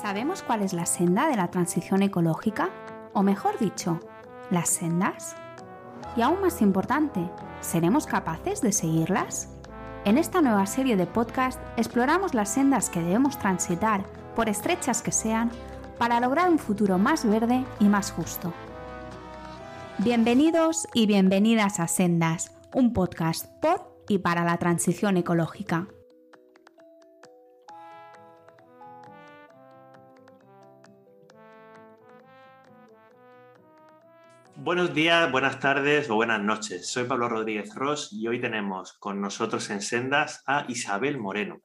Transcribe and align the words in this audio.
¿Sabemos 0.00 0.42
cuál 0.42 0.62
es 0.62 0.72
la 0.72 0.86
senda 0.86 1.28
de 1.28 1.36
la 1.36 1.50
transición 1.50 2.00
ecológica? 2.02 2.70
O 3.12 3.22
mejor 3.22 3.58
dicho, 3.58 4.00
las 4.50 4.70
sendas. 4.70 5.36
Y 6.16 6.22
aún 6.22 6.40
más 6.40 6.62
importante, 6.62 7.20
¿seremos 7.60 8.06
capaces 8.06 8.62
de 8.62 8.72
seguirlas? 8.72 9.50
En 10.06 10.16
esta 10.16 10.40
nueva 10.40 10.64
serie 10.64 10.96
de 10.96 11.06
podcast 11.06 11.60
exploramos 11.76 12.32
las 12.32 12.48
sendas 12.48 12.88
que 12.88 13.00
debemos 13.00 13.38
transitar, 13.38 14.06
por 14.34 14.48
estrechas 14.48 15.02
que 15.02 15.12
sean, 15.12 15.50
para 15.98 16.18
lograr 16.18 16.48
un 16.48 16.58
futuro 16.58 16.96
más 16.96 17.26
verde 17.26 17.62
y 17.78 17.84
más 17.84 18.10
justo. 18.10 18.54
Bienvenidos 19.98 20.88
y 20.94 21.04
bienvenidas 21.04 21.78
a 21.78 21.88
Sendas, 21.88 22.52
un 22.72 22.94
podcast 22.94 23.48
por 23.60 24.02
y 24.08 24.16
para 24.16 24.44
la 24.44 24.56
transición 24.56 25.18
ecológica. 25.18 25.88
Buenos 34.62 34.92
días, 34.92 35.32
buenas 35.32 35.58
tardes 35.58 36.10
o 36.10 36.16
buenas 36.16 36.42
noches. 36.42 36.86
Soy 36.86 37.04
Pablo 37.04 37.30
Rodríguez 37.30 37.74
Ross 37.74 38.12
y 38.12 38.28
hoy 38.28 38.42
tenemos 38.42 38.92
con 38.92 39.18
nosotros 39.18 39.70
en 39.70 39.80
Sendas 39.80 40.42
a 40.44 40.66
Isabel 40.68 41.16
Moreno. 41.16 41.62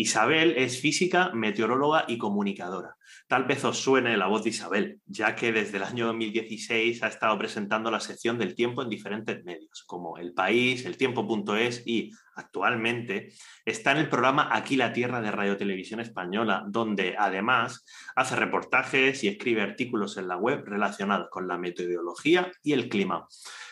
Isabel 0.00 0.54
es 0.56 0.80
física, 0.80 1.30
meteoróloga 1.34 2.06
y 2.08 2.16
comunicadora. 2.16 2.96
Tal 3.28 3.44
vez 3.44 3.62
os 3.66 3.78
suene 3.78 4.16
la 4.16 4.28
voz 4.28 4.42
de 4.42 4.48
Isabel, 4.48 4.98
ya 5.04 5.36
que 5.36 5.52
desde 5.52 5.76
el 5.76 5.82
año 5.82 6.06
2016 6.06 7.02
ha 7.02 7.08
estado 7.08 7.36
presentando 7.36 7.90
la 7.90 8.00
sección 8.00 8.38
del 8.38 8.54
tiempo 8.54 8.80
en 8.80 8.88
diferentes 8.88 9.44
medios, 9.44 9.84
como 9.86 10.16
El 10.16 10.32
País, 10.32 10.86
El 10.86 10.96
Tiempo.es 10.96 11.82
y 11.86 12.12
actualmente 12.34 13.28
está 13.66 13.92
en 13.92 13.98
el 13.98 14.08
programa 14.08 14.48
Aquí 14.50 14.76
la 14.76 14.94
Tierra 14.94 15.20
de 15.20 15.32
Radio 15.32 15.58
Televisión 15.58 16.00
Española, 16.00 16.64
donde 16.66 17.14
además 17.18 17.84
hace 18.16 18.36
reportajes 18.36 19.22
y 19.22 19.28
escribe 19.28 19.60
artículos 19.60 20.16
en 20.16 20.28
la 20.28 20.38
web 20.38 20.64
relacionados 20.64 21.28
con 21.30 21.46
la 21.46 21.58
meteorología 21.58 22.50
y 22.62 22.72
el 22.72 22.88
clima. 22.88 23.28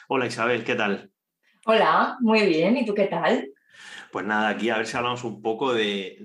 Hola 0.09 0.27
Isabel, 0.27 0.63
¿qué 0.63 0.75
tal? 0.75 1.11
Hola, 1.65 2.19
muy 2.21 2.47
bien. 2.47 2.77
¿Y 2.77 2.85
tú 2.85 2.93
qué 2.93 3.07
tal? 3.07 3.49
Pues 4.11 4.25
nada, 4.25 4.49
aquí 4.49 4.71
a 4.71 4.79
ver 4.79 4.87
si 4.87 4.97
hablamos 4.97 5.25
un 5.25 5.43
poco 5.43 5.75
de, 5.75 6.17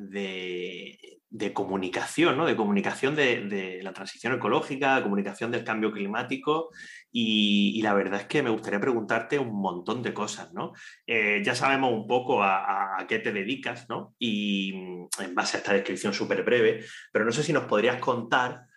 comunicación, 1.54 2.38
¿no? 2.38 2.46
De 2.46 2.56
comunicación 2.56 3.16
de, 3.16 3.80
la 3.84 3.92
transición 3.94 4.34
ecológica, 4.34 5.04
comunicación 5.04 5.52
del 5.52 5.64
cambio 5.64 5.92
climático. 5.92 6.70
Y, 7.12 7.82
la 7.82 7.94
verdad 7.94 8.22
es 8.22 8.28
que 8.28 8.42
me 8.42 8.50
gustaría 8.50 8.80
preguntarte 8.80 9.38
un 9.38 9.60
montón 9.60 10.02
de 10.02 10.14
cosas, 10.14 10.54
¿no? 10.54 10.74
Eh, 11.06 11.42
ya 11.44 11.56
sabemos 11.56 11.92
un 11.92 12.08
poco 12.08 12.42
a, 12.42 13.00
a, 13.00 13.08
qué 13.08 13.20
te 13.20 13.34
dedicas, 13.34 13.90
¿no? 13.90 14.16
Y 14.18 14.74
en 15.20 15.36
base 15.36 15.58
a 15.58 15.60
esta 15.60 15.74
descripción 15.74 16.14
súper 16.14 16.44
breve, 16.44 16.86
pero 17.12 17.26
no 17.26 17.32
sé 17.32 17.44
si 17.44 17.52
nos 17.52 17.66
podrías 17.66 18.00
contar 18.00 18.68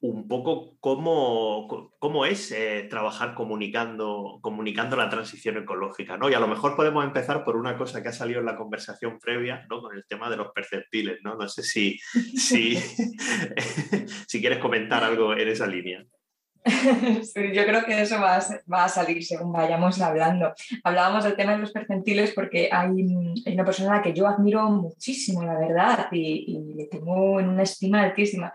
un 0.00 0.28
poco 0.28 0.76
cómo, 0.80 1.66
cómo 1.98 2.26
es 2.26 2.52
eh, 2.52 2.86
trabajar 2.88 3.34
comunicando, 3.34 4.38
comunicando 4.42 4.96
la 4.96 5.08
transición 5.08 5.56
ecológica, 5.56 6.16
¿no? 6.16 6.28
Y 6.28 6.34
a 6.34 6.40
lo 6.40 6.48
mejor 6.48 6.76
podemos 6.76 7.04
empezar 7.04 7.44
por 7.44 7.56
una 7.56 7.76
cosa 7.78 8.02
que 8.02 8.08
ha 8.08 8.12
salido 8.12 8.40
en 8.40 8.46
la 8.46 8.56
conversación 8.56 9.18
previa, 9.18 9.66
¿no? 9.70 9.80
Con 9.80 9.96
el 9.96 10.04
tema 10.06 10.28
de 10.28 10.36
los 10.36 10.52
perceptiles, 10.52 11.18
¿no? 11.22 11.36
No 11.36 11.48
sé 11.48 11.62
si, 11.62 11.98
si, 12.36 12.76
si 14.28 14.40
quieres 14.40 14.58
comentar 14.58 15.02
algo 15.02 15.32
en 15.32 15.48
esa 15.48 15.66
línea. 15.66 16.04
yo 17.54 17.64
creo 17.64 17.84
que 17.84 18.00
eso 18.00 18.20
va 18.20 18.36
a, 18.36 18.88
salir 18.88 19.24
según 19.24 19.52
vayamos 19.52 20.00
hablando. 20.00 20.52
Hablábamos 20.82 21.22
del 21.22 21.36
tema 21.36 21.52
de 21.52 21.58
los 21.58 21.70
percentiles 21.70 22.32
porque 22.34 22.68
hay, 22.72 22.88
una 22.90 23.64
persona 23.64 23.92
a 23.92 23.96
la 23.96 24.02
que 24.02 24.12
yo 24.12 24.26
admiro 24.26 24.68
muchísimo, 24.70 25.44
la 25.44 25.58
verdad, 25.58 26.08
y, 26.10 26.74
le 26.76 26.86
tengo 26.86 27.38
en 27.38 27.48
una 27.50 27.62
estima 27.62 28.02
altísima, 28.02 28.52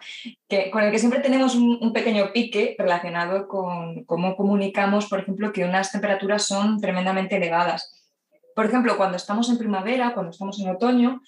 que, 0.48 0.70
con 0.70 0.84
el 0.84 0.92
que 0.92 1.00
siempre 1.00 1.22
tenemos 1.22 1.56
un, 1.56 1.94
pequeño 1.94 2.32
pique 2.34 2.76
relacionado 2.78 3.48
con 3.48 4.04
cómo 4.06 4.36
comunicamos, 4.36 5.08
por 5.08 5.20
ejemplo, 5.20 5.52
que 5.52 5.64
unas 5.64 5.92
temperaturas 5.92 6.46
son 6.46 6.80
tremendamente 6.80 7.38
elevadas. 7.38 7.94
Por 8.56 8.66
ejemplo, 8.66 8.98
cuando 8.98 9.18
estamos 9.18 9.50
en 9.50 9.58
primavera, 9.58 10.14
cuando 10.14 10.32
estamos 10.32 10.60
en 10.60 10.70
otoño, 10.70 11.22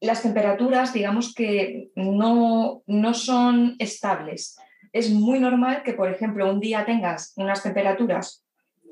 las 0.00 0.22
temperaturas, 0.22 0.92
digamos 0.92 1.34
que 1.34 1.90
no, 1.94 2.82
no 2.86 3.14
son 3.14 3.76
estables 3.78 4.56
es 4.92 5.10
muy 5.10 5.40
normal 5.40 5.82
que, 5.82 5.92
por 5.92 6.10
ejemplo, 6.10 6.50
un 6.50 6.60
día 6.60 6.84
tengas 6.84 7.32
unas 7.36 7.62
temperaturas 7.62 8.44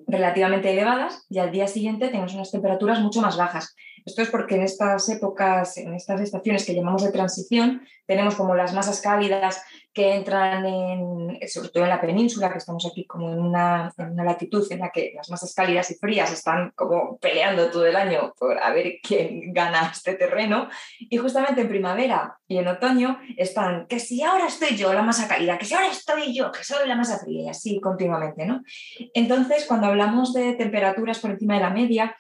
relativamente 0.07 0.73
elevadas 0.73 1.27
y 1.29 1.39
al 1.39 1.51
día 1.51 1.67
siguiente 1.67 2.09
tengas 2.09 2.35
unas 2.35 2.51
temperaturas 2.51 3.01
mucho 3.01 3.21
más 3.21 3.37
bajas. 3.37 3.75
Esto 4.07 4.23
es 4.23 4.31
porque 4.31 4.55
en 4.55 4.63
estas 4.63 5.09
épocas, 5.11 5.77
en 5.77 5.93
estas 5.95 6.21
estaciones 6.21 6.65
que 6.65 6.75
llamamos 6.75 7.03
de 7.03 7.13
transición, 7.13 7.83
tenemos 8.07 8.37
como 8.37 8.55
las 8.55 8.73
masas 8.73 9.03
cálidas 9.03 9.63
que 9.99 10.15
entran 10.15 10.65
en, 10.65 11.49
sobre 11.49 11.71
todo 11.71 11.83
en 11.83 11.89
la 11.89 12.01
península, 12.01 12.53
que 12.53 12.59
estamos 12.59 12.87
aquí 12.87 13.05
como 13.05 13.33
en 13.33 13.41
una, 13.41 13.93
en 13.99 14.13
una 14.13 14.23
latitud 14.23 14.65
en 14.71 14.79
la 14.79 14.91
que 14.91 15.11
las 15.13 15.29
masas 15.29 15.53
cálidas 15.53 15.91
y 15.91 15.97
frías 15.97 16.33
están 16.33 16.71
como 16.77 17.19
peleando 17.19 17.69
todo 17.69 17.85
el 17.85 17.97
año 17.97 18.33
por 18.39 18.63
a 18.63 18.73
ver 18.73 19.01
quién 19.03 19.53
gana 19.53 19.91
este 19.93 20.15
terreno. 20.15 20.69
Y 21.01 21.17
justamente 21.17 21.63
en 21.63 21.69
primavera 21.69 22.39
y 22.47 22.59
en 22.59 22.69
otoño 22.69 23.19
están 23.37 23.89
que 23.89 23.99
si 23.99 24.23
ahora 24.23 24.47
estoy 24.47 24.77
yo 24.77 24.93
la 24.93 25.03
masa 25.03 25.27
cálida, 25.27 25.59
que 25.59 25.65
si 25.65 25.75
ahora 25.75 25.89
estoy 25.91 26.33
yo, 26.33 26.53
que 26.53 26.63
soy 26.63 26.87
la 26.87 26.95
masa 26.95 27.19
fría 27.19 27.47
y 27.47 27.49
así 27.49 27.81
continuamente, 27.81 28.47
¿no? 28.47 28.63
Entonces, 29.15 29.65
cuando 29.67 29.89
hablamos 29.89 30.33
de 30.33 30.53
temperaturas 30.53 31.19
por 31.19 31.33
encima 31.33 31.55
de 31.55 31.61
la 31.61 31.71
media, 31.71 32.17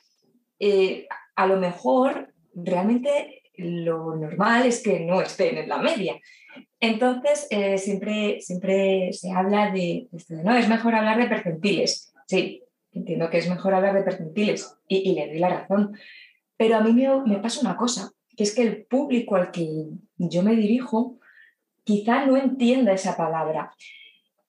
eh, 0.59 1.07
a 1.37 1.47
lo 1.47 1.59
mejor 1.59 2.35
realmente 2.57 3.45
lo 3.57 4.17
normal 4.17 4.67
es 4.67 4.83
que 4.83 4.99
no 4.99 5.21
estén 5.21 5.59
en 5.59 5.69
la 5.69 5.79
media. 5.79 6.17
Entonces, 6.81 7.47
eh, 7.51 7.79
siempre, 7.79 8.41
siempre 8.41 9.13
se 9.13 9.33
habla 9.33 9.71
de, 9.71 10.09
¿no? 10.29 10.57
Es 10.57 10.69
mejor 10.69 10.95
hablar 10.95 11.19
de 11.19 11.27
percentiles. 11.27 12.13
Sí, 12.27 12.63
entiendo 12.93 13.31
que 13.31 13.39
es 13.39 13.49
mejor 13.49 13.75
hablar 13.75 13.95
de 13.95 14.03
percentiles 14.03 14.77
y, 14.87 15.13
le 15.13 15.29
doy 15.29 15.39
la 15.39 15.49
razón. 15.49 15.99
Pero 16.57 16.77
a 16.77 16.81
mí 16.81 16.93
me, 16.93 17.09
me, 17.25 17.39
pasa 17.39 17.61
una 17.61 17.77
cosa, 17.77 18.13
que 18.37 18.45
es 18.45 18.55
que 18.55 18.63
el 18.63 18.85
público 18.85 19.37
al 19.37 19.51
que 19.51 19.87
yo 20.17 20.43
me 20.43 20.55
dirijo 20.55 21.19
quizá 21.85 22.27
no 22.27 22.37
entienda 22.37 22.93
esa 22.93 23.17
palabra. 23.17 23.73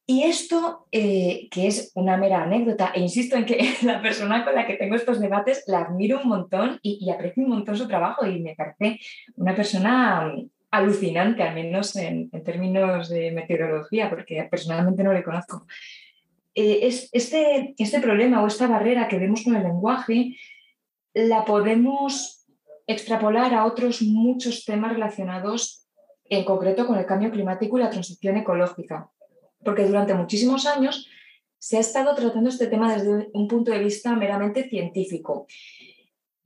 Y 0.05 0.23
esto, 0.23 0.87
eh, 0.91 1.47
que 1.51 1.67
es 1.67 1.91
una 1.93 2.17
mera 2.17 2.41
anécdota, 2.41 2.91
e 2.95 2.99
insisto 2.99 3.35
en 3.37 3.45
que 3.45 3.59
la 3.83 4.01
persona 4.01 4.43
con 4.43 4.55
la 4.55 4.65
que 4.65 4.73
tengo 4.73 4.95
estos 4.95 5.19
debates 5.19 5.63
la 5.67 5.81
admiro 5.81 6.19
un 6.21 6.29
montón 6.29 6.79
y, 6.81 7.07
aprecio 7.11 7.43
un 7.43 7.49
montón 7.49 7.77
su 7.77 7.87
trabajo 7.87 8.25
y 8.25 8.39
me 8.39 8.55
parece 8.55 8.99
una 9.35 9.55
persona 9.55 10.33
alucinante, 10.71 11.43
al 11.43 11.55
menos 11.55 11.95
en, 11.95 12.29
términos 12.43 13.09
de 13.09 13.31
meteorología, 13.31 14.09
porque 14.09 14.47
personalmente 14.49 15.03
no 15.03 15.13
le 15.13 15.23
conozco. 15.23 15.65
Eh, 16.55 16.79
es, 16.83 17.09
este, 17.11 17.73
este 17.77 17.99
problema 17.99 18.43
o 18.43 18.47
esta 18.47 18.67
barrera 18.67 19.07
que 19.07 19.19
vemos 19.19 19.43
con 19.43 19.55
el 19.55 19.63
lenguaje 19.63 20.35
la 21.13 21.45
podemos 21.45 22.45
extrapolar 22.87 23.53
a 23.53 23.65
otros 23.65 24.01
muchos 24.01 24.65
temas 24.65 24.93
relacionados 24.93 25.87
en 26.25 26.43
concreto 26.43 26.85
con 26.85 26.97
el 26.97 27.05
cambio 27.05 27.31
climático 27.31 27.77
y 27.77 27.81
la 27.81 27.89
transición 27.89 28.37
ecológica 28.37 29.09
porque 29.63 29.85
durante 29.85 30.13
muchísimos 30.13 30.65
años 30.65 31.07
se 31.57 31.77
ha 31.77 31.81
estado 31.81 32.15
tratando 32.15 32.49
este 32.49 32.67
tema 32.67 32.93
desde 32.93 33.29
un 33.33 33.47
punto 33.47 33.71
de 33.71 33.79
vista 33.79 34.15
meramente 34.15 34.69
científico. 34.69 35.47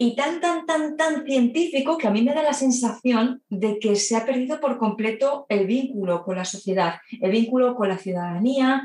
Y 0.03 0.17
tan, 0.17 0.41
tan, 0.41 0.65
tan, 0.65 0.97
tan 0.97 1.23
científico 1.23 1.97
que 1.97 2.07
a 2.07 2.11
mí 2.11 2.21
me 2.23 2.33
da 2.33 2.43
la 2.43 2.51
sensación 2.51 3.41
de 3.47 3.79
que 3.79 3.95
se 3.95 4.17
ha 4.17 4.25
perdido 4.25 4.59
por 4.59 4.77
completo 4.77 5.45
el 5.47 5.65
vínculo 5.65 6.25
con 6.25 6.35
la 6.35 6.43
sociedad, 6.43 6.95
el 7.21 7.31
vínculo 7.31 7.73
con 7.73 7.87
la 7.87 7.97
ciudadanía, 7.97 8.83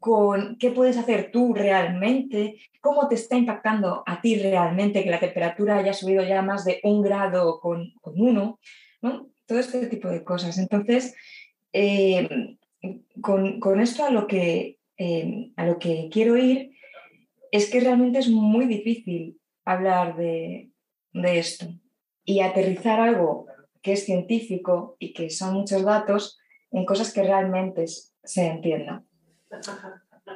con 0.00 0.56
qué 0.58 0.72
puedes 0.72 0.96
hacer 0.96 1.30
tú 1.30 1.54
realmente, 1.54 2.56
cómo 2.80 3.06
te 3.06 3.14
está 3.14 3.36
impactando 3.36 4.02
a 4.04 4.20
ti 4.20 4.34
realmente 4.34 5.04
que 5.04 5.10
la 5.10 5.20
temperatura 5.20 5.78
haya 5.78 5.92
subido 5.92 6.24
ya 6.24 6.42
más 6.42 6.64
de 6.64 6.80
un 6.82 7.02
grado 7.02 7.60
con, 7.60 7.92
uno, 8.02 8.58
¿no? 9.00 9.28
todo 9.46 9.60
este 9.60 9.86
tipo 9.86 10.08
de 10.08 10.24
cosas. 10.24 10.58
Entonces, 10.58 11.14
eh, 11.72 12.56
con, 13.20 13.80
esto 13.80 14.04
a 14.04 14.10
lo, 14.10 14.26
que, 14.26 14.78
eh, 14.96 15.52
a 15.54 15.66
lo 15.66 15.78
que 15.78 16.08
quiero 16.10 16.36
ir 16.36 16.72
es 17.52 17.70
que 17.70 17.78
realmente 17.78 18.18
es 18.18 18.28
muy 18.28 18.66
difícil 18.66 19.38
hablar 19.72 20.16
de, 20.16 20.70
de 21.12 21.38
esto 21.38 21.66
y 22.24 22.40
aterrizar 22.40 23.00
algo 23.00 23.46
que 23.82 23.92
es 23.92 24.04
científico 24.04 24.96
y 24.98 25.12
que 25.12 25.30
son 25.30 25.54
muchos 25.54 25.84
datos 25.84 26.38
en 26.70 26.84
cosas 26.84 27.12
que 27.12 27.22
realmente 27.22 27.86
se 27.86 28.46
entiendan. 28.46 29.06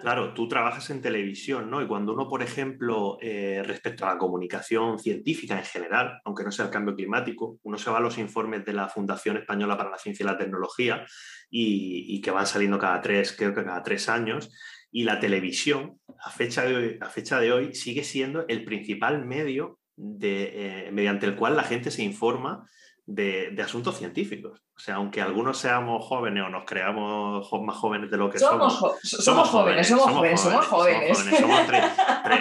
Claro, 0.01 0.35
tú 0.35 0.49
trabajas 0.49 0.91
en 0.91 1.01
televisión, 1.01 1.71
¿no? 1.71 1.83
Y 1.83 1.87
cuando 1.87 2.13
uno, 2.13 2.29
por 2.29 2.43
ejemplo, 2.43 3.19
eh, 3.21 3.63
respecto 3.65 4.05
a 4.05 4.15
la 4.15 4.19
comunicación 4.19 4.99
científica 4.99 5.59
en 5.59 5.65
general, 5.65 6.21
aunque 6.25 6.45
no 6.45 6.51
sea 6.51 6.65
el 6.65 6.71
cambio 6.71 6.95
climático, 6.95 7.59
uno 7.63 7.79
se 7.79 7.91
va 7.91 7.99
a 7.99 8.01
los 8.01 8.19
informes 8.19 8.65
de 8.65 8.73
la 8.73 8.89
Fundación 8.89 9.37
Española 9.37 9.77
para 9.77 9.91
la 9.91 9.99
Ciencia 9.99 10.25
y 10.25 10.27
la 10.27 10.39
Tecnología 10.39 11.05
y, 11.51 12.21
que 12.21 12.31
van 12.31 12.47
saliendo 12.47 12.79
cada 12.79 13.01
tres, 13.01 13.35
creo 13.37 13.55
que 13.55 13.65
cada 13.65 13.83
tres 13.83 14.09
años, 14.09 14.51
y 14.91 15.05
la 15.05 15.21
televisión, 15.21 15.99
a 16.25 16.31
fecha 16.31 16.65
de 16.65 16.77
hoy, 16.77 16.99
a 17.01 17.09
fecha 17.09 17.41
de 17.41 17.53
hoy 17.53 17.75
sigue 17.75 18.05
siendo 18.05 18.47
el 18.49 18.65
principal 18.65 19.25
medio 19.25 19.79
eh, 20.23 20.91
mediante 20.93 21.27
el 21.27 21.37
cual 21.37 21.57
la 21.57 21.65
gente 21.65 21.91
se 21.91 22.03
informa 22.03 22.67
de, 23.07 23.55
asuntos 23.63 23.99
científicos. 23.99 24.63
O 24.75 24.81
sea, 24.81 24.97
aunque 24.97 25.21
algunos 25.21 25.59
seamos 25.59 26.05
jóvenes 26.05 26.45
o 26.45 26.49
nos 26.49 26.65
creamos 26.65 27.49
más 27.63 27.77
jóvenes 27.77 28.11
de 28.11 28.17
lo 28.17 28.31
que 28.31 28.39
somos. 28.39 28.79
somos, 29.03 29.49
jóvenes, 29.49 29.87
somos 29.87 30.11
jóvenes, 30.11 30.41
somos 30.41 30.67
jóvenes. 30.67 31.19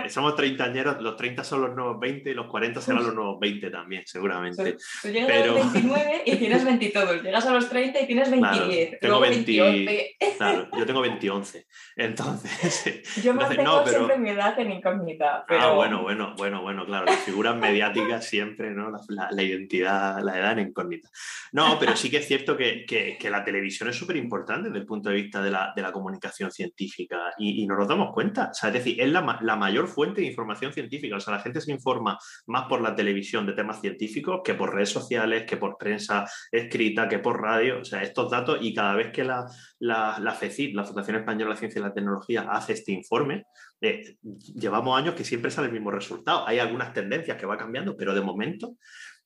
Somos, 0.09 0.35
treintañeros, 0.35 1.01
los 1.01 1.17
30 1.17 1.43
son 1.43 1.61
los 1.61 1.75
nuevos 1.75 1.99
20 1.99 2.29
y 2.29 2.33
los 2.33 2.47
40 2.47 2.81
serán 2.81 3.03
los 3.03 3.13
nuevos 3.13 3.39
20 3.39 3.69
también, 3.69 4.03
seguramente. 4.05 4.77
Tú 5.01 5.09
llegas 5.09 5.31
a 5.31 5.45
los 5.45 5.73
29 5.73 6.23
y 6.25 6.35
tienes 6.37 6.65
20 6.65 6.89
todos. 6.89 7.23
Llegas 7.23 7.45
a 7.45 7.51
los 7.51 7.69
30 7.69 7.99
y 8.01 8.07
tienes 8.07 8.31
20. 8.31 8.97
tengo 9.01 9.19
20, 9.19 10.17
claro, 10.37 10.67
yo 10.77 10.85
tengo 10.85 11.01
20 11.01 11.29
11. 11.29 11.67
Entonces. 11.95 13.23
Yo 13.23 13.33
mantengo 13.33 13.63
no, 13.63 13.83
pero... 13.83 13.97
siempre 13.97 14.17
mi 14.17 14.29
edad 14.29 14.57
en 14.59 14.71
incógnita. 14.71 15.37
Ah, 15.37 15.45
pero... 15.47 15.61
Ah, 15.61 15.73
bueno, 15.73 16.01
bueno, 16.03 16.35
bueno, 16.37 16.61
bueno, 16.61 16.85
claro. 16.85 17.05
Las 17.05 17.19
figuras 17.19 17.55
mediáticas 17.55 18.25
siempre, 18.25 18.71
¿no? 18.71 18.91
la 19.09 19.43
identidad, 19.43 20.21
la 20.21 20.37
edad 20.37 20.53
en 20.53 20.69
incógnita. 20.69 21.09
No, 21.51 21.77
pero 21.79 21.95
sí 21.95 22.09
que 22.09 22.20
es 22.21 22.27
cierto 22.27 22.55
que, 22.55 23.17
la 23.29 23.43
televisión 23.43 23.89
es 23.89 23.95
súper 23.95 24.15
importante 24.15 24.69
desde 24.69 24.79
el 24.79 24.85
punto 24.85 25.09
de 25.09 25.15
vista 25.15 25.41
de 25.41 25.51
la, 25.51 25.91
comunicación 25.91 26.51
científica 26.51 27.33
y, 27.37 27.65
nos 27.67 27.77
lo 27.77 27.85
damos 27.85 28.13
cuenta. 28.13 28.49
O 28.51 28.53
sea, 28.53 28.69
es 28.69 28.75
decir, 28.75 29.01
es 29.01 29.09
la, 29.09 29.21
mayor 29.21 29.87
fuente 29.87 30.21
de 30.21 30.27
información 30.27 30.71
científica. 30.71 31.17
O 31.17 31.19
sea, 31.19 31.35
la 31.35 31.41
gente 31.41 31.61
se 31.61 31.71
informa 31.71 32.17
más 32.47 32.67
por 32.67 32.81
la 32.81 32.95
televisión 32.95 33.45
de 33.45 33.53
temas 33.53 33.81
científicos 33.81 34.41
que 34.43 34.53
por 34.53 34.73
redes 34.73 34.89
sociales, 34.89 35.45
que 35.45 35.57
por 35.57 35.77
prensa 35.77 36.25
escrita, 36.51 37.07
que 37.07 37.19
por 37.19 37.41
radio. 37.41 37.81
O 37.81 37.85
sea, 37.85 38.03
estos 38.03 38.29
datos 38.31 38.59
y 38.61 38.73
cada 38.73 38.95
vez 38.95 39.11
que 39.11 39.23
la, 39.23 39.45
la, 39.79 40.17
la 40.19 40.33
FECIT, 40.33 40.75
la 40.75 40.83
Fundación 40.83 41.17
Española 41.17 41.45
de 41.45 41.53
la 41.53 41.59
Ciencia 41.59 41.79
y 41.79 41.83
la 41.83 41.93
Tecnología, 41.93 42.47
hace 42.49 42.73
este 42.73 42.91
informe, 42.91 43.45
eh, 43.81 44.17
llevamos 44.55 44.97
años 44.97 45.15
que 45.15 45.23
siempre 45.23 45.49
sale 45.49 45.67
el 45.67 45.73
mismo 45.73 45.89
resultado. 45.89 46.47
Hay 46.47 46.59
algunas 46.59 46.93
tendencias 46.93 47.37
que 47.37 47.47
va 47.47 47.57
cambiando, 47.57 47.97
pero 47.97 48.13
de 48.13 48.21
momento 48.21 48.75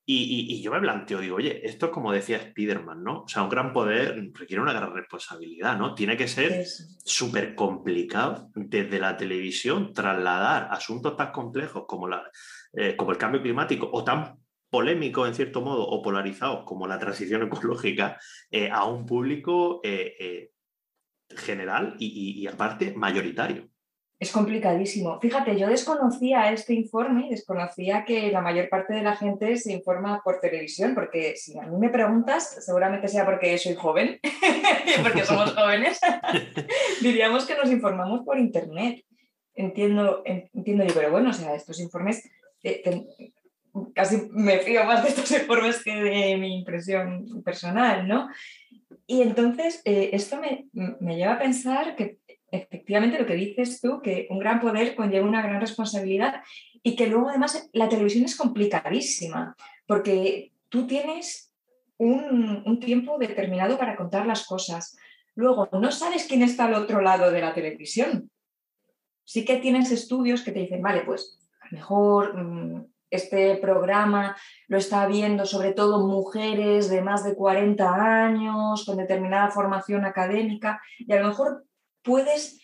y, 0.07 0.62
yo 0.62 0.72
me 0.72 0.80
planteo, 0.80 1.19
digo, 1.19 1.38
oye, 1.38 1.66
esto 1.66 1.88
es 1.88 1.92
como 1.92 2.12
decía 2.12 2.40
Spiderman, 2.40 3.04
¿no? 3.04 3.24
O 3.24 3.28
sea, 3.28 3.42
un 3.42 3.50
gran 3.50 3.74
poder 3.74 4.31
requiere 4.34 4.62
una 4.62 4.74
gran 4.74 4.94
responsabilidad, 4.94 5.78
¿no? 5.78 5.96
Tiene 5.96 6.16
que 6.16 6.28
ser 6.28 6.63
súper 7.04 7.56
complicado 7.56 8.52
desde 8.54 9.00
la 9.00 9.18
televisión 9.18 9.94
trasladar 9.94 10.68
asuntos 10.69 11.18
tan 11.18 11.31
complejos 11.31 11.86
como, 11.88 12.07
la, 12.07 12.24
eh, 12.74 12.96
como 12.96 13.12
el 13.12 13.18
cambio 13.18 13.42
climático 13.42 13.90
o 13.92 14.04
tan 14.04 14.38
polémicos 14.69 15.28
en 15.28 15.34
cierto 15.34 15.62
modo 15.62 15.88
o 15.88 16.04
polarizados 16.04 16.66
como 16.66 16.86
la 16.86 17.00
transición 17.00 17.42
ecológica 17.44 18.19
eh, 18.52 18.69
a 18.69 18.86
un 18.86 19.07
público 19.07 19.81
eh, 19.84 20.52
general 21.30 21.96
y 21.98 22.46
aparte 22.46 22.94
mayoritario. 22.96 23.69
Es 24.18 24.32
complicadísimo. 24.32 25.20
Fíjate, 25.20 25.60
yo 25.60 25.68
desconocía 25.68 26.50
este 26.54 26.74
informe, 26.74 27.28
desconocía 27.30 28.06
que 28.06 28.32
la 28.32 28.40
mayor 28.40 28.70
parte 28.70 28.94
de 28.94 29.04
la 29.04 29.18
gente 29.18 29.58
se 29.58 29.74
informa 29.74 30.22
por 30.24 30.40
televisión, 30.40 30.96
porque 30.96 31.36
si 31.36 31.58
a 31.60 31.64
mí 31.64 31.78
me 31.78 31.90
preguntas, 31.90 32.64
seguramente 32.66 33.10
sea 33.10 33.26
porque 33.26 33.58
soy 33.58 33.76
joven, 33.76 34.22
porque 35.04 35.26
somos 35.26 35.54
jóvenes, 35.54 36.00
diríamos 37.02 37.46
que 37.46 37.56
nos 37.56 37.70
informamos 37.70 38.22
por 38.24 38.38
Internet. 38.40 39.04
Entiendo, 39.54 40.24
entiendo 40.26 40.86
yo, 40.86 40.94
pero 40.94 41.12
bueno, 41.12 41.32
o 41.32 41.34
sea, 41.34 41.54
estos 41.54 41.82
informes, 41.82 42.30
eh, 42.64 42.84
casi 43.94 44.30
me 44.32 44.60
fío 44.60 44.86
más 44.86 45.04
de 45.04 45.10
estos 45.10 45.30
informes 45.32 45.84
que 45.84 45.94
de 45.94 46.38
mi 46.38 46.60
impresión 46.60 47.44
personal, 47.44 48.08
¿no? 48.08 48.30
Y 49.08 49.22
entonces, 49.22 49.82
eh, 49.84 50.12
esto 50.14 50.38
me, 50.40 50.68
me 51.00 51.18
lleva 51.18 51.34
a 51.34 51.40
pensar 51.40 51.96
que 51.96 52.18
efectivamente 52.51 53.19
lo 53.19 53.25
que 53.25 53.36
dices 53.36 53.81
tú, 53.81 54.01
que 54.01 54.27
un 54.30 54.39
gran 54.39 54.59
poder 54.59 54.95
conlleva 54.95 55.27
una 55.27 55.42
gran 55.42 55.62
responsabilidad 55.62 56.42
y 56.83 56.95
que 56.95 57.07
luego 57.07 57.30
además 57.30 57.69
la 57.74 57.89
televisión 57.89 58.25
es 58.25 58.36
complicadísima, 58.36 59.56
porque 59.88 60.51
tú 60.69 60.88
tienes 60.88 61.51
un, 61.97 62.80
tiempo 62.80 63.18
determinado 63.18 63.77
para 63.77 63.95
contar 63.95 64.25
las 64.25 64.45
cosas. 64.45 64.97
Luego, 65.36 65.69
no 65.71 65.92
sabes 65.92 66.25
quién 66.27 66.44
está 66.44 66.65
al 66.65 66.74
otro 66.75 67.01
lado 67.01 67.31
de 67.31 67.42
la 67.42 67.53
televisión. 67.53 68.30
Sí 69.24 69.44
que 69.45 69.57
tienes 69.57 69.92
estudios 69.92 70.44
que 70.44 70.51
te 70.51 70.59
dicen, 70.59 70.81
vale, 70.81 71.01
pues 71.01 71.39
a 71.62 71.68
lo 71.71 71.77
mejor 71.77 72.38
mm, 72.38 72.86
este 73.09 73.56
programa 73.57 74.36
lo 74.68 74.77
está 74.77 75.07
viendo 75.07 75.45
sobre 75.45 75.74
todo 75.74 76.06
mujeres 76.06 76.89
de 76.89 77.01
más 77.01 77.24
de 77.24 77.36
40 77.36 78.25
años, 78.25 78.86
con 78.86 78.97
determinada 78.97 79.50
formación 79.50 80.06
académica, 80.06 80.81
y 81.00 81.12
a 81.13 81.19
lo 81.19 81.30
mejor 81.30 81.65
puedes 82.06 82.62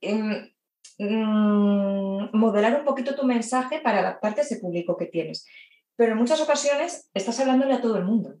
em, 0.00 0.50
mm, 0.98 2.36
modelar 2.36 2.78
un 2.78 2.84
poquito 2.84 3.14
tu 3.14 3.24
mensaje 3.24 3.80
para 3.80 4.00
adaptarte 4.00 4.40
a 4.40 4.44
ese 4.44 4.58
público 4.58 4.96
que 4.96 5.06
tienes. 5.06 5.46
Pero 5.96 6.12
en 6.12 6.18
muchas 6.18 6.40
ocasiones 6.40 7.08
estás 7.14 7.38
hablándole 7.40 7.74
a 7.74 7.80
todo 7.80 7.96
el 7.96 8.04
mundo. 8.04 8.34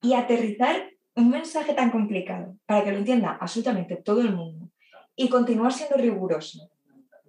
Y 0.00 0.14
aterrizar 0.14 0.90
un 1.16 1.30
mensaje 1.30 1.74
tan 1.74 1.90
complicado 1.90 2.56
para 2.64 2.84
que 2.84 2.92
lo 2.92 2.98
entienda 2.98 3.36
absolutamente 3.40 3.96
todo 3.96 4.20
el 4.20 4.32
mundo 4.32 4.70
y 5.16 5.28
continuar 5.28 5.72
siendo 5.72 5.96
riguroso 5.96 6.70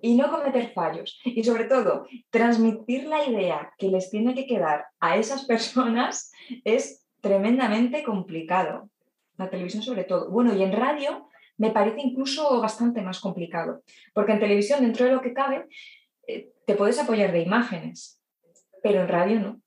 y 0.02 0.16
no 0.16 0.30
cometer 0.30 0.72
fallos 0.74 1.20
y 1.26 1.44
sobre 1.44 1.66
todo 1.66 2.06
transmitir 2.30 3.06
la 3.06 3.26
idea 3.26 3.74
que 3.78 3.90
les 3.90 4.10
tiene 4.10 4.36
que 4.36 4.46
quedar 4.46 4.86
a 5.00 5.18
esas 5.18 5.46
personas 5.46 6.32
es 6.64 7.06
tremendamente 7.22 8.04
complicado. 8.04 8.90
La 9.38 9.50
televisión 9.50 9.84
sobre 9.84 10.04
todo. 10.04 10.30
Bueno, 10.30 10.54
y 10.54 10.64
en 10.64 10.74
radio 10.74 11.28
me 11.60 11.72
parece 11.72 12.02
incluso 12.02 12.60
bastante 12.62 13.02
más 13.02 13.20
complicado, 13.20 13.84
porque 14.14 14.32
en 14.32 14.40
televisión, 14.40 14.82
dentro 14.82 15.06
de 15.06 15.12
lo 15.12 15.22
que 15.22 15.34
cabe, 15.34 15.68
eh, 16.26 16.50
te 16.66 16.74
puedes 16.74 16.98
apoyar 16.98 17.32
de 17.32 17.42
imágenes, 17.42 18.20
pero 18.82 19.02
en 19.02 19.08
radio 19.10 19.40
no. 19.40 19.62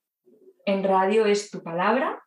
En 0.65 0.83
radio 0.83 1.27
es 1.27 1.51
tu 1.51 1.63
palabra, 1.63 2.23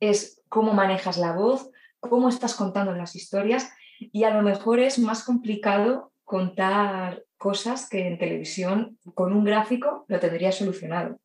es 0.00 0.42
cómo 0.48 0.74
manejas 0.74 1.16
la 1.16 1.32
voz, 1.32 1.70
cómo 2.00 2.28
estás 2.28 2.54
contando 2.54 2.92
las 2.92 3.16
historias 3.16 3.72
y 3.98 4.24
a 4.24 4.34
lo 4.34 4.42
mejor 4.42 4.80
es 4.80 4.98
más 4.98 5.24
complicado 5.24 6.12
contar 6.24 7.22
cosas 7.38 7.88
que 7.88 8.06
en 8.06 8.18
televisión 8.18 8.98
con 9.14 9.32
un 9.32 9.44
gráfico 9.44 10.04
lo 10.08 10.20
tendría 10.20 10.52
solucionado. 10.52 11.18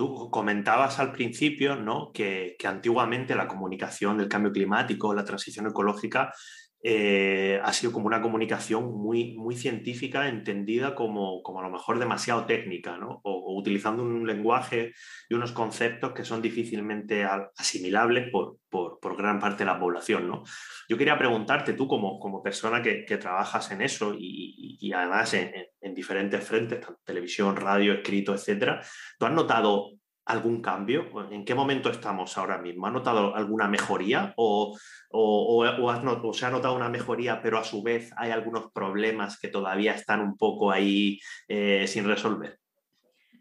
Tú 0.00 0.30
comentabas 0.30 0.98
al 0.98 1.12
principio 1.12 1.76
¿no? 1.76 2.10
que, 2.10 2.56
antiguamente 2.64 3.34
la 3.34 3.46
comunicación 3.46 4.16
del 4.16 4.30
cambio 4.30 4.50
climático, 4.50 5.12
la 5.12 5.26
transición 5.26 5.66
ecológica, 5.66 6.32
eh, 6.82 7.60
ha 7.62 7.72
sido 7.74 7.92
como 7.92 8.06
una 8.06 8.22
comunicación 8.22 8.94
muy, 8.94 9.36
muy 9.36 9.54
científica, 9.54 10.28
entendida 10.28 10.94
como, 10.94 11.42
como 11.42 11.60
a 11.60 11.62
lo 11.62 11.70
mejor 11.70 11.98
demasiado 11.98 12.46
técnica, 12.46 12.96
¿no? 12.96 13.20
o, 13.22 13.58
utilizando 13.58 14.02
un 14.02 14.26
lenguaje 14.26 14.94
y 15.28 15.34
unos 15.34 15.52
conceptos 15.52 16.12
que 16.12 16.24
son 16.24 16.40
difícilmente 16.40 17.26
asimilables 17.56 18.30
por, 18.30 18.56
por, 18.70 19.16
gran 19.16 19.38
parte 19.38 19.64
de 19.64 19.70
la 19.70 19.78
población. 19.78 20.26
¿no? 20.28 20.42
Yo 20.88 20.96
quería 20.96 21.18
preguntarte, 21.18 21.74
tú 21.74 21.86
como, 21.86 22.18
como 22.18 22.42
persona 22.42 22.80
que, 22.80 23.04
trabajas 23.20 23.70
en 23.72 23.82
eso 23.82 24.14
y, 24.18 24.78
y, 24.80 24.92
además 24.92 25.34
en, 25.34 25.52
en, 25.82 25.94
diferentes 25.94 26.42
frentes, 26.42 26.80
televisión, 27.04 27.56
radio, 27.56 27.92
escrito, 27.92 28.32
etcétera, 28.32 28.80
¿tú 29.18 29.26
has 29.26 29.32
notado 29.32 29.99
algún 30.24 30.60
cambio? 30.62 31.06
¿En 31.30 31.44
qué 31.44 31.54
momento 31.54 31.90
estamos 31.90 32.36
ahora 32.38 32.58
mismo? 32.58 32.86
¿Ha 32.86 32.90
notado 32.90 33.34
alguna 33.34 33.68
mejoría 33.68 34.32
o, 34.36 34.76
o, 35.10 36.32
se 36.32 36.46
ha 36.46 36.50
notado 36.50 36.76
una 36.76 36.88
mejoría, 36.88 37.40
pero 37.42 37.58
a 37.58 37.64
su 37.64 37.82
vez 37.82 38.12
hay 38.16 38.30
algunos 38.30 38.70
problemas 38.72 39.38
que 39.38 39.48
todavía 39.48 39.94
están 39.94 40.20
un 40.20 40.36
poco 40.36 40.70
ahí 40.70 41.18
eh, 41.48 41.86
sin 41.86 42.06
resolver? 42.06 42.58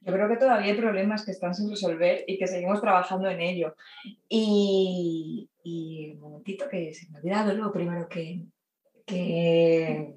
Yo 0.02 0.14
creo 0.14 0.30
que 0.30 0.38
todavía 0.38 0.72
hay 0.72 0.80
problemas 0.80 1.26
que 1.26 1.32
están 1.32 1.54
sin 1.54 1.70
resolver 1.70 2.24
y 2.26 2.38
que 2.38 2.48
seguimos 2.48 2.82
trabajando 2.82 3.30
en 3.30 3.42
ello. 3.42 3.76
Y, 4.30 5.50
un 5.66 6.20
momentito 6.20 6.68
que 6.70 6.94
se 6.94 7.10
me 7.10 7.18
ha 7.18 7.20
olvidado 7.20 7.54
lo 7.54 7.72
primero 7.72 8.08
que, 8.08 8.46
que 9.06 10.16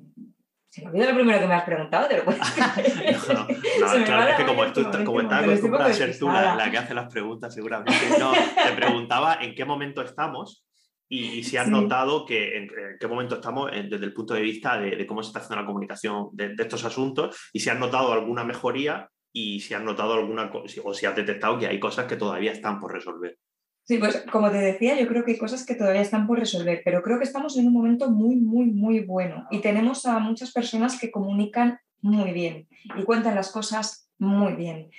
se 0.73 0.81
me 0.81 0.89
olvidó 0.89 1.11
lo 1.11 1.17
primero 1.17 1.39
que 1.39 1.47
me 1.47 1.53
has 1.53 1.65
preguntado, 1.65 2.09
te 2.09 2.17
lo 2.17 2.25
puedes 2.25 2.41
No, 3.29 3.47
no, 3.47 3.47
claro, 4.07 4.31
es 4.31 4.37
que 4.37 4.47
como, 4.47 4.73
tú, 4.73 5.05
como 5.05 5.21
estás 5.21 5.45
acostumbrada 5.45 5.87
a 5.91 5.93
ser 5.93 6.19
tú 6.19 6.29
la, 6.29 6.71
que 6.71 6.79
hace 6.79 6.95
las 6.95 7.13
preguntas, 7.13 7.53
seguramente. 7.53 8.19
No, 8.19 8.33
te 8.33 8.73
preguntaba 8.75 9.35
en 9.43 9.55
qué 9.55 9.67
momento 9.67 10.01
estamos 10.01 10.65
y, 11.11 11.43
si 11.43 11.59
has 11.59 11.69
notado 11.69 12.25
que 12.25 12.57
en, 12.57 12.71
qué 12.99 13.07
momento 13.07 13.35
estamos 13.35 13.71
desde 13.71 14.03
el 14.03 14.15
punto 14.15 14.33
de 14.33 14.41
vista 14.41 14.79
de, 14.79 15.07
cómo 15.07 15.23
se 15.23 15.27
está 15.27 15.41
haciendo 15.41 15.61
la 15.61 15.67
comunicación 15.67 16.31
de, 16.33 16.55
estos 16.59 16.87
asuntos 16.87 17.51
y 17.53 17.61
si 17.61 17.69
has 17.69 17.79
notado 17.79 18.11
alguna 18.15 18.43
mejoría 18.43 19.11
y 19.31 19.61
si 19.61 19.75
has 19.75 19.83
notado 19.83 20.15
alguna 20.15 20.51
o 20.85 20.95
si 20.95 21.05
has 21.05 21.15
detectado 21.15 21.59
que 21.59 21.67
hay 21.67 21.79
cosas 21.79 22.07
que 22.07 22.17
todavía 22.17 22.51
están 22.51 22.81
por 22.81 22.95
resolver. 22.95 23.37
Sí, 23.85 23.99
pues 23.99 24.25
como 24.31 24.51
te 24.51 24.59
decía, 24.59 24.99
yo 24.99 25.09
creo 25.09 25.25
que 25.25 25.33
hay 25.33 25.39
cosas 25.39 25.67
que 25.67 25.75
todavía 25.75 26.03
están 26.03 26.27
por 26.27 26.39
resolver, 26.39 26.83
pero 26.85 27.03
creo 27.03 27.19
que 27.19 27.25
estamos 27.25 27.57
en 27.57 27.67
un 27.67 27.73
momento 27.73 28.11
muy, 28.11 28.37
muy, 28.37 28.67
muy 28.67 29.01
bueno 29.01 29.47
y 29.51 29.61
tenemos 29.61 30.07
a 30.07 30.21
muchas 30.21 30.53
personas 30.53 31.01
que 31.01 31.11
comunican 31.11 31.79
muy 32.01 32.33
bien 32.33 32.69
y 32.97 33.03
cuentan 33.03 33.35
las 33.35 33.51
cosas 33.51 34.09
muy 34.19 34.55
bien. 34.55 34.91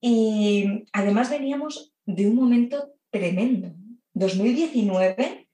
Y 0.00 0.84
además 0.92 1.30
veníamos 1.30 1.94
de 2.04 2.28
un 2.28 2.36
momento 2.36 2.94
tremendo. 3.10 3.72
2019, 4.12 5.48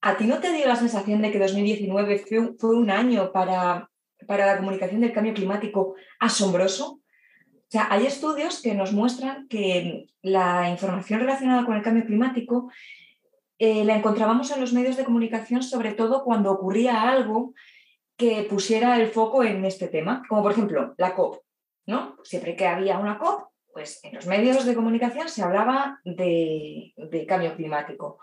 ¿a 0.00 0.16
ti 0.16 0.24
no 0.24 0.40
te 0.40 0.52
dio 0.52 0.66
la 0.66 0.76
sensación 0.76 1.22
de 1.22 1.30
que 1.30 1.38
2019 1.38 2.24
fue 2.58 2.76
un, 2.76 2.90
año 2.90 3.32
para, 3.32 3.90
para 4.26 4.46
la 4.46 4.56
comunicación 4.58 5.00
del 5.00 5.12
cambio 5.12 5.32
climático 5.32 5.94
asombroso? 6.18 7.00
Sea, 7.74 7.88
hay 7.90 8.06
estudios 8.06 8.62
que 8.62 8.72
nos 8.72 8.92
muestran 8.92 9.48
que 9.48 10.06
la 10.22 10.70
información 10.70 11.18
relacionada 11.18 11.66
con 11.66 11.74
el 11.74 11.82
cambio 11.82 12.06
climático 12.06 12.70
eh, 13.58 13.84
la 13.84 13.96
encontrábamos 13.96 14.52
en 14.52 14.60
los 14.60 14.72
medios 14.72 14.96
de 14.96 15.02
comunicación, 15.02 15.60
sobre 15.60 15.92
todo 15.92 16.22
cuando 16.22 16.52
ocurría 16.52 17.02
algo 17.02 17.52
que 18.16 18.46
pusiera 18.48 18.96
el 19.00 19.08
foco 19.08 19.42
en 19.42 19.64
este 19.64 19.88
tema, 19.88 20.22
como 20.28 20.40
por 20.40 20.52
ejemplo 20.52 20.94
la 20.98 21.16
COP. 21.16 21.42
¿no? 21.86 22.16
Siempre 22.22 22.54
que 22.54 22.64
había 22.64 23.00
una 23.00 23.18
COP, 23.18 23.48
pues 23.72 23.98
en 24.04 24.14
los 24.14 24.28
medios 24.28 24.64
de 24.64 24.76
comunicación 24.76 25.28
se 25.28 25.42
hablaba 25.42 25.98
de, 26.04 26.94
de 26.96 27.26
cambio 27.26 27.56
climático. 27.56 28.20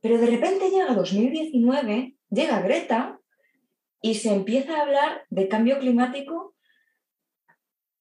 Pero 0.00 0.16
de 0.16 0.26
repente 0.26 0.70
llega 0.70 0.94
2019, 0.94 2.14
llega 2.30 2.62
Greta 2.62 3.20
y 4.00 4.14
se 4.14 4.32
empieza 4.32 4.78
a 4.78 4.82
hablar 4.84 5.26
de 5.28 5.48
cambio 5.48 5.78
climático 5.80 6.55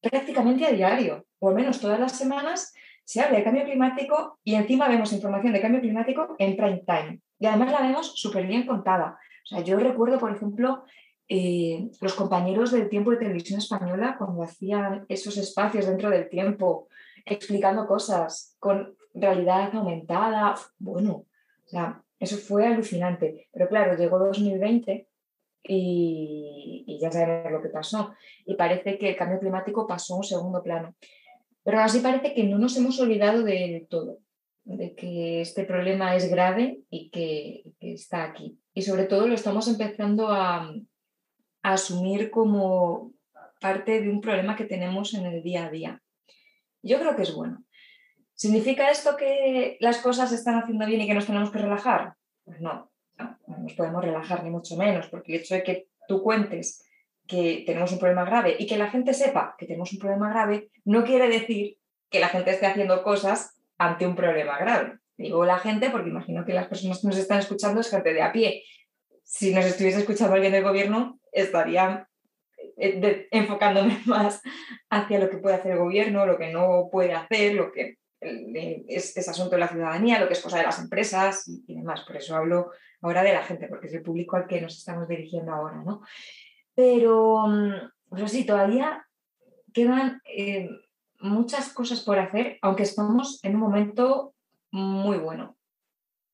prácticamente 0.09 0.65
a 0.65 0.71
diario, 0.71 1.25
o 1.39 1.50
al 1.50 1.55
menos 1.55 1.79
todas 1.79 2.00
las 2.00 2.17
semanas 2.17 2.74
se 3.03 3.21
habla 3.21 3.38
de 3.38 3.43
cambio 3.43 3.63
climático 3.63 4.39
y 4.43 4.55
encima 4.55 4.88
vemos 4.88 5.13
información 5.13 5.53
de 5.53 5.62
cambio 5.62 5.81
climático 5.81 6.35
en 6.39 6.55
prime 6.55 6.83
time. 6.85 7.19
Y 7.39 7.45
además 7.45 7.71
la 7.71 7.81
vemos 7.81 8.13
súper 8.15 8.47
bien 8.47 8.65
contada. 8.65 9.17
O 9.43 9.47
sea, 9.47 9.62
yo 9.62 9.77
recuerdo, 9.77 10.17
por 10.19 10.35
ejemplo, 10.35 10.83
eh, 11.27 11.89
los 12.01 12.13
compañeros 12.13 12.71
del 12.71 12.89
tiempo 12.89 13.12
de 13.12 13.17
televisión 13.17 13.59
española 13.59 14.15
cuando 14.17 14.43
hacían 14.43 15.05
esos 15.07 15.38
espacios 15.38 15.85
dentro 15.85 16.09
del 16.09 16.29
tiempo, 16.29 16.88
explicando 17.25 17.88
cosas 17.88 18.55
con 18.59 18.95
realidad 19.13 19.75
aumentada. 19.75 20.55
Bueno, 20.79 21.12
o 21.65 21.67
sea, 21.67 22.01
eso 22.19 22.38
fue 22.38 22.65
alucinante. 22.65 23.50
Pero 23.51 23.67
claro, 23.67 23.95
llegó 23.97 24.17
2020 24.19 25.07
y, 25.67 26.98
ya 27.01 27.12
sabemos 27.12 27.51
lo 27.51 27.62
que 27.62 27.69
pasó. 27.69 28.13
Y 28.45 28.55
parece 28.55 28.98
que 28.98 29.10
el 29.10 29.15
cambio 29.15 29.39
climático 29.39 29.88
pasó 29.88 30.15
a 30.15 30.17
un 30.17 30.24
segundo 30.24 30.62
plano. 30.63 30.95
Pero 31.63 31.79
así 31.79 32.00
parece 32.00 32.34
que 32.34 32.43
no 32.43 32.57
nos 32.57 32.77
hemos 32.77 33.00
olvidado 33.00 33.43
de 33.43 33.88
todo, 33.89 34.19
de 34.63 34.95
que 34.95 35.41
este 35.41 35.63
problema 35.63 36.15
es 36.15 36.29
grave 36.29 36.79
y 36.89 37.10
que, 37.10 37.63
está 37.79 38.24
aquí. 38.24 38.60
Y 38.74 38.84
sobre 38.84 39.05
todo 39.05 39.27
lo 39.27 39.34
estamos 39.34 39.67
empezando 39.67 40.29
a, 40.29 40.72
a 41.63 41.74
asumir 41.74 42.29
como 42.29 43.13
parte 43.60 44.01
de 44.01 44.10
un 44.10 44.22
problema 44.22 44.55
que 44.55 44.65
tenemos 44.65 45.13
en 45.13 45.25
el 45.25 45.41
día 45.41 45.65
a 45.65 45.69
día. 45.69 46.01
Yo 46.84 47.00
creo 47.00 47.15
que 47.15 47.24
es 47.24 47.34
bueno. 47.34 47.63
¿Significa 48.36 48.91
esto 48.91 49.15
que 49.15 49.77
las 49.79 49.98
cosas 50.00 50.29
se 50.29 50.36
están 50.36 50.55
haciendo 50.55 50.86
bien 50.86 51.01
y 51.01 51.07
que 51.07 51.13
nos 51.13 51.25
tenemos 51.25 51.50
que 51.51 51.57
relajar? 51.57 52.15
Pues 52.43 52.60
no, 52.60 52.91
no, 53.17 53.38
nos 53.48 53.74
podemos 53.74 54.03
relajar 54.03 54.43
ni 54.43 54.50
mucho 54.50 54.75
menos, 54.75 55.07
porque 55.07 55.34
el 55.34 55.41
hecho 55.41 55.55
de 55.55 55.63
que 55.63 55.88
tú 56.07 56.22
cuentes 56.22 56.84
que 57.27 57.63
tenemos 57.65 57.91
un 57.91 58.00
problema 58.00 58.25
grave 58.25 58.55
y 58.60 58.67
que 58.67 58.77
la 58.77 58.89
gente 58.89 59.13
sepa 59.13 59.55
que 59.57 59.65
tenemos 59.65 59.91
un 59.93 60.00
problema 60.00 60.29
grave, 60.29 60.69
no 60.84 61.03
quiere 61.03 61.27
decir 61.27 61.77
que 62.10 62.19
la 62.19 62.29
gente 62.29 62.51
esté 62.51 62.67
haciendo 62.67 63.03
cosas 63.03 63.60
ante 63.77 64.05
un 64.05 64.15
problema 64.15 64.57
grave. 64.57 65.00
Digo 65.17 65.45
la 65.45 65.57
gente 65.57 65.89
porque 65.89 66.10
imagino 66.10 66.45
que 66.45 66.53
las 66.53 66.67
personas 66.67 67.01
que 67.01 67.07
nos 67.07 67.17
están 67.17 67.39
escuchando 67.39 67.81
es 67.81 67.89
gente 67.89 68.13
de 68.13 68.22
a 68.22 68.31
pie. 68.31 68.63
Si 69.24 69.53
nos 69.53 69.65
estuviese 69.65 70.00
escuchando 70.00 70.36
alguien 70.36 70.51
del 70.51 70.63
gobierno, 70.63 71.19
estaría 71.31 72.07
eh, 72.77 73.27
enfocándome 73.31 74.00
más 74.05 74.41
hacia 74.89 75.19
lo 75.19 75.29
que 75.29 75.38
puede 75.38 75.55
hacer 75.55 75.72
el 75.74 75.79
gobierno, 75.79 76.25
lo 76.25 76.38
que 76.38 76.51
no 76.51 76.89
puede 76.91 77.13
hacer, 77.13 77.53
lo 77.53 77.72
que 77.72 77.98
es, 78.19 79.15
es, 79.17 79.29
asunto 79.29 79.55
de 79.55 79.60
la 79.60 79.67
ciudadanía, 79.67 80.19
lo 80.19 80.27
que 80.27 80.34
es 80.34 80.41
cosa 80.41 80.57
de 80.57 80.63
las 80.63 80.79
empresas 80.79 81.48
y, 81.48 81.75
demás. 81.75 82.01
Por 82.01 82.17
eso 82.17 82.36
hablo 82.36 82.72
ahora 83.05 83.24
de 83.24 83.33
la 83.33 83.43
gente, 83.43 83.67
porque 83.67 83.88
es 83.88 83.93
el 83.93 84.01
público 84.01 84.35
al 84.35 84.47
que 84.47 84.62
nos 84.62 84.77
estamos 84.77 85.07
dirigiendo 85.07 85.53
ahora, 85.53 85.83
¿no? 85.83 86.01
Pero, 86.74 87.45
pues 88.09 88.31
sí, 88.31 88.45
todavía 88.45 89.05
quedan 89.74 90.21
eh, 90.25 90.69
muchas 91.19 91.71
cosas 91.71 92.01
por 92.01 92.17
hacer, 92.19 92.57
aunque 92.62 92.83
estamos 92.83 93.43
en 93.43 93.55
un 93.55 93.62
momento 93.62 94.33
muy 94.71 95.17
bueno. 95.17 95.55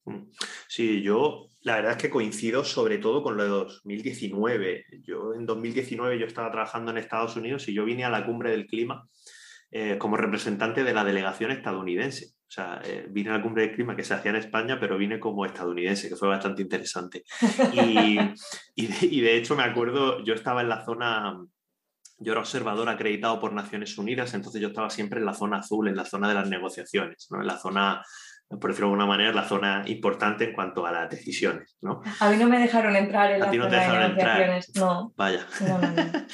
Mm. 0.06 0.30
Sí, 0.68 1.02
yo 1.02 1.48
la 1.62 1.76
verdad 1.76 1.92
es 1.92 1.98
que 1.98 2.10
coincido 2.10 2.64
sobre 2.64 2.98
todo 2.98 3.22
con 3.22 3.38
lo 3.38 3.44
de 3.44 3.50
2019. 3.50 4.86
Yo 5.04 5.34
en 5.34 5.46
2019 5.46 6.18
yo 6.18 6.26
estaba 6.26 6.52
trabajando 6.52 6.92
en 6.92 6.98
Estados 6.98 7.36
Unidos 7.36 7.68
y 7.68 7.74
yo 7.74 7.86
vine 7.86 8.04
a 8.04 8.10
la 8.10 8.26
cumbre 8.26 8.52
del 8.52 8.66
clima 8.66 9.08
eh, 9.70 9.98
como 9.98 10.18
representante 10.18 10.84
de 10.84 10.94
la 10.94 11.04
delegación 11.04 11.52
estadounidense. 11.52 12.34
O 12.52 12.54
sea, 12.54 12.82
eh, 12.84 13.08
vine 13.10 13.30
a 13.30 13.38
la 13.38 13.42
cumbre 13.42 13.66
del 13.66 13.74
clima 13.74 13.96
que 13.96 14.04
se 14.04 14.14
hacía 14.14 14.32
en 14.32 14.36
España, 14.36 14.78
pero 14.78 14.98
vine 14.98 15.22
como 15.22 15.46
estadounidense, 15.46 16.10
que 16.10 16.18
fue 16.18 16.28
bastante 16.28 16.62
interesante. 16.62 17.24
Y, 17.72 18.20
y, 18.76 19.22
de, 19.22 19.38
hecho 19.38 19.56
me 19.56 19.64
acuerdo, 19.64 20.22
yo 20.26 20.34
estaba 20.34 20.60
en 20.60 20.68
la 20.68 20.84
zona, 20.84 21.38
yo 22.18 22.32
era 22.34 22.42
observador 22.42 22.90
acreditado 22.90 23.40
por 23.40 23.54
Naciones 23.54 23.98
Unidas, 23.98 24.34
entonces 24.34 24.62
yo 24.62 24.68
estaba 24.68 24.90
siempre 24.90 25.22
en 25.22 25.28
la 25.28 25.34
zona 25.34 25.60
azul, 25.60 25.88
en 25.88 25.96
la 25.96 26.04
zona 26.04 26.28
de 26.28 26.34
las 26.34 26.50
negociaciones, 26.50 27.28
¿no? 27.32 27.40
en 27.40 27.48
la 27.48 27.58
zona 27.58 28.02
por 28.60 28.70
decirlo 28.70 28.88
de 28.88 28.94
alguna 28.96 29.06
manera, 29.06 29.32
la 29.32 29.48
zona 29.48 29.84
importante 29.86 30.44
en 30.44 30.54
cuanto 30.54 30.86
a 30.86 30.92
las 30.92 31.10
decisiones. 31.10 31.78
¿no? 31.80 32.02
A 32.20 32.30
mí 32.30 32.36
no 32.36 32.50
me 32.50 32.60
dejaron 32.60 32.98
entrar 32.98 33.32
en 33.32 33.40
la 33.40 33.46
zona 33.50 33.68
de 33.70 34.10
negociaciones. 34.10 34.76
No. 34.76 35.14
Vaya. 35.16 35.48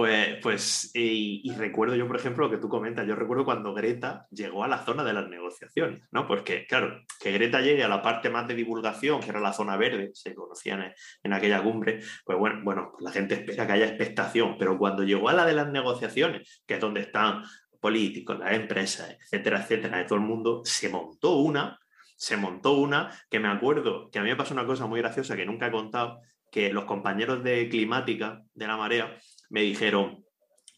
Pues, 0.00 0.38
pues 0.42 0.90
y, 0.94 1.52
recuerdo 1.58 1.94
yo, 1.94 2.06
por 2.06 2.16
ejemplo, 2.16 2.46
lo 2.46 2.50
que 2.50 2.56
tú 2.56 2.70
comentas, 2.70 3.06
yo 3.06 3.14
recuerdo 3.14 3.44
cuando 3.44 3.74
Greta 3.74 4.26
llegó 4.30 4.64
a 4.64 4.68
la 4.68 4.82
zona 4.82 5.04
de 5.04 5.12
las 5.12 5.28
negociaciones, 5.28 6.08
¿no? 6.10 6.26
Porque, 6.26 6.66
claro, 6.66 7.02
que 7.20 7.32
Greta 7.32 7.60
llegue 7.60 7.84
a 7.84 7.88
la 7.88 8.00
parte 8.00 8.30
más 8.30 8.48
de 8.48 8.54
divulgación, 8.54 9.20
que 9.20 9.28
era 9.28 9.40
la 9.40 9.52
zona 9.52 9.76
verde, 9.76 10.10
se 10.14 10.34
conocían 10.34 10.94
en, 11.22 11.32
aquella 11.34 11.62
cumbre, 11.62 12.00
pues 12.24 12.38
bueno, 12.38 12.60
bueno, 12.64 12.92
la 13.00 13.12
gente 13.12 13.34
espera 13.34 13.66
que 13.66 13.74
haya 13.74 13.88
expectación, 13.88 14.56
pero 14.58 14.78
cuando 14.78 15.04
llegó 15.04 15.28
a 15.28 15.34
la 15.34 15.44
de 15.44 15.52
las 15.52 15.68
negociaciones, 15.68 16.62
que 16.66 16.74
es 16.74 16.80
donde 16.80 17.02
están 17.02 17.42
políticos, 17.78 18.38
las 18.38 18.54
empresas, 18.54 19.18
etcétera, 19.20 19.60
etcétera, 19.60 19.98
de 19.98 20.04
todo 20.04 20.14
el 20.14 20.24
mundo, 20.24 20.62
se 20.64 20.88
montó 20.88 21.36
una, 21.36 21.78
se 22.16 22.38
montó 22.38 22.72
una, 22.72 23.14
que 23.28 23.38
me 23.38 23.48
acuerdo 23.48 24.08
que 24.10 24.18
a 24.18 24.22
mí 24.22 24.30
me 24.30 24.36
pasó 24.36 24.54
una 24.54 24.64
cosa 24.64 24.86
muy 24.86 25.00
graciosa 25.00 25.36
que 25.36 25.44
nunca 25.44 25.66
he 25.66 25.70
contado, 25.70 26.22
que 26.50 26.72
los 26.72 26.84
compañeros 26.84 27.44
de 27.44 27.68
climática 27.68 28.42
de 28.54 28.66
la 28.66 28.76
marea 28.76 29.16
me 29.50 29.62
dijeron, 29.62 30.24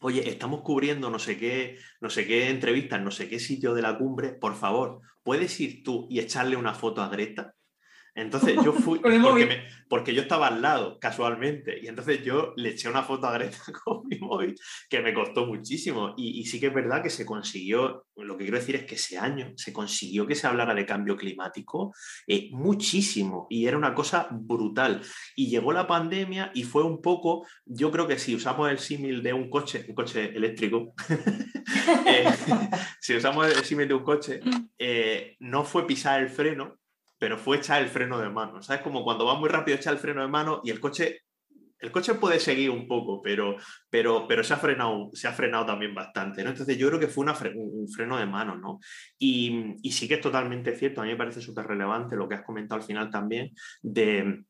oye, 0.01 0.27
estamos 0.29 0.61
cubriendo 0.61 1.09
no 1.09 1.19
sé 1.19 1.37
qué, 1.37 1.77
no 2.01 2.09
sé 2.09 2.27
qué 2.27 2.49
entrevistas, 2.49 3.01
no 3.01 3.11
sé 3.11 3.29
qué 3.29 3.39
sitio 3.39 3.73
de 3.73 3.81
la 3.81 3.97
cumbre, 3.97 4.33
por 4.33 4.55
favor, 4.55 4.99
¿puedes 5.23 5.57
ir 5.61 5.83
tú 5.83 6.07
y 6.09 6.19
echarle 6.19 6.57
una 6.57 6.73
foto 6.73 7.01
a 7.01 7.07
Greta? 7.07 7.55
Entonces 8.15 8.55
yo 8.63 8.73
fui, 8.73 8.99
porque, 9.89 10.13
yo 10.13 10.21
estaba 10.21 10.47
al 10.47 10.61
lado, 10.61 10.99
casualmente, 10.99 11.79
y 11.81 11.87
entonces 11.87 12.23
yo 12.23 12.53
le 12.55 12.69
eché 12.69 12.87
una 12.89 13.03
foto 13.03 13.27
a 13.27 13.33
Greta 13.33 13.57
con 13.83 14.07
mi 14.07 14.17
móvil 14.19 14.55
que 14.89 15.01
me 15.01 15.13
costó 15.13 15.45
muchísimo. 15.45 16.13
Y, 16.17 16.45
sí 16.45 16.59
que 16.59 16.67
es 16.67 16.73
verdad 16.73 17.01
que 17.01 17.09
se 17.09 17.25
consiguió, 17.25 18.05
lo 18.15 18.37
que 18.37 18.43
quiero 18.43 18.59
decir 18.59 18.75
es 18.75 18.85
que 18.85 18.95
ese 18.95 19.17
año 19.17 19.53
se 19.55 19.73
consiguió 19.73 20.27
que 20.27 20.35
se 20.35 20.47
hablara 20.47 20.75
de 20.75 20.85
cambio 20.85 21.17
climático 21.17 21.93
eh, 22.27 22.49
muchísimo, 22.51 23.47
y 23.49 23.65
era 23.65 23.77
una 23.77 23.95
cosa 23.95 24.27
brutal. 24.31 25.01
Y 25.35 25.49
llegó 25.49 25.73
la 25.73 25.87
pandemia 25.87 26.51
y 26.53 26.63
fue 26.63 26.83
un 26.83 27.01
poco, 27.01 27.47
yo 27.65 27.91
creo 27.91 28.07
que 28.07 28.19
si 28.19 28.35
usamos 28.35 28.69
el 28.69 28.79
símil 28.79 29.23
de 29.23 29.33
un 29.33 29.49
coche, 29.49 29.85
un 29.87 29.95
coche 29.95 30.35
eléctrico, 30.35 30.93
eh, 32.07 32.25
si 32.99 33.15
usamos 33.15 33.47
el 33.47 33.63
símil 33.63 33.87
de 33.87 33.93
un 33.95 34.03
coche, 34.03 34.39
eh, 34.77 35.35
no 35.39 35.63
fue 35.63 35.87
pisar 35.87 36.21
el 36.21 36.29
freno, 36.29 36.77
pero 37.23 37.37
fue 37.37 37.55
echar 37.55 37.81
el 37.81 37.87
freno 37.87 38.19
de 38.19 38.29
mano. 38.29 38.61
¿Sabes? 38.61 38.81
Como 38.81 39.01
cuando 39.01 39.25
va 39.25 39.39
muy 39.39 39.47
rápido 39.47 39.77
echar 39.77 39.93
el 39.93 39.99
freno 39.99 40.21
de 40.21 40.27
mano 40.27 40.59
y 40.61 40.71
el 40.71 40.81
coche, 40.81 41.21
el 41.79 41.89
coche 41.89 42.15
puede 42.15 42.37
seguir 42.37 42.69
un 42.69 42.85
poco, 42.85 43.21
pero, 43.21 43.55
pero, 43.89 44.27
pero 44.27 44.43
se, 44.43 44.53
ha 44.53 44.57
frenado, 44.57 45.09
se 45.13 45.29
ha 45.29 45.31
frenado 45.31 45.65
también 45.65 45.95
bastante. 45.95 46.43
¿no? 46.43 46.49
Entonces 46.49 46.77
yo 46.77 46.89
creo 46.89 46.99
que 46.99 47.07
fue 47.07 47.25
un 47.25 47.87
freno 47.87 48.17
de 48.17 48.25
mano. 48.25 48.57
¿no? 48.57 48.81
Y, 49.17 49.73
y, 49.81 49.91
sí 49.93 50.09
que 50.09 50.15
es 50.15 50.19
totalmente 50.19 50.75
cierto, 50.75 50.99
a 50.99 51.05
mí 51.05 51.11
me 51.11 51.15
parece 51.15 51.39
súper 51.39 51.65
relevante 51.65 52.17
lo 52.17 52.27
que 52.27 52.35
has 52.35 52.43
comentado 52.43 52.81
al 52.81 52.85
final 52.85 53.09
también 53.09 53.51
de 53.81 54.43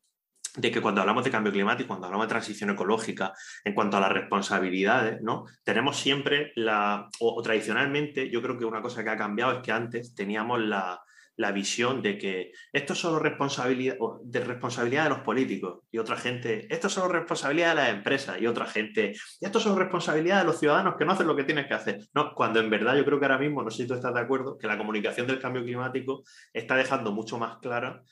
de 0.56 0.70
que 0.70 0.80
cuando 0.80 1.00
hablamos 1.00 1.24
de 1.24 1.32
cambio 1.32 1.52
climático, 1.52 1.88
cuando 1.88 2.06
hablamos 2.06 2.26
de 2.26 2.30
transición 2.30 2.70
ecológica, 2.70 3.32
en 3.64 3.74
cuanto 3.74 3.96
a 3.96 4.00
las 4.00 4.12
responsabilidades, 4.12 5.20
¿no? 5.20 5.46
Tenemos 5.64 5.96
siempre 5.96 6.52
la, 6.54 7.08
o 7.18 7.42
tradicionalmente, 7.42 8.30
yo 8.30 8.40
creo 8.40 8.56
que 8.56 8.64
una 8.64 8.80
cosa 8.80 9.02
que 9.02 9.10
ha 9.10 9.16
cambiado 9.16 9.54
es 9.54 9.64
que 9.64 9.72
antes 9.72 10.14
teníamos 10.14 10.60
la, 10.60 11.00
la 11.36 11.52
visión 11.52 12.02
de 12.02 12.18
que 12.18 12.52
esto 12.72 12.92
es 12.92 12.98
solo 12.98 13.18
responsabilidad 13.18 13.96
de, 14.22 14.40
responsabilidad 14.40 15.04
de 15.04 15.10
los 15.10 15.20
políticos 15.20 15.80
y 15.90 15.98
otra 15.98 16.16
gente, 16.16 16.66
esto 16.72 16.86
es 16.86 16.92
solo 16.92 17.08
responsabilidad 17.12 17.70
de 17.70 17.74
las 17.74 17.88
empresas 17.90 18.40
y 18.40 18.46
otra 18.46 18.66
gente, 18.66 19.12
y 19.40 19.44
esto 19.44 19.58
es 19.58 19.64
solo 19.64 19.76
responsabilidad 19.76 20.40
de 20.40 20.44
los 20.44 20.60
ciudadanos 20.60 20.94
que 20.96 21.04
no 21.04 21.12
hacen 21.12 21.26
lo 21.26 21.36
que 21.36 21.44
tienen 21.44 21.66
que 21.66 21.74
hacer. 21.74 21.98
No, 22.14 22.34
cuando 22.34 22.60
en 22.60 22.70
verdad 22.70 22.96
yo 22.96 23.04
creo 23.04 23.18
que 23.18 23.26
ahora 23.26 23.38
mismo, 23.38 23.62
no 23.62 23.70
sé 23.70 23.82
si 23.82 23.88
tú 23.88 23.94
estás 23.94 24.14
de 24.14 24.20
acuerdo, 24.20 24.56
que 24.58 24.66
la 24.66 24.78
comunicación 24.78 25.26
del 25.26 25.40
cambio 25.40 25.64
climático 25.64 26.22
está 26.52 26.76
dejando 26.76 27.12
mucho 27.12 27.38
más 27.38 27.58
clara 27.58 28.02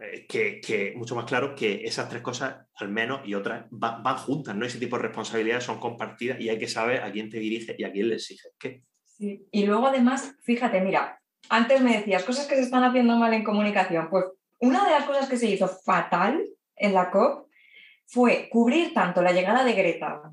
eh, 0.00 0.26
que, 0.26 0.94
mucho 0.96 1.14
más 1.14 1.26
claro 1.26 1.54
que 1.54 1.84
esas 1.84 2.08
tres 2.08 2.22
cosas, 2.22 2.56
al 2.74 2.88
menos, 2.88 3.20
y 3.24 3.34
otras, 3.34 3.66
van, 3.70 4.16
juntas, 4.16 4.56
¿no? 4.56 4.66
Ese 4.66 4.78
tipo 4.78 4.96
de 4.96 5.02
responsabilidades 5.02 5.64
son 5.64 5.78
compartidas 5.78 6.40
y 6.40 6.48
hay 6.48 6.58
que 6.58 6.68
saber 6.68 7.02
a 7.02 7.12
quién 7.12 7.30
te 7.30 7.38
dirige 7.38 7.74
y 7.78 7.84
a 7.84 7.92
quién 7.92 8.08
le 8.08 8.16
exige 8.16 8.48
qué. 8.58 8.82
Y 9.18 9.64
luego, 9.64 9.86
además, 9.86 10.36
fíjate, 10.42 10.80
mira, 10.80 11.18
antes 11.48 11.80
me 11.80 11.96
decías 11.96 12.24
cosas 12.24 12.46
que 12.46 12.56
se 12.56 12.62
están 12.62 12.84
haciendo 12.84 13.16
mal 13.16 13.32
en 13.32 13.44
comunicación. 13.44 14.08
Pues 14.10 14.24
una 14.58 14.84
de 14.84 14.90
las 14.90 15.04
cosas 15.04 15.28
que 15.28 15.36
se 15.36 15.48
hizo 15.48 15.68
fatal 15.68 16.44
en 16.76 16.94
la 16.94 17.10
COP 17.10 17.48
fue 18.06 18.48
cubrir 18.50 18.94
tanto 18.94 19.22
la 19.22 19.32
llegada 19.32 19.64
de 19.64 19.72
Greta 19.72 20.32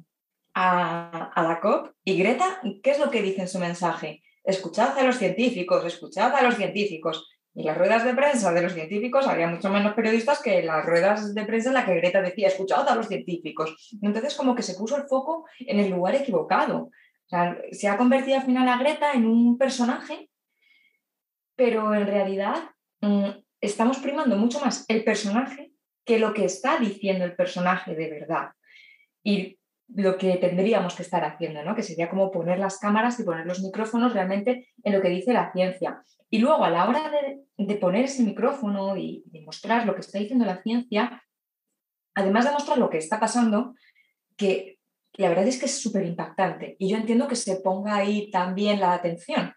a, 0.53 1.32
la 1.36 1.60
COP 1.60 1.89
y 2.03 2.17
Greta, 2.17 2.62
¿qué 2.84 2.91
es 2.91 3.00
lo 3.00 3.10
que 3.10 3.22
dice 3.22 3.41
en 3.41 3.48
su 3.48 3.60
mensaje? 3.60 4.24
Escuchad 4.43 4.98
a 4.98 5.03
los 5.03 5.17
científicos, 5.17 5.84
escuchad 5.86 6.34
a 6.36 6.43
los 6.43 6.55
científicos. 6.55 7.29
Y 7.55 7.63
las 7.63 7.77
ruedas 7.77 8.03
de 8.03 8.15
prensa 8.15 8.51
de 8.51 8.63
los 8.63 8.74
científicos 8.74 9.27
había 9.27 9.48
mucho 9.48 9.70
menos 9.70 9.93
periodistas 9.93 10.41
que 10.41 10.63
las 10.63 10.84
ruedas 10.86 11.36
de 11.36 11.46
prensa 11.46 11.70
en 11.70 11.75
la 11.75 11.86
que 11.86 11.96
Greta 11.96 12.22
decía, 12.22 12.48
escuchad 12.48 12.88
a 12.89 12.96
los 12.96 13.08
científicos. 13.08 13.96
Entonces, 14.01 14.34
como 14.36 14.55
que 14.55 14.63
se 14.63 14.74
puso 14.74 14.98
el 14.98 15.03
foco 15.03 15.46
en 15.60 15.79
el 15.79 15.91
lugar 15.91 16.15
equivocado. 16.15 16.89
se 17.72 17.88
ha 17.88 17.98
convertido 17.98 18.38
al 18.38 18.46
final 18.46 18.67
a 18.67 18.77
Greta 18.77 19.13
en 19.13 19.27
un 19.27 19.58
personaje, 19.58 20.29
pero 21.63 21.96
en 21.96 22.05
realidad 22.05 22.55
mm, 23.00 23.29
estamos 23.62 24.00
primando 24.00 24.36
mucho 24.36 24.60
más 24.60 24.84
el 24.89 25.05
personaje 25.05 25.72
que 26.03 26.20
lo 26.20 26.34
que 26.34 26.43
está 26.43 26.77
diciendo 26.77 27.24
el 27.24 27.38
personaje 27.38 27.96
de 27.96 28.10
verdad. 28.10 28.50
Y 29.24 29.58
lo 29.88 30.17
que 30.17 30.36
tendríamos 30.36 30.93
que 30.93 31.03
estar 31.03 31.24
haciendo, 31.24 31.63
¿no? 31.63 31.74
que 31.74 31.82
sería 31.82 32.10
como 32.10 32.32
poner 32.32 32.60
las 32.60 32.79
cámaras 32.79 33.17
y 33.17 33.24
poner 33.24 33.46
los 33.46 33.62
micrófonos 33.62 34.12
realmente 34.12 34.74
en 34.84 34.91
lo 34.91 35.01
que 35.01 35.08
dice 35.08 35.32
la 35.32 35.53
ciencia. 35.53 36.03
Y 36.29 36.39
luego 36.39 36.65
a 36.65 36.70
la 36.70 36.89
hora 36.89 37.10
de, 37.10 37.75
poner 37.75 38.03
ese 38.03 38.24
micrófono 38.24 38.98
y 38.98 39.24
de 39.27 39.39
mostrar 39.43 39.86
lo 39.86 39.96
que 39.96 40.01
está 40.01 40.20
diciendo 40.20 40.43
la 40.43 40.62
ciencia, 40.62 41.24
además 42.13 42.43
de 42.43 42.51
mostrar 42.51 42.77
lo 42.77 42.89
que 42.89 42.98
está 42.98 43.22
pasando, 43.22 43.74
que 44.36 44.79
la 45.13 45.29
verdad 45.29 45.48
es 45.48 45.60
que 45.60 45.67
es 45.67 45.82
súper 45.82 46.05
impactante 46.05 46.75
y 46.77 46.89
yo 46.89 46.98
entiendo 46.98 47.29
que 47.29 47.38
se 47.38 47.62
ponga 47.62 47.96
ahí 47.96 48.29
también 48.32 48.82
la 48.82 48.91
atención. 48.91 49.53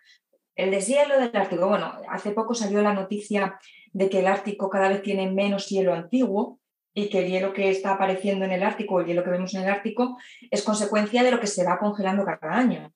El 0.56 0.70
deshielo 0.70 1.20
del 1.20 1.36
Ártico, 1.36 1.68
bueno, 1.68 1.92
hace 2.08 2.32
poco 2.32 2.54
salió 2.54 2.80
la 2.80 2.94
noticia 2.94 3.58
de 3.92 4.08
que 4.08 4.20
el 4.20 4.26
Ártico 4.26 4.70
cada 4.70 4.88
vez 4.88 5.02
tiene 5.02 5.30
menos 5.30 5.68
hielo 5.68 5.92
antiguo 5.92 6.58
y 6.94 7.10
que 7.10 7.18
el 7.18 7.30
hielo 7.30 7.52
que 7.52 7.68
está 7.68 7.92
apareciendo 7.92 8.46
en 8.46 8.52
el 8.52 8.62
Ártico, 8.62 9.00
el 9.00 9.06
hielo 9.06 9.22
que 9.22 9.30
vemos 9.30 9.54
en 9.54 9.62
el 9.62 9.68
Ártico, 9.68 10.16
es 10.50 10.62
consecuencia 10.62 11.22
de 11.22 11.30
lo 11.30 11.40
que 11.40 11.46
se 11.46 11.62
va 11.62 11.78
congelando 11.78 12.25
cada 12.25 12.54
año. 12.54 12.90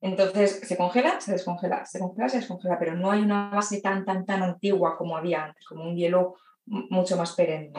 Entonces, 0.00 0.60
se 0.62 0.76
congela, 0.78 1.20
se 1.20 1.32
descongela, 1.32 1.84
se 1.84 1.98
congela, 1.98 2.28
se 2.30 2.38
descongela, 2.38 2.78
pero 2.78 2.94
no 2.94 3.10
hay 3.10 3.20
una 3.20 3.50
base 3.50 3.82
tan, 3.82 4.06
tan, 4.06 4.24
tan 4.24 4.42
antigua 4.42 4.96
como 4.96 5.16
había 5.16 5.44
antes, 5.44 5.66
como 5.66 5.84
un 5.84 5.96
hielo 5.96 6.36
mucho 6.66 7.18
más 7.18 7.34
perenne. 7.34 7.72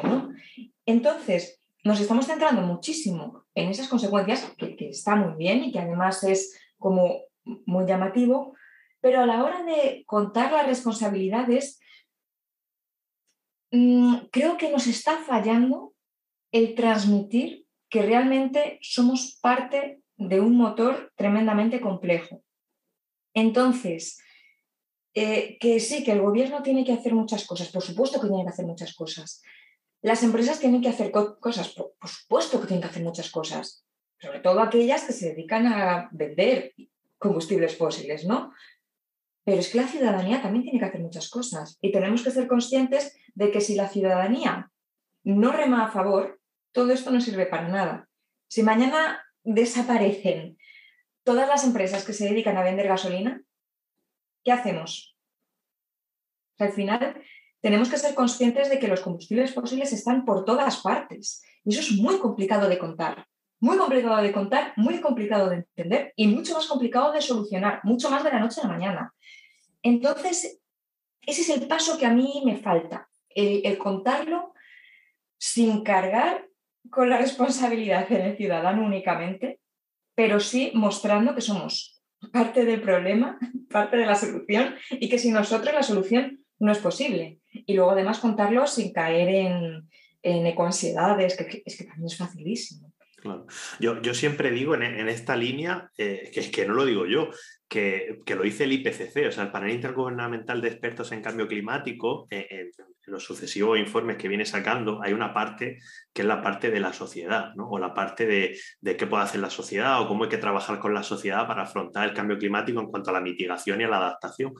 Entonces, 0.86 1.62
nos 1.84 2.00
estamos 2.00 2.27
centrando 2.27 2.62
muchísimo 2.62 3.46
en 3.55 3.70
esas 3.70 3.88
consecuencias, 3.88 4.53
que, 4.58 4.75
que 4.75 4.89
está 4.89 5.15
muy 5.15 5.36
bien 5.36 5.63
y 5.63 5.72
que 5.72 5.79
además 5.79 6.24
es 6.24 6.60
como 6.77 7.22
muy 7.44 7.86
llamativo, 7.86 8.55
pero 9.06 9.22
a 9.22 9.28
la 9.28 9.44
hora 9.44 9.62
de 9.62 10.04
contar 10.08 10.52
las 10.52 10.66
responsabilidades, 10.66 11.80
Mm, 13.76 14.28
creo 14.32 14.58
que 14.58 14.72
nos 14.72 14.88
está 14.88 15.18
fallando 15.18 15.94
el 16.54 16.76
transmitir 16.76 17.66
que 17.90 18.04
realmente 18.04 18.80
somos 18.82 19.38
parte 19.42 20.02
de 20.16 20.40
un 20.40 20.56
motor 20.56 21.12
tremendamente 21.18 21.82
complejo. 21.82 22.42
Entonces, 23.34 24.18
eh, 25.14 25.58
que 25.60 25.82
sí, 25.82 26.06
que 26.06 26.14
el 26.14 26.22
gobierno 26.22 26.64
tiene 26.64 26.86
que 26.86 26.94
hacer 26.94 27.14
muchas 27.14 27.46
cosas, 27.46 27.70
por 27.70 27.82
supuesto 27.82 28.22
que 28.22 28.28
tiene 28.28 28.44
que 28.44 28.52
hacer 28.52 28.66
muchas 28.66 28.96
cosas. 28.96 29.42
Las 30.02 30.24
empresas 30.24 30.60
tienen 30.60 30.82
que 30.82 30.90
hacer 30.90 31.12
cosas, 31.12 31.74
por, 31.74 31.96
por 32.00 32.10
supuesto 32.10 32.62
que 32.62 32.68
tienen 32.68 32.82
que 32.82 32.90
hacer 32.90 33.04
muchas 33.04 33.30
cosas, 33.30 33.86
sobre 34.22 34.40
todo 34.40 34.62
aquellas 34.62 35.04
que 35.04 35.14
se 35.14 35.30
dedican 35.30 35.68
a 35.68 36.08
vender 36.14 36.74
combustibles 37.18 37.76
fósiles, 37.76 38.26
¿no? 38.26 38.54
Pero 39.46 39.60
es 39.60 39.70
que 39.70 39.78
la 39.78 39.88
ciudadanía 39.88 40.42
también 40.42 40.64
tiene 40.64 40.80
que 40.80 40.86
hacer 40.86 41.02
muchas 41.02 41.30
cosas 41.30 41.78
y 41.82 41.92
tenemos 41.92 42.24
que 42.24 42.32
ser 42.32 42.48
conscientes 42.48 43.16
de 43.36 43.52
que 43.52 43.62
si 43.62 43.75
la 43.75 43.88
ciudadanía 43.88 44.72
no 45.24 45.52
rema 45.52 45.86
a 45.86 45.92
favor, 45.92 46.42
todo 46.74 46.92
esto 46.92 47.12
no 47.12 47.22
sirve 47.22 47.46
para 47.46 47.70
nada. 47.70 48.10
Si 48.48 48.64
mañana 48.64 49.24
desaparecen 49.44 50.58
todas 51.24 51.48
las 51.48 51.64
empresas 51.64 52.04
que 52.04 52.14
se 52.14 52.25
dedican 52.25 52.58
a 52.58 52.64
vender 52.64 52.88
gasolina, 52.88 53.42
¿qué 54.43 54.52
hacemos? 54.52 55.15
al 56.58 56.72
final, 56.72 57.22
tenemos 57.62 57.89
que 57.89 57.98
ser 57.98 58.15
conscientes 58.15 58.69
de 58.69 58.80
que 58.80 58.88
los 58.88 59.02
combustibles 59.02 59.54
fósiles 59.54 59.91
están 59.91 60.24
por 60.24 60.46
todas 60.46 60.78
partes. 60.78 61.43
Y 61.65 61.72
eso 61.74 61.82
es 61.82 62.00
muy 62.00 62.19
complicado 62.19 62.69
de 62.69 62.78
contar. 62.78 63.26
Muy 63.60 63.78
complicado 63.78 64.22
de 64.22 64.32
contar, 64.32 64.74
muy 64.76 65.02
complicado 65.02 65.50
de 65.50 65.56
entender 65.58 66.13
y 66.15 66.28
mucho 66.28 66.54
más 66.54 66.67
complicado 66.67 67.12
de 67.12 67.22
solucionar, 67.22 67.80
mucho 67.84 68.10
más 68.10 68.24
de 68.24 68.30
la 68.30 68.39
noche 68.39 68.62
a 68.62 68.67
la 68.67 68.74
mañana. 68.74 69.13
Entonces, 69.86 70.60
ese 71.21 71.41
es 71.41 71.50
el 71.50 71.67
paso 71.67 72.00
que 72.00 72.08
a 72.08 72.12
mí 72.12 72.41
me 72.43 72.58
falta, 72.58 73.08
el, 73.30 73.78
contarlo 73.78 74.56
sin 75.38 75.84
cargar 75.84 76.48
con 76.89 77.08
la 77.08 77.19
responsabilidad 77.19 78.12
en 78.12 78.21
el 78.21 78.36
ciudadano 78.36 78.84
únicamente, 78.84 79.60
pero 80.15 80.39
sí 80.39 80.71
mostrando 80.74 81.36
que 81.36 81.41
somos 81.41 82.02
parte 82.34 82.65
del 82.65 82.82
problema, 82.82 83.38
parte 83.69 83.98
de 83.98 84.08
la 84.08 84.15
solución 84.15 84.74
y 84.89 85.08
que 85.08 85.19
sin 85.19 85.34
nosotros 85.34 85.71
la 85.71 85.84
solución 85.84 86.43
no 86.58 86.71
es 86.71 86.80
posible. 86.80 87.38
Y 87.52 87.76
luego 87.76 87.91
además 87.91 88.17
contarlo 88.17 88.65
sin 88.65 88.91
caer 88.91 89.30
en, 89.30 89.88
ecoansiedades, 90.24 91.38
que, 91.38 91.62
es 91.63 91.78
que 91.78 91.84
también 91.84 92.08
es 92.08 92.17
facilísimo. 92.17 92.91
Yo, 93.80 94.02
yo, 94.02 94.13
siempre 94.13 94.50
digo 94.52 94.76
en, 94.76 95.10
esta 95.10 95.36
línea, 95.36 95.91
eh, 95.98 96.32
que 96.34 96.39
es 96.39 96.50
que 96.50 96.65
no 96.65 96.74
lo 96.74 96.86
digo 96.86 97.06
yo, 97.06 97.30
que, 97.67 98.21
lo 98.36 98.43
dice 98.43 98.65
el 98.65 98.73
IPCC, 98.73 99.28
o 99.28 99.32
sea, 99.32 99.43
el 99.43 99.51
panel 99.51 99.71
intergubernamental 99.71 100.62
de 100.62 100.67
expertos 100.69 101.12
en 101.12 101.21
cambio 101.21 101.47
climático, 101.47 102.28
eh, 102.30 102.47
en, 102.49 102.71
los 103.08 103.23
sucesivos 103.23 103.78
informes 103.78 104.17
que 104.17 104.28
viene 104.28 104.45
sacando, 104.45 104.99
hay 105.04 105.13
una 105.13 105.32
parte 105.32 105.78
que 106.12 106.23
es 106.23 106.28
la 106.28 106.41
parte 106.41 106.71
de 106.71 106.80
la 106.80 106.91
sociedad, 106.91 107.54
¿no? 107.56 107.69
o 107.69 107.78
la 107.78 107.93
parte 107.93 108.25
de, 108.25 108.58
de, 108.82 108.97
qué 108.97 109.06
puede 109.06 109.23
hacer 109.23 109.41
la 109.41 109.51
sociedad 109.51 110.01
o 110.01 110.08
cómo 110.08 110.23
hay 110.23 110.30
que 110.32 110.39
trabajar 110.39 110.80
con 110.80 110.93
la 110.93 111.04
sociedad 111.04 111.45
para 111.45 111.63
afrontar 111.63 112.10
el 112.10 112.15
cambio 112.15 112.39
climático 112.39 112.80
en 112.80 112.88
cuanto 112.88 113.12
a 113.12 113.13
la 113.13 113.21
mitigación 113.21 113.80
y 113.80 113.84
a 113.84 113.89
la 113.89 113.97
adaptación. 113.97 114.54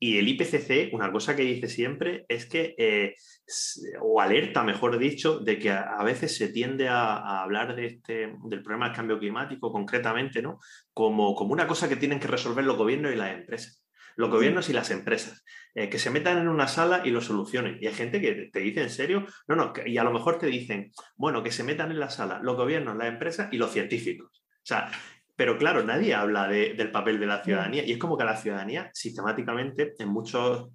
Y 0.00 0.18
el 0.18 0.26
IPCC, 0.26 0.92
una 0.92 1.12
cosa 1.12 1.36
que 1.36 1.42
dice 1.42 1.68
siempre 1.68 2.24
es 2.28 2.46
que, 2.46 2.74
eh, 2.76 3.14
o 4.00 4.20
alerta, 4.20 4.64
mejor 4.64 4.98
dicho, 4.98 5.38
de 5.38 5.58
que 5.58 5.70
a, 5.70 6.02
veces 6.02 6.36
se 6.36 6.48
tiende 6.48 6.88
a, 6.88 7.42
hablar 7.42 7.76
de 7.76 7.86
este, 7.86 8.34
del 8.44 8.62
problema 8.62 8.86
del 8.86 8.96
cambio 8.96 9.18
climático 9.18 9.70
concretamente, 9.70 10.42
¿no? 10.42 10.58
Como, 10.92 11.34
como 11.34 11.52
una 11.52 11.66
cosa 11.66 11.88
que 11.88 11.96
tienen 11.96 12.18
que 12.18 12.28
resolver 12.28 12.51
los 12.54 12.76
gobiernos 12.76 13.12
y 13.12 13.16
las 13.16 13.32
empresas 13.32 13.82
los 14.16 14.30
gobiernos 14.30 14.68
y 14.68 14.72
las 14.72 14.90
empresas, 14.90 15.44
eh, 15.74 15.88
que 15.88 15.98
se 15.98 16.10
metan 16.10 16.38
en 16.38 16.48
una 16.48 16.68
sala 16.68 17.02
y 17.04 17.10
lo 17.10 17.20
solucionen. 17.20 17.78
Y 17.80 17.86
hay 17.86 17.94
gente 17.94 18.20
que 18.20 18.50
te 18.52 18.60
dice 18.60 18.82
en 18.82 18.90
serio, 18.90 19.26
no, 19.48 19.56
no, 19.56 19.72
y 19.84 19.98
a 19.98 20.04
lo 20.04 20.12
mejor 20.12 20.38
te 20.38 20.46
dicen, 20.46 20.92
bueno, 21.16 21.42
que 21.42 21.50
se 21.50 21.64
metan 21.64 21.90
en 21.90 22.00
la 22.00 22.10
sala 22.10 22.40
los 22.42 22.56
gobiernos, 22.56 22.96
las 22.96 23.08
empresas 23.08 23.48
y 23.52 23.56
los 23.56 23.72
científicos. 23.72 24.42
O 24.56 24.64
sea, 24.66 24.90
pero 25.34 25.58
claro, 25.58 25.82
nadie 25.82 26.14
habla 26.14 26.46
del 26.46 26.90
papel 26.90 27.18
de 27.18 27.26
la 27.26 27.42
ciudadanía 27.42 27.84
y 27.84 27.92
es 27.92 27.98
como 27.98 28.16
que 28.16 28.22
a 28.22 28.26
la 28.26 28.36
ciudadanía 28.36 28.90
sistemáticamente 28.92 29.94
en 29.98 30.08
muchos, 30.08 30.68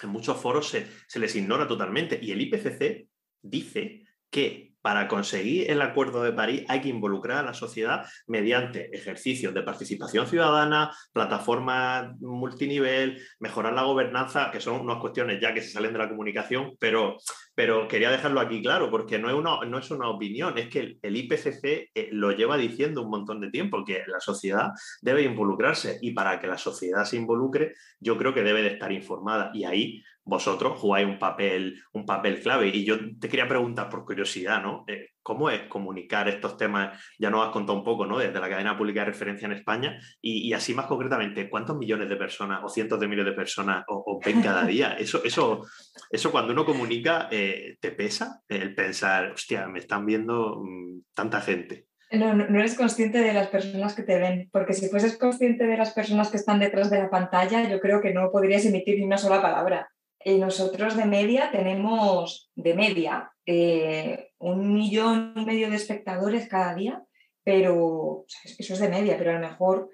en 0.00 0.08
muchos 0.08 0.40
foros 0.40 0.68
se, 0.68 0.86
se 1.06 1.18
les 1.18 1.34
ignora 1.34 1.66
totalmente. 1.66 2.18
Y 2.22 2.30
el 2.30 2.40
IPCC 2.40 3.08
dice 3.42 4.06
que 4.30 4.67
para 4.82 5.08
conseguir 5.08 5.70
el 5.70 5.82
Acuerdo 5.82 6.22
de 6.22 6.32
París 6.32 6.64
hay 6.68 6.80
que 6.80 6.88
involucrar 6.88 7.38
a 7.38 7.42
la 7.42 7.54
sociedad 7.54 8.06
mediante 8.26 8.94
ejercicios 8.96 9.54
de 9.54 9.62
participación 9.62 10.26
ciudadana, 10.26 10.92
plataformas 11.12 12.18
multinivel, 12.20 13.20
mejorar 13.40 13.72
la 13.72 13.82
gobernanza, 13.82 14.50
que 14.50 14.60
son 14.60 14.80
unas 14.80 14.98
cuestiones 14.98 15.40
ya 15.40 15.52
que 15.52 15.62
se 15.62 15.70
salen 15.70 15.92
de 15.92 15.98
la 15.98 16.08
comunicación, 16.08 16.76
pero, 16.78 17.16
pero 17.54 17.88
quería 17.88 18.10
dejarlo 18.10 18.40
aquí 18.40 18.62
claro, 18.62 18.90
porque 18.90 19.18
no 19.18 19.28
es 19.28 19.34
una, 19.34 19.60
no 19.66 19.78
es 19.78 19.90
una 19.90 20.08
opinión, 20.08 20.56
es 20.58 20.68
que 20.68 20.98
el, 21.00 21.16
IPCC 21.16 21.90
eh, 21.94 22.08
lo 22.12 22.32
lleva 22.32 22.56
diciendo 22.56 23.02
un 23.02 23.10
montón 23.10 23.40
de 23.40 23.50
tiempo, 23.50 23.84
que 23.84 24.04
la 24.06 24.20
sociedad 24.20 24.70
debe 25.02 25.22
involucrarse 25.22 25.98
y 26.02 26.12
para 26.12 26.38
que 26.38 26.46
la 26.46 26.58
sociedad 26.58 27.04
se 27.04 27.16
involucre, 27.16 27.74
yo 28.00 28.16
creo 28.16 28.34
que 28.34 28.42
debe 28.42 28.62
de 28.62 28.68
estar 28.68 28.92
informada 28.92 29.50
y 29.52 29.64
ahí 29.64 30.02
vosotros 30.28 30.78
jugáis 30.78 31.06
un 31.06 31.18
papel, 31.18 31.82
un 31.92 32.04
papel 32.04 32.40
clave. 32.40 32.68
Y 32.68 32.84
yo 32.84 32.98
te 33.18 33.30
quería 33.30 33.48
preguntar 33.48 33.88
por 33.88 34.04
curiosidad, 34.04 34.62
¿no? 34.62 34.84
Eh, 34.86 35.12
¿Cómo 35.22 35.48
es 35.48 35.62
comunicar 35.68 36.28
estos 36.28 36.58
temas? 36.58 37.02
Ya 37.18 37.30
nos 37.30 37.46
has 37.46 37.52
contado 37.52 37.78
un 37.78 37.84
poco, 37.84 38.04
¿no? 38.04 38.18
Desde 38.18 38.38
la 38.38 38.48
cadena 38.48 38.76
pública 38.76 39.00
de 39.00 39.06
referencia 39.06 39.46
en 39.46 39.52
España. 39.52 39.98
Y, 40.20 40.52
así 40.52 40.74
más 40.74 40.84
concretamente, 40.84 41.48
¿cuántos 41.48 41.78
millones 41.78 42.10
de 42.10 42.16
personas 42.16 42.60
o 42.62 42.68
cientos 42.68 43.00
de 43.00 43.08
miles 43.08 43.24
de 43.24 43.32
personas 43.32 43.84
os, 43.88 44.24
ven 44.24 44.42
cada 44.42 44.64
día? 44.64 44.92
Eso, 44.98 45.22
eso, 45.24 45.64
eso 46.10 46.30
cuando 46.30 46.52
uno 46.52 46.66
comunica, 46.66 47.28
eh, 47.30 47.76
¿te 47.80 47.92
pesa 47.92 48.42
el 48.48 48.74
pensar, 48.74 49.30
hostia, 49.30 49.66
me 49.68 49.78
están 49.78 50.04
viendo 50.04 50.60
mm, 50.62 51.00
tanta 51.14 51.40
gente? 51.40 51.86
No, 52.10 52.34
no, 52.34 52.58
eres 52.58 52.74
consciente 52.74 53.18
de 53.18 53.32
las 53.32 53.48
personas 53.48 53.94
que 53.94 54.02
te 54.02 54.18
ven, 54.18 54.48
porque 54.50 54.72
si 54.72 54.88
fueses 54.88 55.18
consciente 55.18 55.66
de 55.66 55.76
las 55.76 55.92
personas 55.92 56.30
que 56.30 56.38
están 56.38 56.58
detrás 56.58 56.90
de 56.90 56.98
la 56.98 57.10
pantalla, 57.10 57.68
yo 57.68 57.80
creo 57.80 58.00
que 58.00 58.14
no 58.14 58.30
podrías 58.30 58.64
emitir 58.64 58.98
ni 58.98 59.04
una 59.04 59.18
sola 59.18 59.42
palabra. 59.42 59.88
Y 60.28 60.36
nosotros 60.36 60.94
de 60.94 61.06
media 61.06 61.50
tenemos, 61.50 62.50
de 62.54 62.74
media, 62.74 63.32
eh, 63.46 64.32
un 64.36 64.74
millón 64.74 65.32
y 65.34 65.46
medio 65.46 65.70
de 65.70 65.76
espectadores 65.76 66.48
cada 66.48 66.74
día, 66.74 67.02
pero 67.42 68.26
eso 68.58 68.74
es 68.74 68.78
de 68.78 68.90
media, 68.90 69.16
pero 69.16 69.30
a 69.30 69.40
lo 69.40 69.48
mejor 69.48 69.88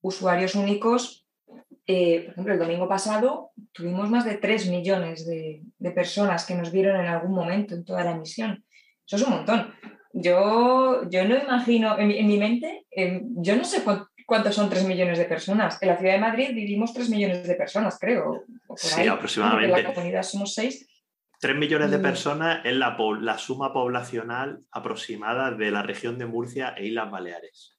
usuarios 0.00 0.54
únicos, 0.54 1.26
eh, 1.88 2.20
por 2.20 2.30
ejemplo, 2.30 2.52
el 2.52 2.60
domingo 2.60 2.88
pasado 2.88 3.50
tuvimos 3.72 4.08
más 4.08 4.24
de 4.24 4.36
3 4.36 4.70
millones 4.70 5.26
de, 5.26 5.64
personas 5.92 6.46
que 6.46 6.54
nos 6.54 6.70
vieron 6.70 6.94
en 7.00 7.06
algún 7.06 7.32
momento 7.32 7.74
en 7.74 7.84
toda 7.84 8.04
la 8.04 8.12
emisión. 8.12 8.64
Eso 9.04 9.16
es 9.16 9.22
un 9.22 9.30
montón. 9.30 9.74
yo, 10.12 11.10
yo 11.10 11.26
no 11.26 11.36
imagino, 11.36 11.98
en 11.98 12.28
mi, 12.28 12.38
mente, 12.38 12.86
yo 12.94 13.56
no 13.56 13.64
sé 13.64 13.80
cuántos 14.30 14.54
son 14.54 14.70
3 14.70 14.84
millones 14.84 15.18
de 15.18 15.24
personas. 15.24 15.82
En 15.82 15.88
la 15.88 15.98
ciudad 15.98 16.12
de 16.12 16.20
Madrid 16.20 16.54
vivimos 16.54 16.94
3 16.94 17.10
millones 17.10 17.48
de 17.48 17.54
personas, 17.56 17.98
creo. 17.98 18.44
sí, 18.76 19.08
aproximadamente. 19.08 19.80
En 19.80 19.84
la 19.88 19.92
comunidad 19.92 20.22
somos 20.22 20.54
6. 20.54 20.88
3 21.40 21.56
millones 21.56 21.90
de 21.90 21.98
personas 21.98 22.60
es 22.64 22.76
la, 22.76 22.96
la, 23.20 23.38
suma 23.38 23.72
poblacional 23.72 24.60
aproximada 24.70 25.50
de 25.50 25.72
la 25.72 25.82
región 25.82 26.16
de 26.16 26.26
Murcia 26.26 26.74
e 26.76 26.86
Islas 26.86 27.10
Baleares. 27.10 27.76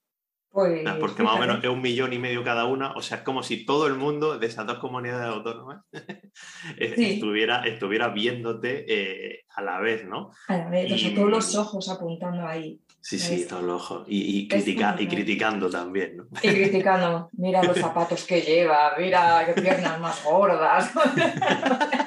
Pues, 0.50 0.86
porque 1.00 1.22
más 1.22 1.36
o 1.36 1.38
menos 1.38 1.64
es 1.64 1.70
un 1.70 1.80
millón 1.80 2.12
y 2.12 2.18
medio 2.18 2.44
cada 2.44 2.66
una, 2.66 2.92
o 2.92 3.00
sea, 3.00 3.18
es 3.18 3.22
como 3.22 3.42
si 3.42 3.64
todo 3.64 3.86
el 3.86 3.94
mundo 3.94 4.38
de 4.38 4.46
esas 4.46 4.66
dos 4.66 4.78
comunidades 4.78 5.34
autónomas 5.34 5.82
estuviera, 6.76 7.64
estuviera 7.64 8.08
viéndote 8.08 8.84
eh, 8.86 9.44
a 9.56 9.62
la 9.62 9.80
vez, 9.80 10.04
¿no? 10.04 10.32
A 10.48 10.58
la 10.58 10.68
vez, 10.68 10.92
o 10.92 10.98
sea, 10.98 11.14
todos 11.14 11.30
los 11.30 11.54
ojos 11.56 11.88
apuntando 11.88 12.46
ahí. 12.46 12.78
Sí, 13.02 13.18
sí, 13.18 13.46
todos 13.48 13.64
los 13.64 13.82
ojos. 13.82 14.06
Y, 14.08 14.48
y, 14.48 14.48
y 14.48 15.08
criticando 15.08 15.68
también, 15.68 16.18
¿no? 16.18 16.26
Y 16.40 16.48
criticando, 16.48 17.28
mira 17.32 17.60
los 17.62 17.76
zapatos 17.76 18.24
que 18.24 18.40
lleva, 18.40 18.92
mira 18.96 19.44
qué 19.44 19.60
piernas 19.60 20.00
más 20.00 20.22
gordas. 20.22 20.90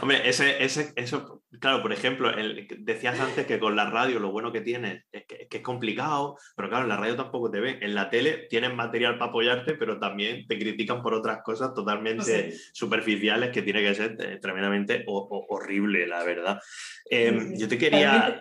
Hombre, 0.00 0.28
ese, 0.28 0.62
ese, 0.62 0.92
eso, 0.96 1.42
claro, 1.60 1.82
por 1.82 1.92
ejemplo, 1.92 2.30
decías 2.78 3.18
antes 3.20 3.46
que 3.46 3.58
con 3.58 3.76
la 3.76 3.90
radio 3.90 4.18
lo 4.18 4.30
bueno 4.30 4.52
que 4.52 4.60
tienes 4.60 5.04
es 5.12 5.24
que, 5.26 5.48
es 5.50 5.62
complicado, 5.62 6.36
pero 6.56 6.68
claro, 6.68 6.84
en 6.84 6.88
la 6.88 6.96
radio 6.96 7.16
tampoco 7.16 7.50
te 7.50 7.60
ven. 7.60 7.82
En 7.82 7.94
la 7.94 8.10
tele 8.10 8.46
tienes 8.48 8.74
material 8.74 9.18
para 9.18 9.30
apoyarte, 9.30 9.74
pero 9.74 9.98
también 9.98 10.46
te 10.46 10.58
critican 10.58 11.02
por 11.02 11.14
otras 11.14 11.42
cosas 11.42 11.74
totalmente 11.74 12.54
superficiales 12.72 13.50
que 13.50 13.62
tiene 13.62 13.82
que 13.82 13.94
ser 13.94 14.16
eh, 14.20 14.38
tremendamente 14.40 15.04
horrible, 15.06 16.06
la 16.06 16.22
verdad. 16.24 16.60
Em, 17.08 17.56
yo 17.56 17.68
te 17.68 17.78
quería... 17.78 18.40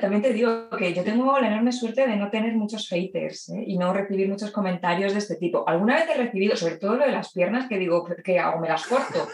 También 0.00 0.22
te, 0.22 0.32
digo 0.32 0.68
que 0.70 0.92
yo 0.92 1.04
tengo 1.04 1.38
la 1.38 1.46
enorme 1.46 1.72
suerte 1.72 2.06
de 2.06 2.16
no 2.16 2.30
tener 2.30 2.52
muchos 2.54 2.88
haters 2.88 3.48
¿eh? 3.50 3.62
y 3.66 3.78
no 3.78 3.92
recibir 3.92 4.28
muchos 4.28 4.50
comentarios 4.50 5.12
de 5.12 5.20
este 5.20 5.36
tipo. 5.36 5.68
Alguna 5.68 5.96
vez 5.96 6.08
he 6.10 6.18
recibido, 6.18 6.56
sobre 6.56 6.76
todo 6.76 6.96
lo 6.96 7.06
de 7.06 7.12
las 7.12 7.32
piernas, 7.32 7.68
que 7.68 7.78
digo, 7.78 8.04
¿qué 8.24 8.38
hago? 8.38 8.60
¿Me 8.60 8.68
las 8.68 8.86
corto? 8.86 9.28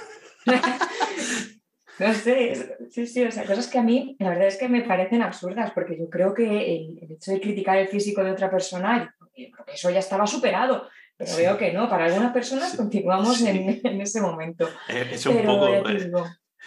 no 1.99 2.15
sé, 2.15 2.77
sí, 2.91 3.07
sí, 3.07 3.25
o 3.25 3.31
sea, 3.31 3.45
cosas 3.45 3.69
que 3.69 3.79
a 3.79 3.83
mí 3.83 4.17
la 4.19 4.31
verdad 4.31 4.47
es 4.47 4.57
que 4.57 4.69
me 4.69 4.83
parecen 4.83 5.23
absurdas, 5.23 5.73
porque 5.73 5.99
yo 5.99 6.09
creo 6.09 6.35
que 6.35 6.45
el, 6.45 6.99
hecho 7.11 7.33
de 7.33 7.41
criticar 7.41 7.77
el 7.79 7.89
físico 7.89 8.23
de 8.23 8.33
otra 8.33 8.51
persona, 8.51 9.15
eso 9.67 9.91
ya 9.91 9.99
estaba 9.99 10.27
superado, 10.27 10.89
pero 11.17 11.37
veo 11.37 11.59
que 11.59 11.73
no, 11.73 11.89
para 11.89 12.07
algunas 12.07 12.33
personas 12.33 12.77
continuamos 12.77 13.43
en, 13.43 14.01
ese 14.01 14.21
momento. 14.21 14.69
Eh, 14.89 15.09
es 15.13 15.27
un 15.27 15.43
poco... 15.45 15.67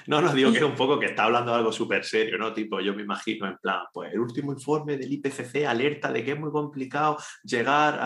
No, 0.07 0.21
no, 0.21 0.33
digo 0.33 0.51
que 0.51 0.57
es 0.57 0.63
un 0.63 0.75
poco 0.75 0.99
que 0.99 1.07
está 1.07 1.25
hablando 1.25 1.51
de 1.51 1.57
algo 1.57 1.71
súper 1.71 2.03
serio, 2.03 2.37
¿no? 2.37 2.53
Tipo, 2.53 2.79
yo 2.79 2.93
me 2.93 3.03
imagino 3.03 3.47
en 3.47 3.57
plan, 3.57 3.81
pues 3.93 4.13
el 4.13 4.19
último 4.19 4.51
informe 4.53 4.97
del 4.97 5.11
IPCC 5.11 5.65
alerta 5.65 6.11
de 6.11 6.23
que 6.23 6.31
es 6.31 6.39
muy 6.39 6.51
complicado 6.51 7.17
llegar 7.43 7.99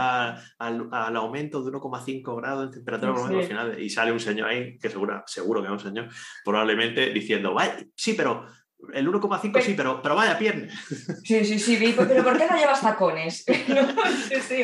al, 0.60 1.16
aumento 1.16 1.64
de 1.64 1.72
1,5 1.72 2.36
grados 2.38 2.66
en 2.66 2.72
temperatura 2.72 3.44
final 3.44 3.82
y 3.82 3.90
sale 3.90 4.12
un 4.12 4.20
señor 4.20 4.50
ahí, 4.50 4.78
que 4.78 4.90
seguro, 4.90 5.24
seguro 5.26 5.62
que 5.62 5.68
es 5.68 5.74
un 5.74 5.80
señor, 5.80 6.10
probablemente 6.44 7.10
diciendo, 7.12 7.54
vaya, 7.54 7.78
sí, 7.96 8.14
pero 8.14 8.46
el 8.94 9.08
1,5 9.08 9.62
sí, 9.62 9.74
pero, 9.76 10.02
pero 10.02 10.16
vaya 10.16 10.38
pierna. 10.38 10.68
Sí, 11.24 11.46
sí, 11.46 11.60
sí, 11.60 11.78
pero 11.96 12.24
¿por 12.24 12.38
qué 12.38 12.48
no 12.50 12.58
llevas 12.58 12.82
tacones? 12.82 13.44
sí, 14.28 14.36
sí, 14.42 14.64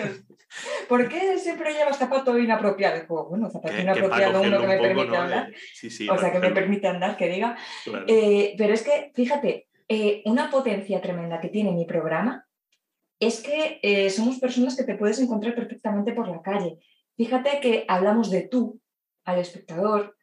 ¿Por 0.87 1.07
qué 1.07 1.37
siempre 1.37 1.73
llevas 1.73 1.97
zapato 1.97 2.37
inapropiado? 2.37 3.05
bueno, 3.29 3.49
zapato 3.49 3.79
inapropiado 3.79 4.41
uno 4.41 4.61
que 4.61 4.67
me 4.67 4.77
permite 4.77 5.17
andar. 5.17 5.51
o 6.09 6.17
sea, 6.17 6.31
que 6.31 6.39
me 6.39 6.51
permite 6.51 6.87
andar, 6.87 7.17
que 7.17 7.29
diga. 7.29 7.57
Eh, 8.07 8.55
pero 8.57 8.73
es 8.73 8.83
que, 8.83 9.11
fíjate, 9.13 9.67
eh, 9.87 10.21
una 10.25 10.49
potencia 10.49 11.01
tremenda 11.01 11.39
que 11.39 11.49
tiene 11.49 11.71
mi 11.71 11.85
programa 11.85 12.47
es 13.19 13.41
que 13.41 13.79
eh, 13.83 14.09
somos 14.09 14.39
personas 14.39 14.75
que 14.75 14.83
te 14.83 14.95
puedes 14.95 15.19
encontrar 15.19 15.55
perfectamente 15.55 16.13
por 16.13 16.27
la 16.27 16.41
calle. 16.41 16.79
Fíjate 17.15 17.59
que 17.61 17.85
hablamos 17.87 18.31
de 18.31 18.47
tú 18.47 18.81
al 19.25 19.39
espectador, 19.39 20.17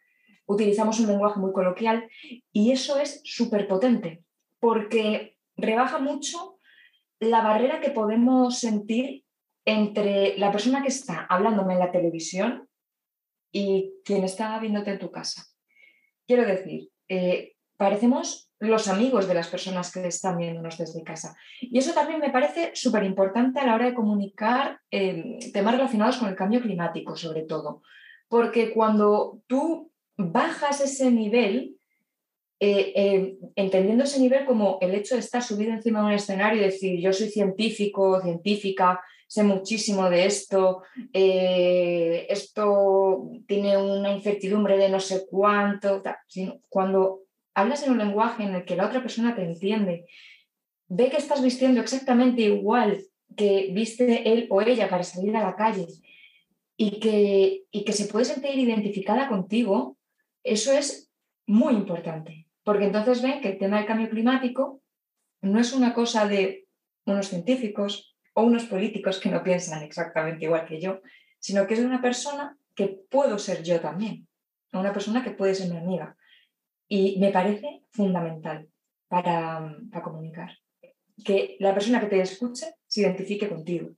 utilizamos 0.47 0.99
un 1.01 1.07
lenguaje 1.07 1.39
muy 1.39 1.53
coloquial 1.53 2.09
y 2.53 2.73
eso 2.73 2.99
es 2.99 3.21
súper 3.25 3.69
potente 3.69 4.25
porque 4.59 5.37
rebaja 5.57 5.99
mucho 5.99 6.59
la 7.21 7.43
barrera 7.43 7.81
que 7.81 7.91
podemos 7.91 8.59
sentir 8.59 9.25
entre 9.69 10.39
la 10.39 10.51
persona 10.51 10.81
que 10.81 10.89
está 10.89 11.27
hablándome 11.29 11.75
en 11.75 11.81
la 11.81 11.93
televisión 11.93 12.67
y 13.53 13.93
quien 14.03 14.25
está 14.25 14.59
viéndote 14.59 14.93
en 14.93 14.99
tu 14.99 15.11
casa. 15.11 15.45
Quiero 16.27 16.47
decir, 16.47 16.89
eh, 17.07 17.53
parecemos 17.77 18.51
los 18.61 18.89
amigos 18.89 19.29
de 19.29 19.35
las 19.35 19.49
personas 19.49 19.93
que 19.93 20.07
están 20.07 20.39
viéndonos 20.39 20.79
desde 20.79 21.05
casa. 21.05 21.37
Y 21.61 21.77
eso 21.77 21.93
también 21.93 22.19
me 22.19 22.31
parece 22.31 22.71
súper 22.75 23.05
importante 23.05 23.61
a 23.61 23.67
la 23.67 23.75
hora 23.75 23.85
de 23.85 23.95
comunicar 23.95 24.81
eh, 24.91 25.39
temas 25.53 25.75
relacionados 25.75 26.17
con 26.17 26.31
el 26.31 26.35
cambio 26.35 26.63
climático, 26.63 27.15
sobre 27.15 27.43
todo. 27.43 27.83
Porque 28.27 28.73
cuando 28.73 29.43
tú 29.47 29.93
bajas 30.17 30.81
ese 30.81 31.11
nivel, 31.11 31.77
eh, 32.59 33.37
entendiendo 33.55 34.05
ese 34.05 34.19
nivel 34.19 34.47
como 34.47 34.79
el 34.81 34.95
hecho 34.95 35.15
de 35.15 35.21
estar 35.21 35.43
subido 35.43 35.73
encima 35.73 36.01
de 36.01 36.07
un 36.07 36.13
escenario 36.13 36.63
y 36.63 36.65
decir, 36.65 36.99
yo 37.01 37.13
soy 37.13 37.29
científico, 37.29 38.19
científica, 38.23 39.03
sé 39.29 39.43
muchísimo 39.45 40.09
de 40.09 40.25
esto, 40.25 40.83
eh, 41.13 42.27
esto 42.31 43.31
tiene 43.47 43.77
una 43.77 44.11
incertidumbre 44.11 44.79
de 44.79 44.89
no 44.89 44.99
sé 44.99 45.27
cuánto. 45.31 46.03
Cuando 46.69 47.21
hablas 47.55 47.83
en 47.85 47.93
un 47.93 47.99
lenguaje 47.99 48.43
en 48.43 48.55
el 48.55 48.65
que 48.65 48.75
la 48.75 48.87
otra 48.87 49.03
persona 49.03 49.37
te 49.37 49.43
entiende, 49.43 50.07
ve 50.89 51.11
que 51.11 51.19
estás 51.19 51.43
vistiendo 51.43 51.81
exactamente 51.81 52.41
igual 52.41 53.05
que 53.37 53.71
viste 53.73 54.33
él 54.33 54.47
o 54.51 54.63
ella 54.63 54.89
para 54.89 55.05
salir 55.05 55.37
a 55.37 55.43
la 55.43 55.55
calle 55.55 55.87
y 56.79 56.99
que, 56.99 57.65
y 57.71 57.85
que 57.85 57.93
se 57.93 58.07
puede 58.07 58.25
sentir 58.25 58.59
identificada 58.59 59.29
contigo, 59.29 59.99
eso 60.43 60.73
es 60.73 61.13
muy 61.47 61.75
importante, 61.75 62.47
porque 62.65 62.87
entonces 62.87 63.21
ven 63.21 63.43
que 63.43 63.51
el 63.51 63.59
tema 63.59 63.77
del 63.77 63.87
cambio 63.87 64.09
climático 64.09 64.81
no 65.43 65.61
es 65.61 65.75
una 65.75 65.93
cosa 65.93 66.27
de 66.27 66.67
unos 67.05 67.29
científicos, 67.29 68.17
o 68.39 68.45
unos 68.45 68.67
políticos 68.67 69.19
que 69.19 69.31
no 69.31 69.43
piensan 69.43 69.83
exactamente 69.83 70.45
igual 70.45 70.65
que 70.65 70.81
yo, 70.81 71.01
sino 71.41 71.67
que 71.67 71.75
es 71.75 71.81
una 71.81 72.01
persona 72.01 72.57
que 72.77 73.01
puedo 73.11 73.37
ser 73.37 73.65
yo 73.65 73.81
también, 73.81 74.29
una 74.73 74.93
persona 74.93 75.25
que 75.25 75.33
puede 75.33 75.57
ser 75.57 75.69
mi 75.73 75.77
amiga. 75.77 76.17
Y 76.87 77.19
me 77.19 77.33
parece 77.33 77.83
fundamental 77.91 78.69
para, 79.09 79.77
comunicar, 80.05 80.57
que 81.25 81.57
la 81.59 81.75
persona 81.75 81.99
que 81.99 82.07
te 82.07 82.21
escuche 82.21 82.67
se 82.87 83.01
identifique 83.01 83.49
contigo. 83.49 83.91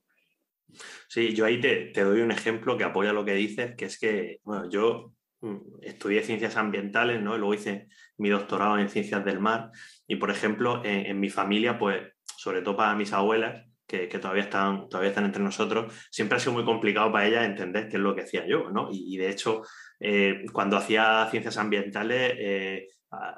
Sí, 1.07 1.35
yo 1.35 1.45
ahí 1.45 1.61
te, 1.61 1.91
doy 1.93 2.21
un 2.21 2.31
ejemplo 2.31 2.75
que 2.77 2.83
apoya 2.83 3.13
lo 3.13 3.23
que 3.23 3.35
dices, 3.35 3.75
que 3.75 3.85
es 3.85 3.99
que, 3.99 4.39
bueno, 4.43 4.67
yo 4.71 5.13
mm, 5.41 5.83
estudié 5.83 6.23
ciencias 6.23 6.57
ambientales, 6.57 7.21
¿no? 7.21 7.37
luego 7.37 7.53
hice 7.53 7.89
mi 8.17 8.29
doctorado 8.29 8.79
en 8.79 8.89
ciencias 8.89 9.23
del 9.23 9.39
mar 9.39 9.69
y, 10.07 10.15
por 10.15 10.31
ejemplo, 10.31 10.81
en 10.83 11.19
mi 11.19 11.29
familia, 11.29 11.77
pues, 11.77 12.01
sobre 12.37 12.63
todo 12.63 12.75
para 12.75 12.95
mis 12.95 13.13
abuelas, 13.13 13.70
que, 13.91 14.19
todavía, 14.19 14.43
están, 14.43 14.87
todavía 14.87 15.09
están 15.09 15.25
entre 15.25 15.43
nosotros, 15.43 15.93
siempre 16.09 16.37
ha 16.37 16.39
sido 16.39 16.53
muy 16.53 16.63
complicado 16.63 17.11
para 17.11 17.27
ella 17.27 17.43
entender 17.43 17.89
qué 17.89 17.97
es 17.97 18.03
lo 18.03 18.15
que 18.15 18.21
hacía 18.21 18.47
yo, 18.47 18.69
¿no? 18.69 18.87
Y, 18.91 19.17
de 19.17 19.29
hecho, 19.29 19.63
eh, 19.99 20.45
cuando 20.53 20.77
hacía 20.77 21.27
ciencias 21.29 21.57
ambientales, 21.57 22.33
eh, 22.37 22.87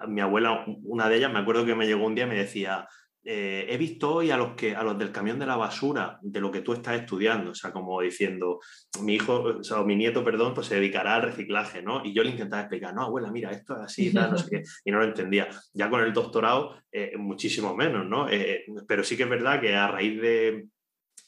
mi 0.07 0.21
abuela, 0.21 0.63
una 0.83 1.09
de 1.09 1.17
ellas, 1.17 1.33
me 1.33 1.39
acuerdo 1.39 1.65
que 1.65 1.73
me 1.73 1.87
llegó 1.87 2.05
un 2.05 2.13
día 2.13 2.25
y 2.25 2.29
me 2.29 2.35
decía, 2.35 2.87
eh, 3.25 3.65
he 3.69 3.77
visto 3.77 4.15
hoy 4.15 4.31
a 4.31 4.37
los, 4.37 4.53
que, 4.55 4.75
a 4.75 4.83
los 4.83 4.97
del 4.97 5.11
camión 5.11 5.39
de 5.39 5.45
la 5.45 5.55
basura 5.55 6.19
de 6.21 6.41
lo 6.41 6.51
que 6.51 6.61
tú 6.61 6.73
estás 6.73 6.99
estudiando, 6.99 7.51
o 7.51 7.55
sea, 7.55 7.71
como 7.71 8.01
diciendo, 8.01 8.59
mi 9.01 9.15
hijo, 9.15 9.43
o 9.59 9.63
sea, 9.63 9.81
mi 9.83 9.95
nieto, 9.95 10.23
perdón, 10.23 10.53
pues 10.53 10.67
se 10.67 10.75
dedicará 10.75 11.15
al 11.15 11.23
reciclaje, 11.23 11.81
¿no? 11.81 12.03
Y 12.03 12.13
yo 12.13 12.23
le 12.23 12.31
intentaba 12.31 12.63
explicar, 12.63 12.93
no, 12.93 13.03
abuela, 13.03 13.31
mira, 13.31 13.51
esto 13.51 13.75
es 13.75 13.81
así, 13.81 14.13
tal, 14.13 14.31
no 14.31 14.37
sé 14.37 14.49
qué, 14.49 14.63
y 14.83 14.91
no 14.91 14.99
lo 14.99 15.05
entendía. 15.05 15.47
Ya 15.73 15.89
con 15.89 16.01
el 16.01 16.13
doctorado, 16.13 16.75
eh, 16.91 17.13
muchísimo 17.17 17.75
menos, 17.75 18.05
¿no? 18.05 18.29
Eh, 18.29 18.65
pero 18.87 19.03
sí 19.03 19.15
que 19.15 19.23
es 19.23 19.29
verdad 19.29 19.61
que 19.61 19.73
a 19.73 19.87
raíz 19.87 20.21
de, 20.21 20.65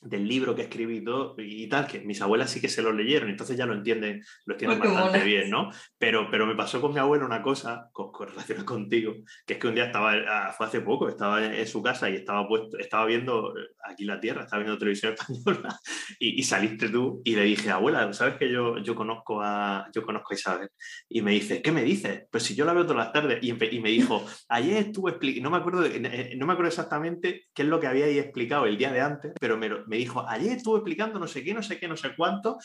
del 0.01 0.27
libro 0.27 0.55
que 0.55 0.63
escribí 0.63 1.03
y 1.37 1.67
tal, 1.67 1.87
que 1.87 1.99
mis 2.01 2.21
abuelas 2.21 2.51
sí 2.51 2.61
que 2.61 2.69
se 2.69 2.81
lo 2.81 2.93
leyeron, 2.93 3.29
entonces 3.29 3.57
ya 3.57 3.65
lo 3.65 3.73
entienden, 3.73 4.23
lo 4.45 4.53
entienden 4.53 4.79
bastante 4.79 5.23
bien, 5.23 5.49
¿no? 5.49 5.69
Pero, 5.97 6.29
pero 6.29 6.45
me 6.45 6.55
pasó 6.55 6.79
con 6.79 6.93
mi 6.93 6.99
abuela 6.99 7.25
una 7.25 7.41
cosa 7.41 7.89
con, 7.91 8.11
con 8.11 8.29
relación 8.29 8.63
contigo, 8.65 9.13
que 9.45 9.53
es 9.53 9.59
que 9.59 9.67
un 9.67 9.75
día 9.75 9.85
estaba, 9.85 10.13
ah, 10.13 10.53
fue 10.55 10.67
hace 10.67 10.81
poco, 10.81 11.09
estaba 11.09 11.43
en, 11.43 11.65
su 11.65 11.81
casa 11.81 12.09
y 12.09 12.15
estaba, 12.15 12.47
puesto, 12.47 12.77
estaba 12.77 13.05
viendo 13.05 13.57
eh, 13.57 13.61
aquí 13.83 14.05
la 14.05 14.19
tierra, 14.19 14.43
estaba 14.43 14.61
viendo 14.61 14.77
televisión 14.77 15.13
española 15.19 15.79
y, 16.19 16.43
saliste 16.43 16.89
tú 16.89 17.21
y 17.23 17.35
le 17.35 17.43
dije, 17.43 17.71
abuela, 17.71 18.11
¿sabes 18.13 18.35
que 18.35 18.51
yo, 18.51 18.77
yo, 18.77 18.93
conozco 18.93 19.41
a, 19.41 19.87
yo 19.93 20.03
conozco 20.03 20.33
a 20.33 20.35
Isabel? 20.35 20.69
Y 21.09 21.21
me 21.21 21.31
dice, 21.31 21.61
¿qué 21.61 21.71
me 21.71 21.83
dices? 21.83 22.25
Pues 22.31 22.43
si 22.43 22.55
yo 22.55 22.65
la 22.65 22.73
veo 22.73 22.85
todas 22.85 23.05
las 23.05 23.13
tardes 23.13 23.39
y, 23.41 23.49
y 23.49 23.79
me 23.79 23.89
dijo, 23.89 24.23
ayer 24.49 24.77
estuve 24.77 25.11
explicando, 25.11 25.49
no 25.49 25.55
me 25.55 25.61
acuerdo, 25.61 25.81
no 25.81 26.45
me 26.45 26.53
acuerdo 26.53 26.69
exactamente 26.69 27.45
qué 27.53 27.63
es 27.63 27.67
lo 27.67 27.79
que 27.79 27.87
había 27.87 28.05
ahí 28.05 28.19
explicado 28.19 28.67
el 28.67 28.77
día 28.77 28.91
de 28.91 29.01
antes, 29.01 29.33
pero 29.39 29.57
me, 29.57 29.69
me 29.87 29.94
dijo, 29.95 30.27
ayer 30.27 30.57
estuve 30.57 30.77
explicando 30.77 31.19
no 31.19 31.27
sé 31.27 31.43
qué, 31.43 31.53
no 31.53 31.63
sé 31.63 31.79
qué, 31.79 31.87
no 31.87 31.97
sé 31.97 32.15
cuánto, 32.15 32.57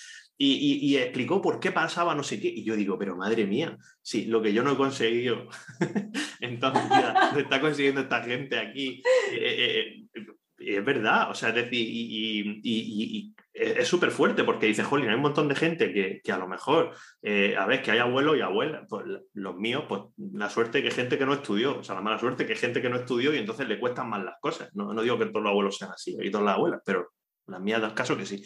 y, 0.42 0.96
explicó 0.96 1.42
por 1.42 1.60
qué 1.60 1.70
pasaba 1.70 2.14
no 2.14 2.22
sé 2.22 2.40
qué. 2.40 2.48
Y 2.48 2.64
yo 2.64 2.76
digo, 2.76 2.98
pero 2.98 3.16
madre 3.16 3.46
mía, 3.46 3.76
sí, 4.00 4.24
lo 4.24 4.40
que 4.40 4.52
yo 4.52 4.62
no 4.62 4.72
he 4.72 4.76
conseguido 4.76 5.48
en 6.40 6.58
toda 6.58 6.82
mi 6.82 6.88
vida, 6.88 7.30
lo 7.34 7.40
está 7.40 7.60
consiguiendo 7.60 8.00
esta 8.02 8.22
gente 8.22 8.58
aquí. 8.58 9.02
Eh, 9.32 9.38
eh, 9.38 10.04
eh, 10.14 10.26
es 10.58 10.84
verdad, 10.84 11.30
o 11.30 11.34
sea, 11.34 11.50
es 11.50 11.54
decir, 11.54 11.86
y, 11.88 13.34
es 13.52 13.88
súper 13.88 14.10
fuerte 14.10 14.44
porque 14.44 14.66
dice, 14.66 14.84
jolín, 14.84 15.08
hay 15.08 15.16
un 15.16 15.22
montón 15.22 15.48
de 15.48 15.54
gente 15.54 15.92
que, 15.92 16.32
a 16.32 16.38
lo 16.38 16.46
mejor, 16.46 16.94
a 17.24 17.66
ver, 17.66 17.82
que 17.82 17.90
hay 17.90 17.98
abuelos 17.98 18.36
y 18.36 18.40
abuelas, 18.40 18.86
pues 18.88 19.04
los 19.34 19.56
míos, 19.56 19.84
pues 19.88 20.02
la 20.16 20.48
suerte 20.48 20.80
que 20.80 20.88
hay 20.88 20.94
gente 20.94 21.18
que 21.18 21.26
no 21.26 21.34
estudió, 21.34 21.78
o 21.78 21.82
sea, 21.82 21.94
la 21.94 22.00
mala 22.02 22.18
suerte 22.18 22.46
que 22.46 22.52
hay 22.52 22.58
gente 22.58 22.80
que 22.80 22.88
no 22.88 22.96
estudió 22.96 23.34
y 23.34 23.38
entonces 23.38 23.68
le 23.68 23.80
cuestan 23.80 24.08
más 24.08 24.22
las 24.22 24.36
cosas. 24.40 24.70
No, 24.74 24.94
no 24.94 25.02
digo 25.02 25.18
que 25.18 25.26
todos 25.26 25.42
los 25.42 25.50
abuelos 25.50 25.76
sean 25.76 25.90
así, 25.90 26.16
y 26.20 26.30
todas 26.30 26.46
las 26.46 26.56
abuelas, 26.56 26.80
pero 26.84 27.10
las 27.46 27.60
mías 27.60 27.80
das 27.80 27.92
caso 27.92 28.16
que 28.16 28.26
sí. 28.26 28.42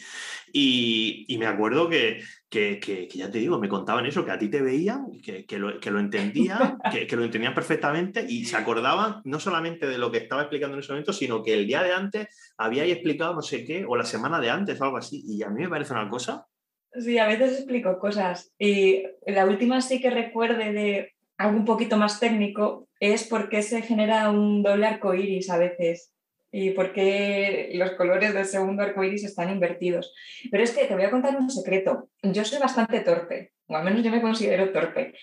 Y, 0.51 1.35
me 1.37 1.45
acuerdo 1.45 1.89
que, 1.89 2.21
ya 2.49 3.31
te 3.31 3.39
digo, 3.39 3.59
me 3.59 3.69
contaban 3.69 4.05
eso, 4.05 4.25
que 4.25 4.31
a 4.31 4.39
ti 4.39 4.49
te 4.49 4.61
veían, 4.61 5.07
que, 5.21 5.45
lo, 5.59 5.79
que 5.79 5.91
lo, 5.91 5.99
entendían, 5.99 6.77
que, 7.07 7.15
lo 7.15 7.23
entendían 7.23 7.53
perfectamente 7.53 8.25
y 8.27 8.45
se 8.45 8.57
acordaban 8.57 9.21
no 9.23 9.39
solamente 9.39 9.87
de 9.87 9.97
lo 9.97 10.11
que 10.11 10.19
estaba 10.19 10.43
explicando 10.43 10.75
en 10.75 10.81
ese 10.81 10.91
momento, 10.91 11.13
sino 11.13 11.43
que 11.43 11.53
el 11.53 11.67
día 11.67 11.83
de 11.83 11.93
antes 11.93 12.53
habíais 12.57 12.91
explicado 12.91 13.35
no 13.35 13.41
sé 13.41 13.63
qué, 13.63 13.85
o 13.87 13.95
la 13.95 14.05
semana 14.05 14.39
de 14.39 14.49
antes, 14.49 14.79
o 14.79 14.83
algo 14.85 14.97
así. 14.97 15.23
Y 15.25 15.43
a 15.43 15.49
mí 15.49 15.61
me 15.61 15.69
parece 15.69 15.93
una 15.93 16.09
cosa. 16.09 16.47
Sí, 16.93 17.17
a 17.17 17.27
veces 17.27 17.57
explico 17.57 17.99
cosas. 17.99 18.53
Y 18.57 19.03
la 19.27 19.45
última 19.45 19.81
sí 19.81 20.01
que 20.01 20.09
recuerde 20.09 20.71
de 20.71 21.13
algo 21.37 21.57
un 21.57 21.65
poquito 21.65 21.97
más 21.97 22.19
técnico 22.19 22.87
es 22.99 23.25
por 23.25 23.49
qué 23.49 23.61
se 23.61 23.81
genera 23.81 24.29
un 24.29 24.63
doble 24.63 24.87
arco 24.87 25.13
iris 25.13 25.49
a 25.49 25.57
veces 25.57 26.14
y 26.57 26.69
por 26.71 26.93
qué 26.93 27.69
los 27.73 27.91
colores 27.91 28.33
del 28.33 28.45
segundo 28.45 28.81
arco 28.81 29.03
iris 29.03 29.25
están 29.25 29.49
invertidos. 29.49 30.13
Pero 30.49 30.63
es 30.63 30.71
que 30.71 30.85
te 30.85 30.95
voy 30.95 31.03
a 31.03 31.11
contar 31.11 31.35
un 31.35 31.49
secreto. 31.49 32.07
Yo 32.23 32.45
soy 32.45 32.59
bastante 32.59 33.01
torpe, 33.01 33.51
o 33.67 33.75
al 33.75 33.83
menos 33.83 34.03
yo 34.03 34.09
me 34.09 34.21
considero 34.21 34.71
torpe. 34.71 35.15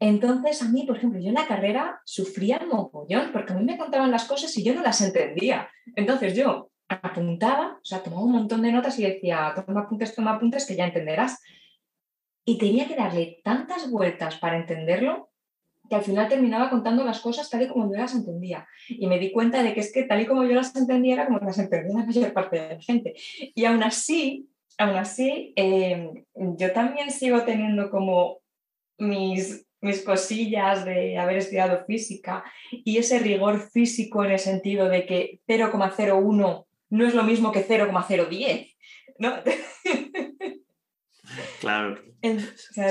Entonces, 0.00 0.62
a 0.62 0.70
mí, 0.70 0.86
por 0.86 0.96
ejemplo, 0.96 1.20
yo 1.20 1.28
en 1.28 1.34
la 1.34 1.46
carrera 1.46 2.00
sufría 2.06 2.62
mogollón, 2.66 3.32
porque 3.34 3.52
a 3.52 3.56
mí 3.56 3.66
me 3.66 3.76
contaban 3.76 4.10
las 4.10 4.24
cosas 4.24 4.56
y 4.56 4.64
yo 4.64 4.74
no 4.74 4.80
las 4.80 5.02
entendía. 5.02 5.68
Entonces, 5.94 6.34
yo 6.34 6.70
apuntaba, 6.88 7.78
o 7.82 7.84
sea, 7.84 8.02
tomaba 8.02 8.24
un 8.24 8.32
montón 8.32 8.62
de 8.62 8.72
notas 8.72 8.98
y 8.98 9.02
decía, 9.02 9.52
toma 9.66 9.82
apuntes, 9.82 10.14
toma 10.14 10.36
apuntes, 10.36 10.64
que 10.64 10.74
ya 10.74 10.86
entenderás. 10.86 11.38
Y 12.46 12.56
tenía 12.56 12.88
que 12.88 12.96
darle 12.96 13.42
tantas 13.44 13.90
vueltas 13.90 14.36
para 14.36 14.56
entenderlo 14.56 15.27
que 15.88 15.96
al 15.96 16.02
final 16.02 16.28
terminaba 16.28 16.70
contando 16.70 17.04
las 17.04 17.20
cosas 17.20 17.48
tal 17.48 17.62
y 17.62 17.68
como 17.68 17.90
yo 17.92 17.98
las 17.98 18.14
entendía. 18.14 18.66
Y 18.88 19.06
me 19.06 19.18
di 19.18 19.32
cuenta 19.32 19.62
de 19.62 19.74
que 19.74 19.80
es 19.80 19.92
que 19.92 20.04
tal 20.04 20.20
y 20.20 20.26
como 20.26 20.44
yo 20.44 20.54
las 20.54 20.74
entendía 20.76 21.14
era 21.14 21.26
como 21.26 21.38
las 21.38 21.58
entendía 21.58 21.98
la 21.98 22.06
mayor 22.06 22.32
parte 22.32 22.60
de 22.60 22.74
la 22.74 22.80
gente. 22.80 23.14
Y 23.54 23.64
aún 23.64 23.82
así, 23.82 24.48
aún 24.76 24.96
así, 24.96 25.52
em, 25.56 26.24
yo 26.34 26.72
también 26.72 27.10
sigo 27.10 27.42
teniendo 27.42 27.90
como 27.90 28.38
mis, 28.98 29.66
mis 29.80 30.02
cosillas 30.02 30.84
de 30.84 31.18
haber 31.18 31.38
estudiado 31.38 31.84
física 31.86 32.44
y 32.70 32.98
ese 32.98 33.18
rigor 33.18 33.70
físico 33.70 34.24
en 34.24 34.32
el 34.32 34.38
sentido 34.38 34.88
de 34.88 35.06
que 35.06 35.40
0,01 35.46 36.66
no 36.90 37.06
es 37.06 37.14
lo 37.14 37.22
mismo 37.22 37.52
que 37.52 37.62
0,010. 37.62 38.76
¿no? 39.18 39.34
Claro. 41.60 42.00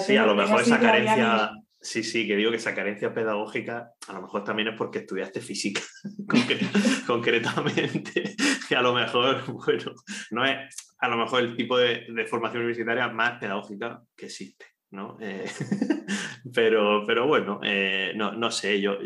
sí, 0.05 0.15
a 0.15 0.25
lo 0.25 0.35
mejor 0.35 0.61
esa 0.61 0.79
carencia 0.79 1.51
Sí, 1.87 2.03
sí, 2.03 2.27
que 2.27 2.35
digo 2.35 2.51
que 2.51 2.57
esa 2.57 2.75
carencia 2.75 3.13
pedagógica 3.13 3.93
a 4.09 4.13
lo 4.13 4.23
mejor 4.23 4.43
también 4.43 4.67
es 4.67 4.75
porque 4.75 4.99
estudiaste 4.99 5.39
física 5.39 5.81
concretamente, 7.07 8.35
que 8.67 8.75
a 8.75 8.81
lo 8.81 8.93
mejor, 8.93 9.45
bueno, 9.53 9.93
no 10.31 10.43
es 10.43 10.57
a 10.99 11.07
lo 11.07 11.15
mejor 11.15 11.43
el 11.43 11.55
tipo 11.55 11.77
de, 11.77 12.05
formación 12.29 12.63
universitaria 12.63 13.07
más 13.07 13.39
pedagógica 13.39 14.03
que 14.17 14.25
existe, 14.25 14.65
¿no? 14.91 15.17
Eh, 15.21 15.45
pero, 16.53 17.05
pero 17.07 17.25
bueno, 17.25 17.61
eh, 17.63 18.11
no, 18.17 18.33
no 18.33 18.51
sé, 18.51 18.81
yo 18.81 18.97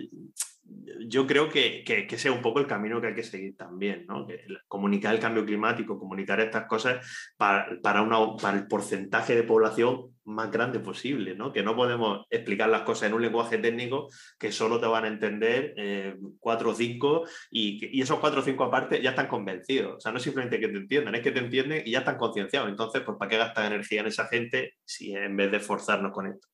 yo 1.08 1.28
creo 1.28 1.50
que, 1.50 1.84
que, 1.84 2.18
sea 2.18 2.32
un 2.32 2.42
poco 2.42 2.60
el 2.60 2.68
camino 2.68 3.02
que 3.02 3.08
hay 3.08 3.16
que 3.16 3.24
seguir 3.24 3.56
también, 3.58 4.06
¿no? 4.08 4.28
comunicar 4.68 5.14
el 5.14 5.20
cambio 5.20 5.46
climático, 5.46 6.00
comunicar 6.00 6.40
estas 6.40 6.66
cosas 6.66 7.06
para, 7.38 7.68
para, 7.82 8.02
una, 8.02 8.36
para 8.42 8.58
el 8.58 8.68
porcentaje 8.68 9.36
de 9.36 9.44
población 9.44 10.12
más 10.26 10.52
grande 10.52 10.80
posible, 10.80 11.36
¿no? 11.36 11.52
Que 11.52 11.64
no 11.64 11.76
podemos 11.76 12.26
explicar 12.30 12.70
las 12.70 12.84
cosas 12.84 13.10
en 13.10 13.14
un 13.14 13.22
lenguaje 13.22 13.58
técnico 13.58 14.08
que 14.38 14.52
solo 14.52 14.80
te 14.80 14.86
van 14.86 15.06
a 15.06 15.08
entender 15.08 15.74
eh, 15.78 16.16
cuatro 16.40 16.72
o 16.72 16.76
cinco 16.76 17.24
y, 17.50 18.02
esos 18.02 18.20
cuatro 18.20 18.42
o 18.42 18.44
cinco 18.44 18.64
aparte 18.64 19.02
ya 19.02 19.12
están 19.12 19.28
convencidos. 19.28 19.98
O 19.98 20.00
sea, 20.00 20.12
no 20.12 20.18
es 20.18 20.24
simplemente 20.24 20.60
que 20.60 20.68
te 20.68 20.78
entiendan, 20.78 21.16
es 21.16 21.22
que 21.22 21.32
te 21.32 21.40
entienden 21.40 21.84
y 21.86 21.92
ya 21.92 22.00
están 22.00 22.18
concienciados. 22.18 22.70
Entonces, 22.70 23.02
pues, 23.02 23.18
¿para 23.18 23.30
qué 23.30 23.38
gastar 23.38 23.66
energía 23.66 24.02
en 24.02 24.08
esa 24.08 24.28
gente 24.28 24.76
si 24.86 25.14
en 25.14 25.36
vez 25.36 25.52
de 25.52 25.58
esforzarnos 25.58 26.12
con 26.12 26.28
esto? 26.28 26.48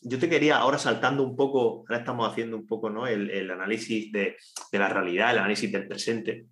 Yo 0.00 0.18
te 0.18 0.28
quería, 0.28 0.58
ahora 0.58 0.78
saltando 0.78 1.22
un 1.22 1.36
poco, 1.36 1.84
ahora 1.88 1.98
estamos 1.98 2.30
haciendo 2.30 2.56
un 2.56 2.66
poco, 2.66 2.90
¿no? 2.90 3.06
El, 3.06 3.50
análisis 3.50 4.10
de, 4.10 4.36
de, 4.70 4.78
la 4.78 4.88
realidad, 4.88 5.32
el 5.32 5.38
análisis 5.38 5.70
del 5.70 5.86
presente. 5.86 6.46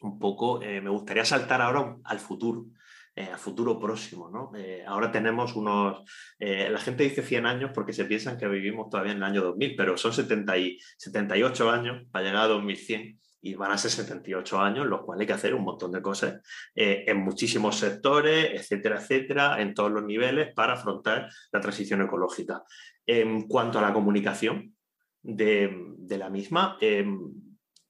Un 0.00 0.18
poco, 0.18 0.62
eh, 0.62 0.80
me 0.80 0.88
gustaría 0.88 1.24
saltar 1.24 1.60
ahora 1.60 1.96
al 2.04 2.18
futuro. 2.20 2.66
Eh, 3.16 3.28
a 3.32 3.36
futuro 3.36 3.78
próximo. 3.78 4.30
¿no? 4.30 4.52
Eh, 4.56 4.84
ahora 4.86 5.10
tenemos 5.10 5.56
unos, 5.56 6.04
eh, 6.38 6.70
la 6.70 6.78
gente 6.78 7.02
dice 7.02 7.22
100 7.22 7.44
años 7.44 7.70
porque 7.74 7.92
se 7.92 8.04
piensan 8.04 8.38
que 8.38 8.46
vivimos 8.46 8.88
todavía 8.88 9.12
en 9.12 9.18
el 9.18 9.24
año 9.24 9.42
2000, 9.42 9.74
pero 9.76 9.96
son 9.96 10.12
70 10.12 10.56
y, 10.58 10.78
78 10.96 11.70
años 11.70 12.06
para 12.12 12.24
llegar 12.24 12.44
a 12.44 12.48
2100 12.48 13.20
y 13.42 13.54
van 13.54 13.72
a 13.72 13.78
ser 13.78 13.90
78 13.90 14.60
años, 14.60 14.86
los 14.86 15.02
cuales 15.02 15.22
hay 15.22 15.26
que 15.26 15.32
hacer 15.32 15.54
un 15.54 15.64
montón 15.64 15.90
de 15.92 16.02
cosas 16.02 16.40
en 16.74 17.16
muchísimos 17.24 17.76
sectores, 17.78 18.50
etcétera, 18.52 19.00
etcétera, 19.00 19.62
en 19.62 19.72
todos 19.72 19.90
los 19.90 20.04
niveles 20.04 20.52
para 20.54 20.74
afrontar 20.74 21.26
la 21.50 21.60
transición 21.60 22.02
ecológica. 22.02 22.62
En 23.06 23.48
cuanto 23.48 23.78
a 23.78 23.82
la 23.82 23.94
comunicación 23.94 24.76
de, 25.22 25.74
la 26.18 26.28
misma, 26.28 26.76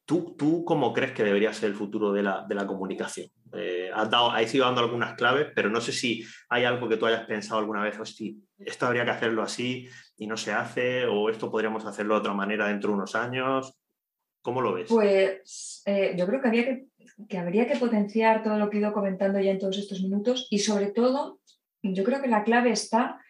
¿tú, 0.05 0.37
¿tú 0.39 0.65
cómo 0.65 0.93
crees 0.93 1.13
que 1.13 1.25
debería 1.25 1.53
ser 1.53 1.71
el 1.71 1.77
futuro 1.77 2.13
de 2.13 2.23
la, 2.23 2.47
de 2.49 2.55
la 2.55 2.65
comunicación? 2.65 3.29
Eh, 3.91 3.93
has, 3.95 4.11
dado, 4.11 4.33
ido 4.41 4.65
dando 4.65 4.81
algunas 4.81 5.15
claves, 5.15 5.49
pero 5.55 5.71
no 5.71 5.81
sé 5.81 5.93
si 5.93 6.25
hay 6.49 6.65
algo 6.65 6.89
que 6.89 6.97
tú 6.97 7.07
hayas 7.07 7.27
pensado 7.27 7.61
alguna 7.61 7.83
vez, 7.83 7.97
si 8.05 8.43
esto 8.59 8.87
habría 8.87 9.05
que 9.05 9.11
hacerlo 9.11 9.43
así 9.43 9.89
y 10.17 10.27
no 10.27 10.37
se 10.37 10.53
hace, 10.53 11.07
o 11.07 11.29
esto 11.29 11.51
podríamos 11.51 11.85
hacerlo 11.85 12.15
de 12.15 12.21
otra 12.21 12.35
manera 12.35 12.69
dentro 12.69 12.91
de 12.91 12.97
unos 12.97 13.15
años. 13.15 13.75
¿Cómo 14.43 14.63
lo 14.63 14.73
ves? 14.73 14.89
Pues 14.89 15.83
eh, 15.85 16.15
yo 16.17 16.27
creo 16.27 16.41
que, 16.41 16.51
que, 16.51 16.87
que 17.29 17.39
habría 17.39 17.67
que 17.67 17.77
potenciar 17.77 18.43
todo 18.43 18.59
lo 18.59 18.71
que 18.71 18.79
he 18.79 18.81
ido 18.81 18.93
comentando 18.93 19.39
ya 19.39 19.51
en 19.51 19.59
todos 19.59 19.77
estos 19.77 20.01
minutos 20.01 20.47
y 20.51 20.61
sobre 20.61 20.91
todo, 20.91 21.41
yo 21.83 22.05
creo 22.05 22.23
que 22.23 22.29
la 22.29 22.45
clave 22.45 22.71
está 22.71 23.21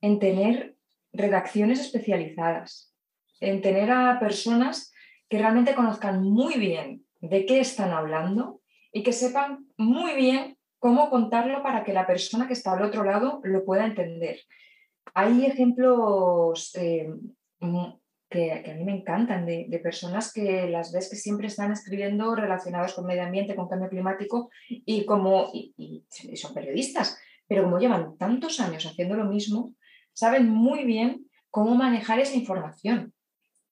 en 0.00 0.18
tener 0.18 0.76
redacciones 1.12 1.80
especializadas, 1.80 2.94
en 3.40 3.60
tener 3.60 3.90
a 3.90 4.18
personas 4.18 4.92
que 5.28 5.38
realmente 5.38 5.74
conozcan 5.74 6.22
muy 6.22 6.54
bien 6.54 7.04
de 7.20 7.44
qué 7.44 7.60
están 7.60 7.90
hablando 7.90 8.60
y 8.92 9.02
que 9.02 9.12
sepan 9.12 9.66
muy 9.76 10.14
bien 10.14 10.56
cómo 10.78 11.10
contarlo 11.10 11.62
para 11.62 11.84
que 11.84 11.92
la 11.92 12.06
persona 12.06 12.46
que 12.46 12.52
está 12.52 12.72
al 12.72 12.82
otro 12.82 13.04
lado 13.04 13.40
lo 13.44 13.64
pueda 13.64 13.86
entender. 13.86 14.40
Hay 15.14 15.46
ejemplos 15.46 16.74
eh, 16.74 17.08
que, 18.28 18.52
a 18.52 18.74
mí 18.74 18.84
me 18.84 18.96
encantan 18.96 19.46
de, 19.46 19.80
personas 19.82 20.32
que 20.32 20.68
las 20.68 20.92
ves 20.92 21.08
que 21.08 21.16
siempre 21.16 21.46
están 21.46 21.72
escribiendo 21.72 22.34
relacionados 22.34 22.94
con 22.94 23.06
medio 23.06 23.22
ambiente, 23.22 23.54
con 23.54 23.68
cambio 23.68 23.88
climático 23.88 24.50
y, 24.68 25.04
como, 25.04 25.50
y, 25.52 26.04
son 26.34 26.54
periodistas, 26.54 27.18
pero 27.46 27.64
como 27.64 27.78
llevan 27.78 28.16
tantos 28.18 28.60
años 28.60 28.86
haciendo 28.86 29.16
lo 29.16 29.24
mismo, 29.24 29.74
saben 30.12 30.48
muy 30.48 30.84
bien 30.84 31.26
cómo 31.50 31.74
manejar 31.74 32.18
esa 32.18 32.34
información 32.34 33.12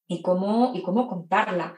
y 0.06 0.22
cómo, 0.22 0.72
y 0.74 0.82
cómo 0.82 1.08
contarla. 1.08 1.76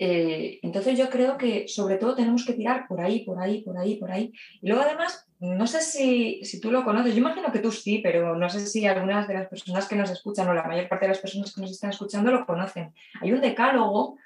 Eh, 0.00 0.60
entonces 0.62 0.96
yo 0.96 1.10
creo 1.10 1.36
que 1.36 1.66
sobre 1.66 1.96
todo 1.96 2.14
tenemos 2.14 2.44
que 2.46 2.52
tirar 2.52 2.86
por 2.86 3.00
ahí, 3.00 3.24
por 3.24 3.42
ahí, 3.42 3.62
por 3.62 3.76
ahí, 3.76 3.96
por 3.96 4.12
ahí. 4.12 4.32
Y 4.62 4.68
luego 4.68 4.82
además, 4.82 5.26
no 5.40 5.66
sé 5.66 5.80
si, 5.80 6.44
si, 6.44 6.60
tú 6.60 6.70
lo 6.70 6.84
conoces, 6.84 7.14
yo 7.14 7.20
imagino 7.20 7.50
que 7.50 7.58
tú 7.58 7.72
sí, 7.72 7.98
pero 8.02 8.36
no 8.36 8.48
sé 8.48 8.64
si 8.66 8.86
algunas 8.86 9.26
de 9.26 9.34
las 9.34 9.48
personas 9.48 9.88
que 9.88 9.96
nos 9.96 10.10
escuchan 10.10 10.48
o 10.48 10.54
la 10.54 10.62
mayor 10.62 10.88
parte 10.88 11.06
de 11.06 11.10
las 11.10 11.18
personas 11.18 11.52
que 11.52 11.60
nos 11.60 11.72
están 11.72 11.90
escuchando 11.90 12.30
lo 12.30 12.46
conocen. 12.46 12.94
Hay 13.20 13.32
un 13.32 13.40
decálogo 13.40 14.16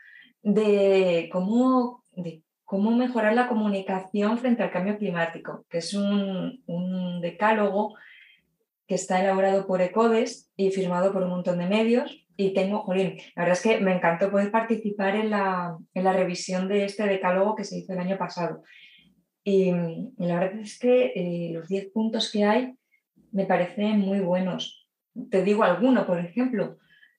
de 0.43 1.31
cómo, 1.33 2.05
de 2.13 2.43
cómo 2.65 2.91
mejorar 2.91 3.35
la 3.35 3.49
comunicación 3.49 4.37
frente 4.39 4.63
al 4.63 4.71
cambio 4.71 4.99
climático, 4.99 5.65
que 5.71 5.79
es 5.79 5.95
un, 5.95 6.63
un 6.67 7.21
decálogo 7.23 7.95
que 8.87 8.97
está 8.97 9.21
elaborado 9.21 9.67
por 9.67 9.81
ECODES 9.81 10.51
y 10.55 10.71
firmado 10.71 11.15
por 11.15 11.23
un 11.23 11.31
montón 11.31 11.59
de 11.59 11.67
medios 11.67 12.22
y 12.37 12.55
tengo, 12.55 12.81
jolín, 12.81 13.19
la 13.37 13.45
verdad 13.45 13.59
es 13.59 13.63
que 13.63 13.81
me 13.81 13.95
encantó 13.95 14.31
poder 14.31 14.51
participar 14.51 15.17
en 15.17 15.31
la, 15.31 15.77
en 15.95 16.05
la 16.05 16.13
revisión 16.13 16.69
de 16.69 16.85
este 16.85 17.05
decálogo 17.05 17.55
que 17.55 17.65
se 17.65 17.79
hizo 17.79 17.93
el 17.93 17.99
año 17.99 18.19
pasado. 18.19 18.63
Y, 19.45 19.73
la 20.19 20.39
verdad 20.39 20.61
es 20.61 20.79
que 20.79 21.13
eh, 21.15 21.51
los 21.53 21.69
10 21.69 21.91
puntos 21.93 22.31
que 22.31 22.45
hay 22.45 22.75
me 23.33 23.45
parecen 23.45 23.99
muy 24.01 24.21
buenos. 24.21 24.89
Te 25.31 25.43
digo 25.43 25.65
alguno, 25.65 26.07
por 26.07 26.19
ejemplo. 26.19 26.79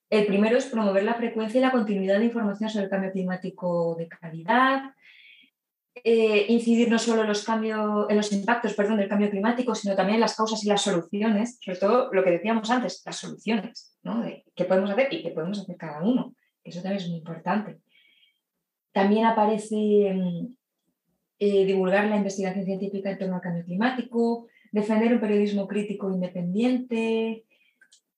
El 0.10 0.26
primero 0.26 0.58
es 0.58 0.67
promover 0.67 1.04
la 1.04 1.15
frecuencia 1.15 1.58
y 1.58 1.62
la 1.62 1.71
continuidad 1.71 2.19
de 2.19 2.26
información 2.26 2.69
sobre 2.69 2.86
el 2.86 2.91
cambio 2.91 3.12
climático 3.12 3.95
de 3.97 4.08
calidad, 4.08 4.93
eh, 5.96 6.46
incidir 6.50 6.90
no 6.90 6.98
solo 6.98 7.22
en 7.22 7.28
los, 7.28 7.44
cambios, 7.44 8.08
en 8.10 8.18
los 8.18 8.32
impactos 8.32 8.74
perdón, 8.74 8.98
del 8.98 9.10
cambio 9.10 9.30
climático, 9.30 9.76
sino 9.76 9.96
también 9.96 10.16
en 10.16 10.22
las 10.22 10.36
causas 10.36 10.64
y 10.64 10.68
las 10.68 10.82
soluciones, 10.82 11.60
sobre 11.64 11.78
todo 11.78 12.10
lo 12.12 12.24
que 12.24 12.32
decíamos 12.32 12.70
antes, 12.72 13.02
las 13.06 13.18
soluciones, 13.18 13.98
¿no? 14.04 14.22
de 14.22 14.44
qué 14.56 14.66
podemos 14.66 14.90
hacer 14.90 15.14
y 15.14 15.22
qué 15.22 15.30
podemos 15.30 15.60
hacer 15.60 15.78
cada 15.78 16.02
uno. 16.02 16.36
Eso 16.64 16.82
también 16.82 17.02
es 17.02 17.10
muy 17.10 17.20
importante. 17.20 17.80
También 18.92 19.26
aparece 19.26 20.14
mm, 20.14 20.56
eh, 21.40 21.66
divulgar 21.66 22.06
la 22.06 22.18
investigación 22.18 22.66
científica 22.66 23.12
en 23.12 23.18
torno 23.18 23.36
al 23.36 23.42
cambio 23.42 23.66
climático, 23.66 24.48
defender 24.72 25.14
un 25.14 25.20
periodismo 25.20 25.68
crítico 25.68 26.10
independiente. 26.12 27.44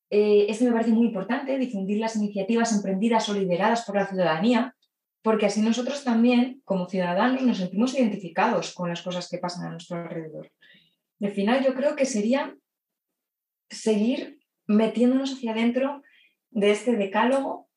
Eh, 0.10 0.46
esto 0.48 0.66
me 0.66 0.72
parece 0.72 0.92
muy 0.92 1.08
importante, 1.08 1.58
difundir 1.58 2.00
las 2.00 2.16
iniciativas 2.16 2.74
emprendidas 2.74 3.28
o 3.28 3.34
lideradas 3.34 3.84
por 3.86 3.96
la 3.96 4.08
ciudadanía, 4.08 4.75
porque 5.26 5.48
así 5.48 5.60
nosotros 5.60 6.04
también, 6.04 6.62
como 6.66 6.88
ciudadanos, 6.88 7.42
nos 7.42 7.58
sentimos 7.58 7.96
identificados 7.96 8.76
con 8.76 8.90
las 8.90 9.02
cosas 9.02 9.28
que 9.28 9.40
pasan 9.40 9.66
a 9.66 9.72
nuestro 9.72 9.98
alrededor. 9.98 10.52
al 11.20 11.32
final 11.32 11.66
yo 11.66 11.74
creo 11.74 11.96
que 11.96 12.06
sería 12.06 12.56
seguir 13.68 14.38
metiéndonos 14.68 15.34
hacia 15.34 15.54
adentro 15.54 16.04
de 16.52 16.70
este 16.70 16.96
decálogo 16.96 17.68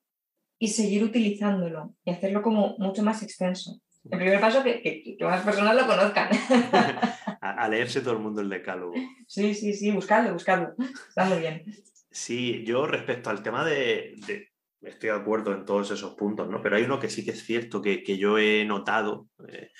y 0.59 0.67
seguir 0.67 1.03
utilizándolo 1.03 1.95
y 2.05 2.11
hacerlo 2.11 2.43
como 2.43 2.77
mucho 2.77 3.01
más 3.01 3.23
extenso. 3.23 3.81
El 4.11 4.19
primer 4.19 4.39
paso 4.39 4.63
es 4.63 4.83
que, 4.83 5.17
más 5.21 5.43
personas 5.43 5.75
lo 5.75 5.87
conozcan. 5.87 6.29
a, 7.41 7.67
leerse 7.67 8.01
todo 8.01 8.13
el 8.13 8.19
mundo 8.19 8.41
el 8.41 8.49
decálogo. 8.49 8.93
Sí, 9.25 9.55
sí, 9.55 9.73
sí, 9.73 9.89
buscadlo, 9.89 10.33
buscadlo. 10.33 10.75
Está 11.07 11.25
muy 11.25 11.39
bien. 11.39 11.65
Sí, 12.11 12.63
yo 12.63 12.85
respecto 12.85 13.31
al 13.31 13.41
tema 13.41 13.65
de, 13.65 14.48
estoy 14.81 15.09
de 15.09 15.15
acuerdo 15.15 15.53
en 15.53 15.65
todos 15.65 15.91
esos 15.91 16.15
puntos, 16.15 16.49
¿no? 16.49 16.61
Pero 16.61 16.75
hay 16.75 16.83
uno 16.83 16.99
que 16.99 17.09
sí 17.09 17.25
que 17.25 17.31
es 17.31 17.43
cierto 17.43 17.81
que, 17.81 18.17
yo 18.17 18.37
he 18.37 18.65
notado, 18.65 19.27
eh, 19.47 19.71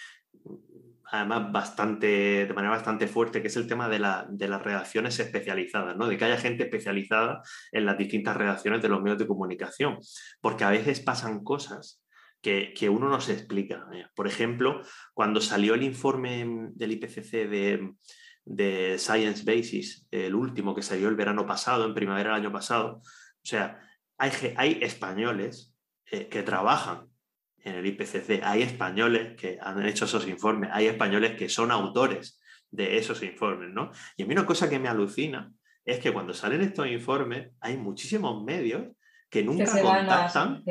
además 1.06 1.52
bastante, 1.52 2.46
de 2.46 2.54
manera 2.54 2.76
bastante 2.76 3.08
fuerte, 3.08 3.42
que 3.42 3.48
es 3.48 3.58
el 3.58 3.68
tema 3.68 3.90
de, 3.90 4.00
de, 4.30 4.48
las 4.48 4.62
redacciones 4.62 5.20
especializadas, 5.20 5.96
¿no? 5.98 6.08
De 6.08 6.18
que 6.18 6.26
haya 6.26 6.38
gente 6.38 6.64
especializada 6.64 7.42
en 7.72 7.86
las 7.86 7.98
distintas 7.98 8.38
redacciones 8.38 8.82
de 8.82 8.90
los 8.90 9.02
medios 9.02 9.20
de 9.20 9.28
comunicación. 9.28 9.98
Porque 10.42 10.64
a 10.64 10.70
veces 10.70 11.00
pasan 11.00 11.44
cosas 11.44 12.04
que, 12.42 12.90
uno 12.90 13.10
no 13.10 13.22
se 13.22 13.34
explica. 13.34 13.88
¿eh? 13.94 14.06
Por 14.16 14.28
ejemplo, 14.28 14.82
cuando 15.14 15.42
salió 15.42 15.74
el 15.74 15.84
informe 15.84 16.70
del 16.72 16.92
IPCC 16.94 17.50
de, 18.46 18.98
Science 18.98 19.44
Basis, 19.44 20.08
el 20.12 20.36
último 20.36 20.74
que 20.74 20.82
salió 20.82 21.10
el 21.10 21.16
verano 21.16 21.46
pasado, 21.46 21.86
en 21.86 21.94
primavera 21.94 22.32
del 22.32 22.42
año 22.42 22.52
pasado, 22.52 22.98
o 22.98 23.46
sea, 23.46 23.80
hay, 24.20 24.32
hay 24.58 24.80
españoles 24.82 25.74
eh, 26.12 26.28
que 26.28 26.44
trabajan 26.44 27.08
en 27.64 27.76
el 27.76 27.86
IPCC, 27.86 28.42
hay 28.44 28.62
españoles 28.62 29.36
que 29.36 29.58
han 29.62 29.86
hecho 29.86 30.06
esos 30.06 30.28
informes, 30.28 30.70
hay 30.74 30.88
españoles 30.88 31.36
que 31.36 31.50
son 31.50 31.72
autores 31.72 32.40
de 32.70 32.98
esos 32.98 33.24
informes, 33.24 33.72
¿no? 33.74 33.92
Y 34.16 34.24
a 34.24 34.26
mí 34.26 34.34
una 34.34 34.46
cosa 34.46 34.70
que 34.70 34.80
me 34.80 34.88
alucina 34.88 35.52
es 35.84 36.00
que 36.00 36.14
cuando 36.14 36.34
salen 36.34 36.62
estos 36.62 36.88
informes 36.88 37.52
hay 37.60 37.78
muchísimos 37.78 38.44
medios 38.44 38.88
que 39.30 39.44
nunca 39.44 39.82
contactan 39.82 40.64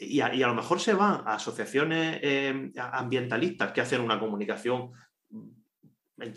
y 0.00 0.20
a, 0.20 0.30
lo 0.32 0.54
mejor 0.54 0.80
se 0.80 0.94
van 0.94 1.22
a 1.26 1.34
asociaciones 1.34 2.20
eh, 2.22 2.70
ambientalistas 2.76 3.72
que 3.72 3.80
hacen 3.80 4.00
una 4.00 4.20
comunicación 4.20 4.92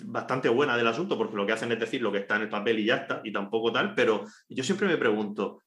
bastante 0.06 0.50
buena 0.50 0.78
del 0.78 0.88
asunto, 0.88 1.18
porque 1.18 1.36
lo 1.36 1.46
que 1.46 1.54
hacen 1.54 1.72
es 1.72 1.80
decir 1.80 2.02
lo 2.02 2.12
que 2.12 2.20
está 2.20 2.36
en 2.36 2.44
el 2.44 2.50
papel 2.50 2.80
y 2.80 2.86
ya 2.86 2.98
está, 2.98 3.22
y 3.24 3.32
tampoco 3.32 3.72
tal, 3.72 3.94
pero 3.96 4.26
yo 4.50 4.64
siempre 4.64 4.88
me 4.88 4.98
pregunto, 4.98 5.62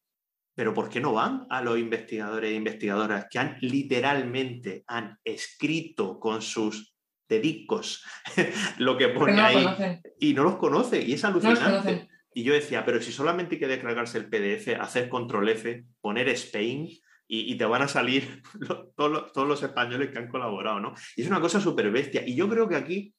¿pero 0.54 0.72
por 0.72 0.88
qué 0.88 1.00
no 1.00 1.12
van 1.12 1.46
a 1.50 1.62
los 1.62 1.78
investigadores 1.78 2.50
e 2.50 2.54
investigadoras 2.54 3.26
que 3.30 3.38
han 3.38 3.56
literalmente 3.60 4.84
han 4.86 5.18
escrito 5.24 6.18
con 6.18 6.42
sus 6.42 6.94
dedicos 7.28 8.04
lo 8.78 8.96
que 8.96 9.08
pone 9.08 9.40
ahí 9.40 9.66
y 10.20 10.34
no 10.34 10.44
los 10.44 10.56
conoce 10.56 11.02
y 11.02 11.14
es 11.14 11.24
alucinante? 11.24 12.08
y 12.34 12.42
yo 12.42 12.52
decía, 12.52 12.84
pero 12.84 13.00
si 13.00 13.12
solamente 13.12 13.54
hay 13.54 13.60
que 13.60 13.68
descargarse 13.68 14.18
el 14.18 14.28
PDF, 14.28 14.80
hacer 14.80 15.08
control 15.08 15.48
F, 15.50 15.84
poner 16.00 16.28
Spain, 16.30 16.88
y, 17.26 17.56
te 17.56 17.64
van 17.64 17.82
a 17.82 17.88
salir 17.88 18.42
todos, 18.96 19.10
los, 19.10 19.32
todos 19.32 19.48
los 19.48 19.62
españoles 19.62 20.10
que 20.10 20.18
han 20.18 20.28
colaborado, 20.28 20.80
¿no? 20.80 20.94
Y 21.16 21.22
es 21.22 21.28
una 21.28 21.40
cosa 21.40 21.60
súper 21.60 21.90
bestia. 21.90 22.22
Y 22.26 22.36
yo 22.36 22.48
creo 22.48 22.68
que 22.68 22.76
aquí 22.76 23.14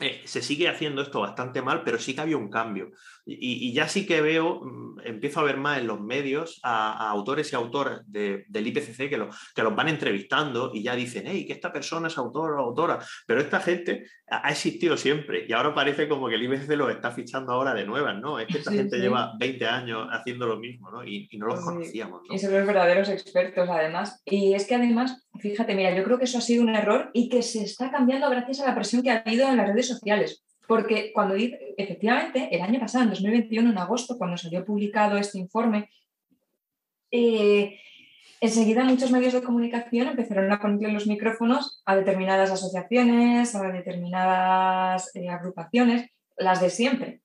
eh, 0.00 0.22
se 0.24 0.42
sigue 0.42 0.68
haciendo 0.68 1.02
esto 1.02 1.20
bastante 1.20 1.60
mal, 1.60 1.82
pero 1.84 1.98
sí 1.98 2.14
que 2.14 2.20
había 2.20 2.36
un 2.36 2.50
cambio. 2.50 2.92
Y, 3.26 3.72
ya 3.74 3.88
sí 3.88 4.06
que 4.06 4.22
veo, 4.22 4.60
mm, 4.64 5.00
empiezo 5.04 5.40
a 5.40 5.42
ver 5.42 5.58
más 5.58 5.78
en 5.78 5.86
los 5.86 6.00
medios 6.00 6.60
a, 6.62 7.10
autores 7.10 7.52
y 7.52 7.56
autoras 7.56 8.00
del 8.06 8.66
IPCC 8.66 9.10
que, 9.10 9.28
que 9.54 9.62
los 9.62 9.76
van 9.76 9.88
entrevistando 9.88 10.70
y 10.72 10.82
ya 10.82 10.94
dicen, 10.94 11.24
hey, 11.26 11.44
que 11.46 11.52
esta 11.52 11.72
persona 11.72 12.08
es 12.08 12.16
autor 12.16 12.52
o 12.52 12.60
autora. 12.60 13.00
Pero 13.26 13.40
esta 13.40 13.60
gente 13.60 14.06
ha 14.30 14.50
existido 14.50 14.96
siempre 14.96 15.46
y 15.48 15.52
ahora 15.52 15.74
parece 15.74 16.08
como 16.08 16.28
que 16.28 16.36
el 16.36 16.42
IPCC 16.44 16.70
lo 16.76 16.90
está 16.90 17.10
fichando 17.10 17.52
ahora 17.52 17.74
de 17.74 17.84
nuevas, 17.84 18.18
¿no? 18.18 18.38
Es 18.38 18.46
que 18.46 18.58
esta 18.58 18.72
gente 18.72 18.98
lleva 18.98 19.32
20 19.38 19.66
años 19.66 20.08
haciendo 20.10 20.46
lo 20.46 20.58
mismo, 20.58 20.90
¿no? 20.90 21.04
Y, 21.04 21.28
no 21.38 21.46
los 21.46 21.60
conocíamos. 21.60 22.22
Y 22.30 22.38
son 22.38 22.52
los 22.52 22.66
verdaderos 22.66 23.08
expertos, 23.08 23.68
además. 23.68 24.22
Y 24.24 24.54
es 24.54 24.66
que 24.66 24.74
además, 24.74 25.27
fíjate, 25.40 25.74
mira, 25.74 25.94
yo 25.94 26.04
creo 26.04 26.18
que 26.18 26.24
eso 26.24 26.38
ha 26.38 26.42
sido 26.42 26.62
un 26.62 26.74
error 26.74 27.10
y 27.12 27.28
que 27.28 27.42
se 27.42 27.62
está 27.62 27.90
cambiando 27.90 28.28
gracias 28.30 28.60
a 28.60 28.66
la 28.66 28.74
presión 28.74 29.02
que 29.02 29.10
ha 29.10 29.22
habido 29.24 29.48
en 29.48 29.56
las 29.56 29.68
redes 29.68 29.88
sociales. 29.88 30.44
Porque 30.66 31.12
cuando 31.14 31.34
efectivamente, 31.36 32.48
el 32.54 32.60
año 32.60 32.78
pasado, 32.78 33.04
en 33.04 33.10
2021, 33.10 33.70
en 33.70 33.78
agosto, 33.78 34.18
cuando 34.18 34.36
salió 34.36 34.64
publicado 34.64 35.16
este 35.16 35.38
informe, 35.38 35.88
eh, 37.10 37.80
enseguida 38.40 38.84
muchos 38.84 39.10
medios 39.10 39.32
de 39.32 39.42
comunicación 39.42 40.08
empezaron 40.08 40.52
a 40.52 40.60
ponerle 40.60 40.92
los 40.92 41.06
micrófonos 41.06 41.82
a 41.86 41.96
determinadas 41.96 42.50
asociaciones, 42.50 43.54
a 43.54 43.62
determinadas 43.72 45.14
eh, 45.16 45.28
agrupaciones, 45.28 46.10
las 46.36 46.60
de 46.60 46.70
siempre. 46.70 47.22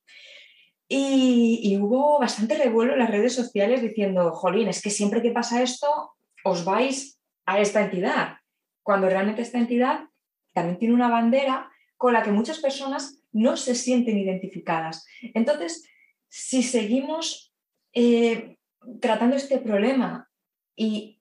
Y, 0.88 1.76
hubo 1.80 2.18
bastante 2.18 2.56
revuelo 2.56 2.92
en 2.92 2.98
las 2.98 3.10
redes 3.10 3.34
sociales 3.34 3.82
diciendo, 3.82 4.32
jolín, 4.32 4.68
es 4.68 4.82
que 4.82 4.90
siempre 4.90 5.22
que 5.22 5.32
pasa 5.32 5.62
esto, 5.62 6.12
os 6.44 6.64
vais 6.64 7.13
a 7.46 7.60
esta 7.60 7.82
entidad, 7.82 8.38
cuando 8.82 9.08
realmente 9.08 9.42
esta 9.42 9.58
entidad 9.58 10.04
también 10.52 10.78
tiene 10.78 10.94
una 10.94 11.08
bandera 11.08 11.70
con 11.96 12.12
la 12.12 12.22
que 12.22 12.30
muchas 12.30 12.58
personas 12.58 13.22
no 13.32 13.56
se 13.56 13.74
sienten 13.74 14.18
identificadas. 14.18 15.06
Entonces, 15.34 15.88
si 16.28 16.62
seguimos 16.62 17.52
eh, 17.92 18.56
tratando 19.00 19.36
este 19.36 19.58
problema 19.58 20.28
y, 20.76 21.20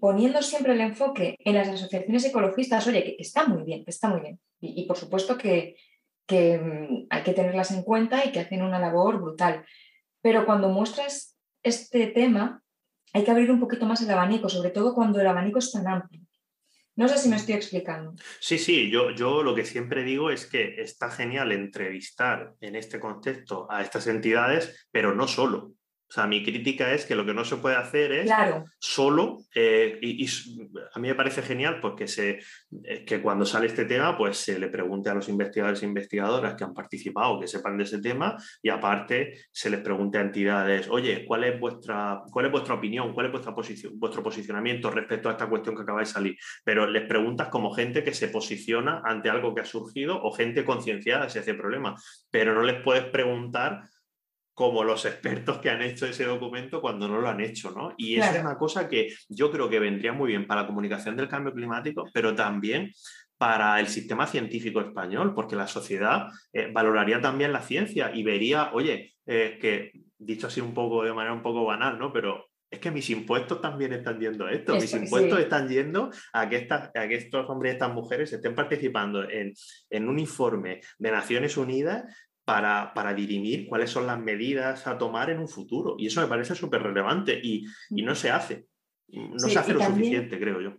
poniendo 0.00 0.40
siempre 0.40 0.72
el 0.72 0.80
enfoque 0.80 1.36
en 1.40 1.54
las 1.54 1.68
asociaciones 1.68 2.24
ecologistas, 2.24 2.86
oye, 2.86 3.02
que 3.04 3.16
está 3.18 3.46
muy 3.46 3.62
bien, 3.64 3.84
que 3.84 3.90
está 3.90 4.08
muy 4.08 4.20
bien. 4.20 4.40
Y, 4.60 4.86
por 4.86 4.96
supuesto 4.96 5.36
que, 5.36 5.76
mm, 6.28 7.06
hay 7.10 7.22
que 7.22 7.34
tenerlas 7.34 7.70
en 7.70 7.82
cuenta 7.82 8.24
y 8.24 8.32
que 8.32 8.40
hacen 8.40 8.62
una 8.62 8.78
labor 8.78 9.20
brutal. 9.20 9.64
Pero 10.22 10.46
cuando 10.46 10.70
muestras 10.70 11.36
este 11.62 12.06
tema, 12.06 12.62
hay 13.12 13.24
que 13.24 13.30
abrir 13.30 13.50
un 13.50 13.60
poquito 13.60 13.86
más 13.86 14.02
el 14.02 14.10
abanico, 14.10 14.48
sobre 14.48 14.70
todo 14.70 14.94
cuando 14.94 15.20
el 15.20 15.26
abanico 15.26 15.58
es 15.58 15.72
tan 15.72 15.86
amplio. 15.86 16.22
No 16.96 17.08
sé 17.08 17.18
si 17.18 17.28
me 17.28 17.36
estoy 17.36 17.54
explicando. 17.54 18.14
Sí, 18.40 18.58
sí, 18.58 18.90
yo, 18.90 19.10
yo 19.10 19.42
lo 19.42 19.54
que 19.54 19.66
siempre 19.66 20.02
digo 20.02 20.30
es 20.30 20.46
que 20.46 20.80
está 20.80 21.10
genial 21.10 21.52
entrevistar 21.52 22.54
en 22.60 22.74
este 22.74 22.98
contexto 22.98 23.70
a 23.70 23.82
estas 23.82 24.06
entidades, 24.06 24.88
pero 24.90 25.14
no 25.14 25.28
solo. 25.28 25.72
O 26.08 26.12
sea, 26.12 26.26
mi 26.28 26.44
crítica 26.44 26.92
es 26.92 27.04
que 27.04 27.16
lo 27.16 27.26
que 27.26 27.34
no 27.34 27.44
se 27.44 27.56
puede 27.56 27.74
hacer 27.74 28.12
es 28.12 28.30
solo, 28.78 29.38
eh, 29.52 29.98
y, 30.00 30.24
a 30.94 31.00
mí 31.00 31.08
me 31.08 31.16
parece 31.16 31.42
genial 31.42 31.80
porque 31.80 32.06
se, 32.06 32.38
eh, 32.84 33.04
que 33.04 33.20
cuando 33.20 33.44
sale 33.44 33.66
este 33.66 33.86
tema, 33.86 34.16
pues 34.16 34.36
se 34.36 34.56
le 34.58 34.68
pregunte 34.68 35.10
a 35.10 35.14
los 35.14 35.28
investigadores 35.28 35.82
e 35.82 35.86
investigadoras 35.86 36.54
que 36.54 36.62
han 36.62 36.74
participado, 36.74 37.40
que 37.40 37.48
sepan 37.48 37.76
de 37.76 37.84
ese 37.84 38.00
tema, 38.00 38.36
y 38.62 38.68
aparte 38.68 39.34
se 39.50 39.68
les 39.68 39.80
pregunte 39.80 40.18
a 40.18 40.20
entidades, 40.20 40.88
oye, 40.88 41.24
¿cuál 41.26 41.42
es 41.42 41.58
vuestra, 41.58 42.22
cuál 42.30 42.46
es 42.46 42.52
vuestra 42.52 42.74
opinión? 42.74 43.12
¿Cuál 43.12 43.26
es 43.26 43.32
vuestra 43.32 43.52
posición, 43.52 43.98
vuestro 43.98 44.22
posicionamiento 44.22 44.90
respecto 44.90 45.28
a 45.28 45.32
esta 45.32 45.48
cuestión 45.48 45.74
que 45.74 45.82
acaba 45.82 46.00
de 46.00 46.06
salir? 46.06 46.36
Pero 46.62 46.86
les 46.86 47.02
preguntas 47.08 47.48
como 47.48 47.72
gente 47.72 48.04
que 48.04 48.14
se 48.14 48.28
posiciona 48.28 49.02
ante 49.04 49.28
algo 49.28 49.54
que 49.54 49.62
ha 49.62 49.64
surgido 49.64 50.22
o 50.22 50.30
gente 50.30 50.64
concienciada 50.64 51.28
si 51.28 51.40
hace 51.40 51.54
problema, 51.54 51.96
pero 52.30 52.54
no 52.54 52.62
les 52.62 52.80
puedes 52.82 53.04
preguntar 53.06 53.82
como 54.56 54.84
los 54.84 55.04
expertos 55.04 55.58
que 55.58 55.68
han 55.68 55.82
hecho 55.82 56.06
ese 56.06 56.24
documento 56.24 56.80
cuando 56.80 57.06
no 57.06 57.20
lo 57.20 57.28
han 57.28 57.42
hecho, 57.42 57.72
¿no? 57.72 57.92
Y 57.98 58.16
esa 58.16 58.34
es 58.34 58.40
una 58.40 58.56
cosa 58.56 58.88
que 58.88 59.12
yo 59.28 59.52
creo 59.52 59.68
que 59.68 59.78
vendría 59.78 60.14
muy 60.14 60.28
bien 60.28 60.46
para 60.46 60.62
la 60.62 60.66
comunicación 60.66 61.14
del 61.14 61.28
cambio 61.28 61.52
climático, 61.52 62.08
pero 62.14 62.34
también 62.34 62.90
para 63.36 63.78
el 63.80 63.88
sistema 63.88 64.26
científico 64.26 64.80
español, 64.80 65.34
porque 65.34 65.56
la 65.56 65.66
sociedad 65.66 66.28
eh, 66.54 66.70
valoraría 66.72 67.20
también 67.20 67.52
la 67.52 67.60
ciencia 67.60 68.10
y 68.14 68.22
vería, 68.22 68.70
oye, 68.72 69.12
eh, 69.26 69.58
que 69.60 69.92
dicho 70.16 70.46
así 70.46 70.62
un 70.62 70.72
poco 70.72 71.04
de 71.04 71.12
manera 71.12 71.34
un 71.34 71.42
poco 71.42 71.66
banal, 71.66 71.98
¿no? 71.98 72.10
Pero 72.10 72.46
es 72.70 72.80
que 72.80 72.90
mis 72.90 73.08
impuestos 73.10 73.60
también 73.60 73.92
están 73.92 74.18
yendo 74.18 74.46
a 74.46 74.52
esto. 74.52 74.74
mis 74.74 74.92
impuestos 74.94 75.38
están 75.38 75.68
yendo 75.68 76.10
a 76.32 76.48
que, 76.48 76.56
estas, 76.56 76.90
a 76.94 77.06
que 77.06 77.14
estos 77.14 77.48
hombres 77.48 77.72
y 77.72 77.74
estas 77.74 77.92
mujeres 77.92 78.32
estén 78.32 78.54
participando 78.54 79.28
en, 79.28 79.52
en, 79.90 80.08
un 80.08 80.18
informe 80.18 80.80
de 80.98 81.10
Naciones 81.10 81.56
Unidas 81.56 82.04
para, 82.46 83.12
dirimir 83.14 83.66
cuáles 83.66 83.90
son 83.90 84.06
las 84.06 84.20
medidas 84.20 84.86
a 84.86 84.96
tomar 84.96 85.30
en 85.30 85.40
un 85.40 85.48
futuro. 85.48 85.96
Y 85.98 86.06
eso 86.06 86.20
me 86.20 86.28
parece 86.28 86.54
súper 86.54 86.80
relevante 86.80 87.38
y, 87.42 87.66
no 87.90 88.14
se 88.14 88.30
hace. 88.30 88.68
No 89.08 89.38
se 89.38 89.58
hace 89.58 89.74
lo 89.74 89.82
suficiente, 89.82 90.38
creo 90.38 90.60
yo. 90.60 90.76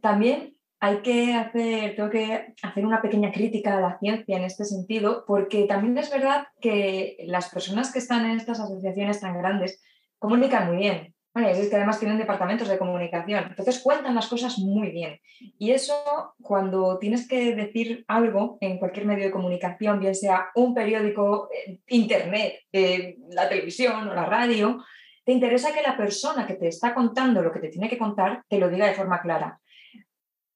También 0.00 0.56
hay 0.78 0.98
que 0.98 1.34
hacer, 1.34 1.96
tengo 1.96 2.08
que 2.08 2.54
hacer 2.62 2.86
una 2.86 3.02
pequeña 3.02 3.32
crítica 3.32 3.76
a 3.76 3.80
la 3.80 3.98
ciencia 3.98 4.36
en 4.36 4.44
este 4.44 4.64
sentido, 4.64 5.24
porque 5.26 5.64
también 5.64 5.98
es 5.98 6.08
verdad 6.08 6.46
que 6.60 7.16
las 7.26 7.48
personas 7.50 7.92
que 7.92 7.98
están 7.98 8.24
en 8.24 8.36
estas 8.36 8.60
asociaciones 8.60 9.20
tan 9.20 9.36
grandes 9.36 9.82
comunican 10.18 10.68
muy 10.68 10.76
bien. 10.76 11.14
Es 11.46 11.68
que 11.68 11.76
además 11.76 11.98
tienen 11.98 12.18
departamentos 12.18 12.68
de 12.68 12.78
comunicación, 12.78 13.44
entonces 13.48 13.80
cuentan 13.80 14.14
las 14.14 14.26
cosas 14.26 14.58
muy 14.58 14.90
bien. 14.90 15.20
Y 15.58 15.70
eso, 15.72 15.94
cuando 16.42 16.98
tienes 16.98 17.28
que 17.28 17.54
decir 17.54 18.04
algo 18.08 18.58
en 18.60 18.78
cualquier 18.78 19.06
medio 19.06 19.24
de 19.24 19.30
comunicación, 19.30 20.00
bien 20.00 20.14
sea 20.14 20.48
un 20.54 20.74
periódico, 20.74 21.48
eh, 21.52 21.80
internet, 21.88 22.60
eh, 22.72 23.16
la 23.30 23.48
televisión 23.48 24.08
o 24.08 24.14
la 24.14 24.24
radio, 24.24 24.84
te 25.24 25.32
interesa 25.32 25.72
que 25.74 25.82
la 25.82 25.96
persona 25.96 26.46
que 26.46 26.54
te 26.54 26.68
está 26.68 26.94
contando 26.94 27.42
lo 27.42 27.52
que 27.52 27.60
te 27.60 27.68
tiene 27.68 27.88
que 27.88 27.98
contar 27.98 28.44
te 28.48 28.58
lo 28.58 28.70
diga 28.70 28.86
de 28.86 28.94
forma 28.94 29.20
clara. 29.20 29.60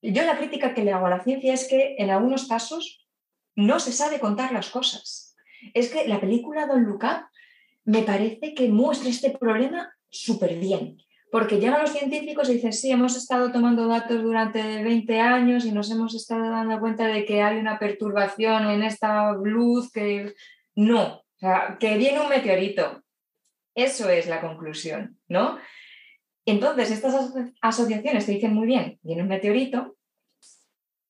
Yo 0.01 0.25
la 0.25 0.37
crítica 0.37 0.75
que 0.75 0.83
le 0.83 0.93
hago 0.93 1.07
a 1.07 1.11
la 1.11 1.23
ciencia 1.23 1.53
es 1.53 1.69
que 1.69 1.95
en 1.99 2.11
algunos 2.11 2.49
casos 2.49 3.07
no 3.55 3.79
se 3.79 3.93
sabe 3.93 4.19
contar 4.19 4.53
las 4.53 4.71
cosas. 4.71 5.37
Es 5.75 5.91
que 5.91 6.09
la 6.09 6.21
película 6.21 6.67
Don 6.67 6.83
Luca 6.83 7.31
me 7.85 8.03
parece 8.03 8.55
que 8.55 8.69
muestra 8.69 9.11
este 9.11 9.31
problema 9.31 9.95
súper 10.13 10.59
bien. 10.59 10.99
Porque 11.31 11.59
llegan 11.59 11.81
los 11.81 11.93
científicos 11.93 12.51
y 12.51 12.55
dicen, 12.55 12.75
sí, 12.75 12.91
hemos 12.91 13.17
estado 13.17 13.51
tomando 13.51 13.89
datos 13.89 14.23
durante 14.23 14.83
20 14.85 15.19
años 15.19 15.65
y 15.65 15.73
nos 15.73 15.91
hemos 15.91 16.15
estado 16.15 16.51
dando 16.51 16.79
cuenta 16.79 17.07
de 17.07 17.25
que 17.25 17.41
hay 17.41 17.57
una 17.57 17.79
perturbación 17.79 18.71
en 18.71 18.83
esta 18.83 19.33
luz 19.33 19.91
que 19.91 20.35
no, 20.75 21.23
que 21.81 21.97
viene 21.97 22.21
un 22.21 22.29
meteorito. 22.29 23.03
Eso 23.75 24.11
es 24.11 24.29
la 24.29 24.43
conclusión, 24.43 25.19
¿no? 25.27 25.59
Entonces, 26.45 26.91
estas 26.91 27.33
asociaciones 27.63 28.27
te 28.27 28.33
dicen 28.33 28.53
muy 28.53 28.67
bien, 28.67 28.99
viene 29.03 29.23
un 29.23 29.29
meteorito, 29.29 29.97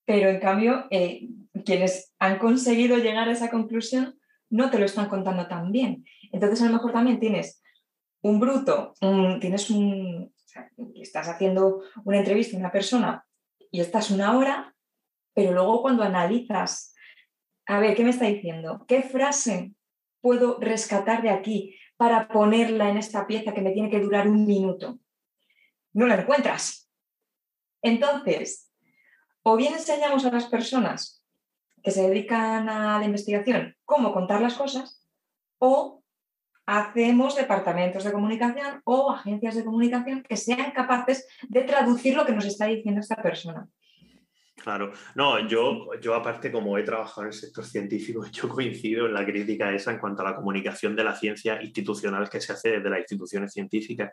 pero 0.04 0.28
en 0.28 0.38
cambio, 0.38 0.86
eh, 0.90 1.28
quienes 1.64 2.12
han 2.18 2.38
conseguido 2.38 2.98
llegar 2.98 3.28
a 3.28 3.32
esa 3.32 3.50
conclusión 3.50 4.18
no 4.50 4.70
te 4.70 4.78
lo 4.78 4.84
están 4.84 5.08
contando 5.08 5.48
tan 5.48 5.72
bien. 5.72 6.04
Entonces, 6.30 6.62
a 6.62 6.66
lo 6.66 6.74
mejor 6.74 6.92
también 6.92 7.18
tienes 7.18 7.61
un 8.22 8.40
bruto, 8.40 8.94
tienes 9.40 9.70
un, 9.70 10.32
estás 10.94 11.28
haciendo 11.28 11.82
una 12.04 12.18
entrevista 12.18 12.56
a 12.56 12.60
una 12.60 12.72
persona 12.72 13.26
y 13.70 13.80
estás 13.80 14.10
una 14.10 14.36
hora, 14.36 14.74
pero 15.34 15.52
luego 15.52 15.82
cuando 15.82 16.02
analizas, 16.02 16.94
a 17.66 17.80
ver, 17.80 17.96
¿qué 17.96 18.04
me 18.04 18.10
está 18.10 18.26
diciendo? 18.26 18.84
¿Qué 18.86 19.02
frase 19.02 19.72
puedo 20.20 20.58
rescatar 20.60 21.22
de 21.22 21.30
aquí 21.30 21.76
para 21.96 22.28
ponerla 22.28 22.90
en 22.90 22.98
esta 22.98 23.26
pieza 23.26 23.52
que 23.52 23.60
me 23.60 23.72
tiene 23.72 23.90
que 23.90 24.00
durar 24.00 24.28
un 24.28 24.46
minuto? 24.46 24.98
No 25.92 26.06
la 26.06 26.20
encuentras. 26.20 26.90
Entonces, 27.82 28.70
o 29.42 29.56
bien 29.56 29.74
enseñamos 29.74 30.24
a 30.24 30.30
las 30.30 30.46
personas 30.46 31.24
que 31.82 31.90
se 31.90 32.08
dedican 32.08 32.68
a 32.68 32.98
la 33.00 33.04
investigación 33.04 33.76
cómo 33.84 34.12
contar 34.12 34.40
las 34.40 34.54
cosas, 34.54 35.04
o 35.58 36.01
hacemos 36.66 37.36
departamentos 37.36 38.04
de 38.04 38.12
comunicación 38.12 38.80
o 38.84 39.10
agencias 39.10 39.54
de 39.54 39.64
comunicación 39.64 40.22
que 40.22 40.36
sean 40.36 40.70
capaces 40.72 41.26
de 41.48 41.62
traducir 41.62 42.16
lo 42.16 42.24
que 42.24 42.32
nos 42.32 42.44
está 42.44 42.66
diciendo 42.66 43.00
esta 43.00 43.16
persona. 43.16 43.68
Claro, 44.62 44.92
no, 45.16 45.46
yo, 45.48 45.88
yo 46.00 46.14
aparte 46.14 46.52
como 46.52 46.78
he 46.78 46.84
trabajado 46.84 47.22
en 47.22 47.26
el 47.28 47.32
sector 47.32 47.64
científico, 47.64 48.24
yo 48.32 48.48
coincido 48.48 49.06
en 49.06 49.14
la 49.14 49.24
crítica 49.24 49.72
esa 49.72 49.90
en 49.90 49.98
cuanto 49.98 50.22
a 50.22 50.30
la 50.30 50.36
comunicación 50.36 50.94
de 50.94 51.04
la 51.04 51.16
ciencia 51.16 51.60
institucional 51.60 52.30
que 52.30 52.40
se 52.40 52.52
hace 52.52 52.70
desde 52.70 52.88
las 52.88 53.00
instituciones 53.00 53.52
científicas. 53.52 54.12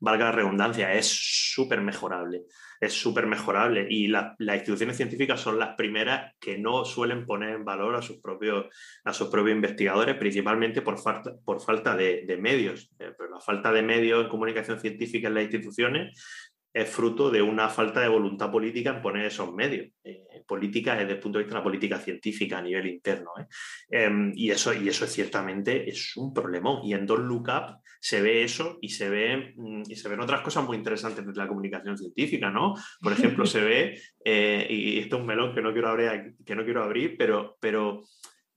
Valga 0.00 0.26
la 0.26 0.32
redundancia, 0.32 0.92
es 0.94 1.06
súper 1.06 1.82
mejorable 1.82 2.44
es 2.80 2.94
súper 2.94 3.26
mejorable 3.26 3.86
y 3.90 4.06
las 4.06 4.36
instituciones 4.38 4.96
científicas 4.96 5.38
son 5.38 5.58
las 5.58 5.74
primeras 5.76 6.34
que 6.40 6.56
no 6.56 6.86
suelen 6.86 7.26
poner 7.26 7.50
en 7.50 7.64
valor 7.64 7.94
a 7.94 8.00
sus 8.00 8.18
propios, 8.20 8.66
a 9.04 9.12
sus 9.12 9.28
propios 9.28 9.54
investigadores, 9.54 10.16
principalmente 10.16 10.80
por 10.80 10.98
falta, 10.98 11.32
por 11.44 11.60
falta 11.60 11.94
de, 11.94 12.24
de 12.26 12.36
medios. 12.38 12.90
Eh, 12.98 13.12
pero 13.18 13.30
la 13.30 13.40
falta 13.40 13.70
de 13.70 13.82
medios 13.82 14.24
en 14.24 14.30
comunicación 14.30 14.80
científica 14.80 15.28
en 15.28 15.34
las 15.34 15.42
instituciones 15.44 16.49
es 16.72 16.88
fruto 16.88 17.30
de 17.30 17.42
una 17.42 17.68
falta 17.68 18.00
de 18.00 18.08
voluntad 18.08 18.50
política 18.50 18.90
en 18.90 19.02
poner 19.02 19.26
esos 19.26 19.52
medios. 19.52 19.88
Eh, 20.04 20.24
política 20.50 20.96
desde 20.96 21.12
el 21.12 21.20
punto 21.20 21.38
de 21.38 21.44
vista 21.44 21.54
de 21.54 21.60
la 21.60 21.64
política 21.64 21.98
científica 21.98 22.58
a 22.58 22.62
nivel 22.62 22.88
interno. 22.88 23.30
¿eh? 23.38 23.46
Em, 23.88 24.32
y, 24.34 24.50
eso, 24.50 24.74
y 24.74 24.88
eso 24.88 25.06
ciertamente 25.06 25.88
es 25.88 26.16
un 26.16 26.34
problema. 26.34 26.80
Y 26.82 26.92
en 26.92 27.06
Don't 27.06 27.28
Look 27.28 27.48
Up 27.48 27.76
se 28.00 28.20
ve 28.20 28.42
eso 28.42 28.78
y 28.80 28.88
se, 28.88 29.08
ve, 29.08 29.54
mm, 29.56 29.82
y 29.88 29.94
se 29.94 30.08
ven 30.08 30.20
otras 30.20 30.40
cosas 30.40 30.64
muy 30.66 30.76
interesantes 30.76 31.24
de 31.24 31.32
la 31.34 31.46
comunicación 31.46 31.96
científica. 31.96 32.50
¿no? 32.50 32.74
Por 33.00 33.12
ejemplo, 33.12 33.46
se 33.46 33.60
ve, 33.60 34.00
eh, 34.24 34.66
y 34.68 34.98
esto 34.98 35.16
es 35.16 35.20
un 35.20 35.28
melón 35.28 35.54
que 35.54 35.62
no 35.62 35.72
quiero 35.72 35.88
abrir, 35.88 36.34
que 36.44 36.56
no 36.56 36.64
quiero 36.64 36.82
abrir 36.82 37.16
pero, 37.16 37.56
pero 37.60 38.02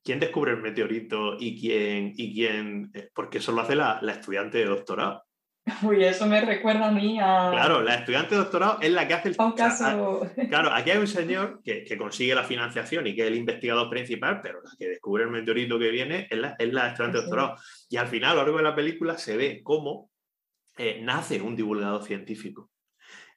¿quién 0.03 0.19
descubre 0.19 0.51
el 0.51 0.61
meteorito 0.61 1.37
y 1.39 1.59
quién, 1.59 2.13
y 2.15 2.33
quién 2.33 2.91
porque 3.13 3.37
eso 3.37 3.51
lo 3.51 3.61
hace 3.61 3.75
la, 3.75 3.99
la 4.01 4.13
estudiante 4.13 4.57
de 4.57 4.65
doctorado. 4.65 5.22
Uy, 5.83 6.03
eso 6.03 6.25
me 6.25 6.41
recuerda 6.41 6.87
a 6.87 6.91
mí 6.91 7.19
a... 7.19 7.49
Claro, 7.51 7.81
la 7.81 7.95
estudiante 7.95 8.35
de 8.35 8.41
doctorado 8.41 8.79
es 8.81 8.91
la 8.91 9.07
que 9.07 9.13
hace 9.13 9.29
el... 9.29 9.35
Un 9.39 9.53
caso... 9.53 10.29
Claro, 10.49 10.71
aquí 10.73 10.91
hay 10.91 10.97
un 10.97 11.07
señor 11.07 11.61
que, 11.63 11.85
consigue 11.97 12.35
la 12.35 12.43
financiación 12.43 13.07
y 13.07 13.15
que 13.15 13.21
es 13.21 13.27
el 13.27 13.35
investigador 13.35 13.89
principal, 13.89 14.41
pero 14.41 14.61
la 14.61 14.71
que 14.77 14.89
descubre 14.89 15.23
el 15.23 15.29
meteorito 15.29 15.79
que 15.79 15.89
viene 15.89 16.27
es 16.29 16.37
la, 16.37 16.49
estudiante 16.49 17.17
de 17.17 17.23
doctorado. 17.23 17.55
Y 17.89 17.97
al 17.97 18.07
final, 18.07 18.31
a 18.31 18.33
lo 18.33 18.41
largo 18.41 18.57
de 18.57 18.63
la 18.63 18.75
película, 18.75 19.17
se 19.17 19.37
ve 19.37 19.61
cómo 19.63 20.09
eh, 20.77 20.99
nace 21.01 21.41
un 21.41 21.55
divulgador 21.55 22.03
científico. 22.03 22.69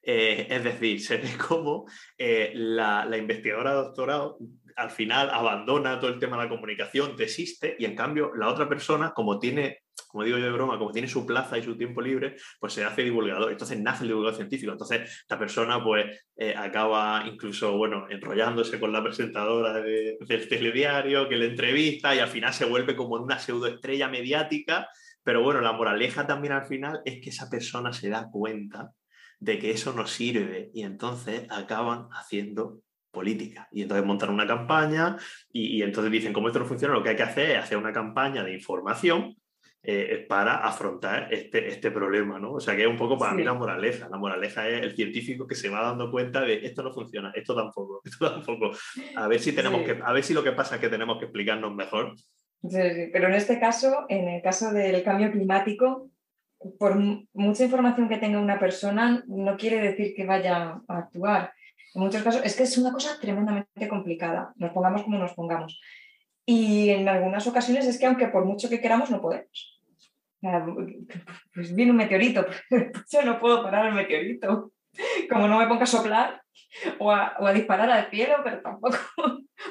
Eh, 0.02 0.46
es 0.50 0.64
decir, 0.64 1.00
se 1.00 1.18
ve 1.18 1.30
cómo 1.48 1.86
eh, 2.18 2.52
la, 2.54 3.04
la, 3.04 3.16
investigadora 3.16 3.70
de 3.70 3.76
doctorado 3.76 4.38
al 4.76 4.90
final 4.90 5.30
abandona 5.30 5.98
todo 5.98 6.10
el 6.10 6.18
tema 6.18 6.36
de 6.36 6.44
la 6.44 6.48
comunicación, 6.48 7.16
desiste, 7.16 7.76
y 7.78 7.84
en 7.84 7.96
cambio 7.96 8.32
la 8.34 8.48
otra 8.48 8.68
persona, 8.68 9.12
como 9.12 9.38
tiene 9.38 9.80
como 10.08 10.24
digo 10.24 10.38
yo 10.38 10.44
de 10.44 10.52
broma, 10.52 10.78
como 10.78 10.92
tiene 10.92 11.08
su 11.08 11.26
plaza 11.26 11.58
y 11.58 11.62
su 11.62 11.76
tiempo 11.76 12.00
libre, 12.00 12.36
pues 12.58 12.72
se 12.72 12.84
hace 12.84 13.02
divulgador. 13.02 13.52
Entonces 13.52 13.78
nace 13.80 14.04
el 14.04 14.08
divulgador 14.08 14.36
científico. 14.36 14.72
Entonces 14.72 15.20
esta 15.20 15.38
persona 15.38 15.82
pues 15.82 16.24
eh, 16.36 16.54
acaba 16.56 17.24
incluso, 17.26 17.76
bueno, 17.76 18.06
enrollándose 18.08 18.78
con 18.80 18.92
la 18.92 19.02
presentadora 19.02 19.74
del 19.74 20.48
telediario 20.48 21.28
que 21.28 21.36
le 21.36 21.46
entrevista 21.46 22.14
y 22.14 22.20
al 22.20 22.28
final 22.28 22.54
se 22.54 22.64
vuelve 22.64 22.96
como 22.96 23.16
una 23.16 23.38
pseudoestrella 23.38 24.08
mediática. 24.08 24.88
Pero 25.22 25.42
bueno, 25.42 25.60
la 25.60 25.72
moraleja 25.72 26.26
también 26.26 26.52
al 26.52 26.66
final 26.66 27.00
es 27.04 27.20
que 27.20 27.30
esa 27.30 27.50
persona 27.50 27.92
se 27.92 28.08
da 28.08 28.28
cuenta 28.30 28.92
de 29.38 29.58
que 29.58 29.70
eso 29.70 29.92
no 29.92 30.06
sirve 30.06 30.70
y 30.72 30.82
entonces 30.82 31.46
acaban 31.50 32.08
haciendo 32.12 32.80
política. 33.16 33.66
Y 33.72 33.82
entonces 33.82 34.06
montan 34.06 34.30
una 34.30 34.46
campaña 34.46 35.16
y, 35.50 35.78
y, 35.78 35.82
entonces 35.82 36.12
dicen, 36.12 36.34
como 36.34 36.48
esto 36.48 36.60
no 36.60 36.66
funciona, 36.66 36.94
lo 36.94 37.02
que 37.02 37.08
hay 37.08 37.16
que 37.16 37.22
hacer 37.22 37.52
es 37.52 37.58
hacer 37.58 37.78
una 37.78 37.92
campaña 37.92 38.44
de 38.44 38.52
información 38.52 39.34
eh, 39.88 40.26
para 40.28 40.66
afrontar 40.66 41.32
este, 41.32 41.68
este 41.68 41.92
problema, 41.92 42.40
¿no? 42.40 42.54
O 42.54 42.60
sea, 42.60 42.74
que 42.74 42.82
es 42.82 42.88
un 42.88 42.96
poco 42.96 43.16
para 43.16 43.34
mí 43.34 43.44
la 43.44 43.54
moraleja. 43.54 44.08
La 44.08 44.18
moraleja 44.18 44.68
es 44.68 44.82
el 44.82 44.96
científico 44.96 45.46
que 45.46 45.54
se 45.54 45.68
va 45.68 45.80
dando 45.80 46.10
cuenta 46.10 46.40
de 46.40 46.66
esto 46.66 46.82
no 46.82 46.92
funciona, 46.92 47.30
esto 47.36 47.54
tampoco, 47.54 48.02
esto 48.04 48.28
tampoco. 48.28 48.72
A 49.14 49.28
ver 49.28 49.38
si 49.38 49.52
tenemos 49.52 49.82
que, 49.82 50.00
a 50.04 50.12
ver 50.12 50.24
si 50.24 50.34
lo 50.34 50.42
que 50.42 50.50
pasa 50.50 50.74
es 50.74 50.80
que 50.80 50.88
tenemos 50.88 51.18
que 51.18 51.26
explicarnos 51.26 51.72
mejor. 51.72 52.16
Sí, 52.68 53.10
pero 53.12 53.28
en 53.28 53.34
este 53.34 53.60
caso, 53.60 54.06
en 54.08 54.28
el 54.28 54.42
caso 54.42 54.72
del 54.72 55.04
cambio 55.04 55.30
climático, 55.30 56.10
por 56.80 56.96
mucha 57.32 57.62
información 57.62 58.08
que 58.08 58.18
tenga 58.18 58.40
una 58.40 58.58
persona, 58.58 59.22
no 59.28 59.56
quiere 59.56 59.80
decir 59.80 60.14
que 60.16 60.26
vaya 60.26 60.80
a 60.88 60.98
actuar. 60.98 61.52
En 61.94 62.02
muchos 62.02 62.22
casos, 62.22 62.42
es 62.44 62.56
que 62.56 62.64
es 62.64 62.76
una 62.78 62.92
cosa 62.92 63.18
tremendamente 63.20 63.88
complicada, 63.88 64.52
nos 64.56 64.72
pongamos 64.72 65.02
como 65.04 65.18
nos 65.18 65.34
pongamos. 65.34 65.80
Y 66.44 66.90
en 66.90 67.08
algunas 67.08 67.46
ocasiones 67.46 67.86
es 67.86 67.98
que 67.98 68.06
aunque 68.06 68.28
por 68.28 68.44
mucho 68.44 68.68
que 68.68 68.80
queramos, 68.80 69.10
no 69.10 69.20
podemos 69.20 69.76
pues 71.54 71.74
viene 71.74 71.90
un 71.90 71.96
meteorito, 71.96 72.46
yo 73.10 73.22
no 73.22 73.38
puedo 73.38 73.62
parar 73.62 73.86
el 73.86 73.94
meteorito. 73.94 74.72
Como 75.30 75.46
no 75.46 75.58
me 75.58 75.66
ponga 75.66 75.82
a 75.82 75.86
soplar 75.86 76.42
o 76.98 77.12
a, 77.12 77.52
disparar 77.52 77.90
al 77.90 78.10
cielo, 78.10 78.36
pero 78.42 78.60
tampoco. 78.62 78.96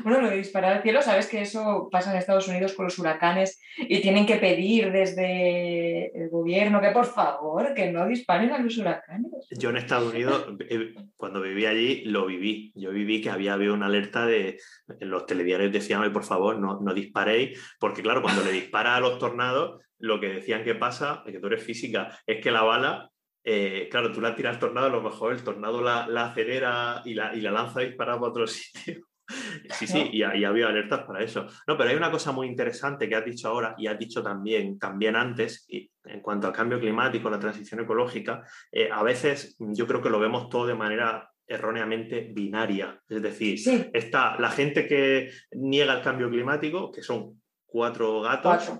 Bueno, 0.03 0.21
lo 0.21 0.29
de 0.29 0.37
disparar 0.37 0.77
al 0.77 0.83
cielo, 0.83 1.01
sabes 1.01 1.27
que 1.27 1.41
eso 1.41 1.89
pasa 1.91 2.11
en 2.11 2.17
Estados 2.17 2.47
Unidos 2.47 2.73
con 2.73 2.85
los 2.85 2.97
huracanes 2.97 3.61
y 3.77 4.01
tienen 4.01 4.25
que 4.25 4.37
pedir 4.37 4.91
desde 4.91 6.11
el 6.17 6.29
gobierno 6.29 6.81
que 6.81 6.89
por 6.89 7.05
favor 7.05 7.73
que 7.73 7.91
no 7.91 8.07
disparen 8.07 8.51
a 8.51 8.59
los 8.59 8.77
huracanes. 8.77 9.31
Yo 9.51 9.69
en 9.69 9.77
Estados 9.77 10.13
Unidos, 10.13 10.47
eh, 10.69 10.93
cuando 11.15 11.41
viví 11.41 11.65
allí, 11.65 12.03
lo 12.05 12.25
viví. 12.25 12.71
Yo 12.75 12.91
viví 12.91 13.21
que 13.21 13.29
había 13.29 13.53
habido 13.53 13.73
una 13.73 13.85
alerta 13.85 14.25
de 14.25 14.57
los 14.99 15.25
telediarios 15.25 15.71
decían, 15.71 16.11
por 16.11 16.23
favor, 16.23 16.59
no, 16.59 16.79
no 16.81 16.93
disparéis, 16.93 17.59
porque 17.79 18.01
claro, 18.01 18.21
cuando 18.21 18.43
le 18.43 18.51
dispara 18.51 18.95
a 18.95 18.99
los 18.99 19.19
tornados, 19.19 19.81
lo 19.99 20.19
que 20.19 20.27
decían 20.27 20.63
que 20.63 20.75
pasa, 20.75 21.23
que 21.25 21.39
tú 21.39 21.47
eres 21.47 21.63
física, 21.63 22.19
es 22.25 22.41
que 22.41 22.51
la 22.51 22.63
bala, 22.63 23.09
eh, 23.43 23.87
claro, 23.89 24.11
tú 24.11 24.21
la 24.21 24.35
tiras 24.35 24.59
tornado, 24.59 24.87
a 24.87 24.91
lo 24.91 25.01
mejor 25.01 25.33
el 25.33 25.43
tornado 25.43 25.81
la, 25.81 26.05
acelera 26.25 27.01
y 27.05 27.13
la, 27.13 27.35
y 27.35 27.41
la 27.41 27.51
lanza 27.51 27.81
disparada 27.81 28.19
para 28.19 28.31
otro 28.31 28.47
sitio. 28.47 29.05
Sí, 29.71 29.87
sí, 29.87 30.09
y, 30.11 30.19
y, 30.19 30.43
había 30.45 30.67
alertas 30.67 31.03
para 31.03 31.23
eso. 31.23 31.47
No, 31.67 31.77
pero 31.77 31.89
hay 31.89 31.95
una 31.95 32.11
cosa 32.11 32.31
muy 32.31 32.47
interesante 32.47 33.09
que 33.09 33.15
has 33.15 33.25
dicho 33.25 33.47
ahora 33.47 33.75
y 33.77 33.87
has 33.87 33.97
dicho 33.97 34.21
también, 34.21 34.77
también 34.77 35.15
antes, 35.15 35.65
y 35.67 35.89
en 36.03 36.21
cuanto 36.21 36.47
al 36.47 36.53
cambio 36.53 36.79
climático, 36.79 37.29
la 37.29 37.39
transición 37.39 37.81
ecológica, 37.81 38.43
eh, 38.71 38.89
a 38.91 39.03
veces 39.03 39.55
yo 39.59 39.87
creo 39.87 40.01
que 40.01 40.09
lo 40.09 40.19
vemos 40.19 40.49
todo 40.49 40.67
de 40.67 40.75
manera 40.75 41.29
erróneamente 41.47 42.31
binaria. 42.33 42.99
Es 43.07 43.21
decir, 43.21 43.59
está 43.93 44.39
la 44.39 44.49
gente 44.49 44.87
que 44.87 45.29
niega 45.51 45.93
el 45.93 46.03
cambio 46.03 46.29
climático, 46.29 46.91
que 46.91 47.01
son 47.01 47.41
cuatro 47.65 48.21
gatos, 48.21 48.71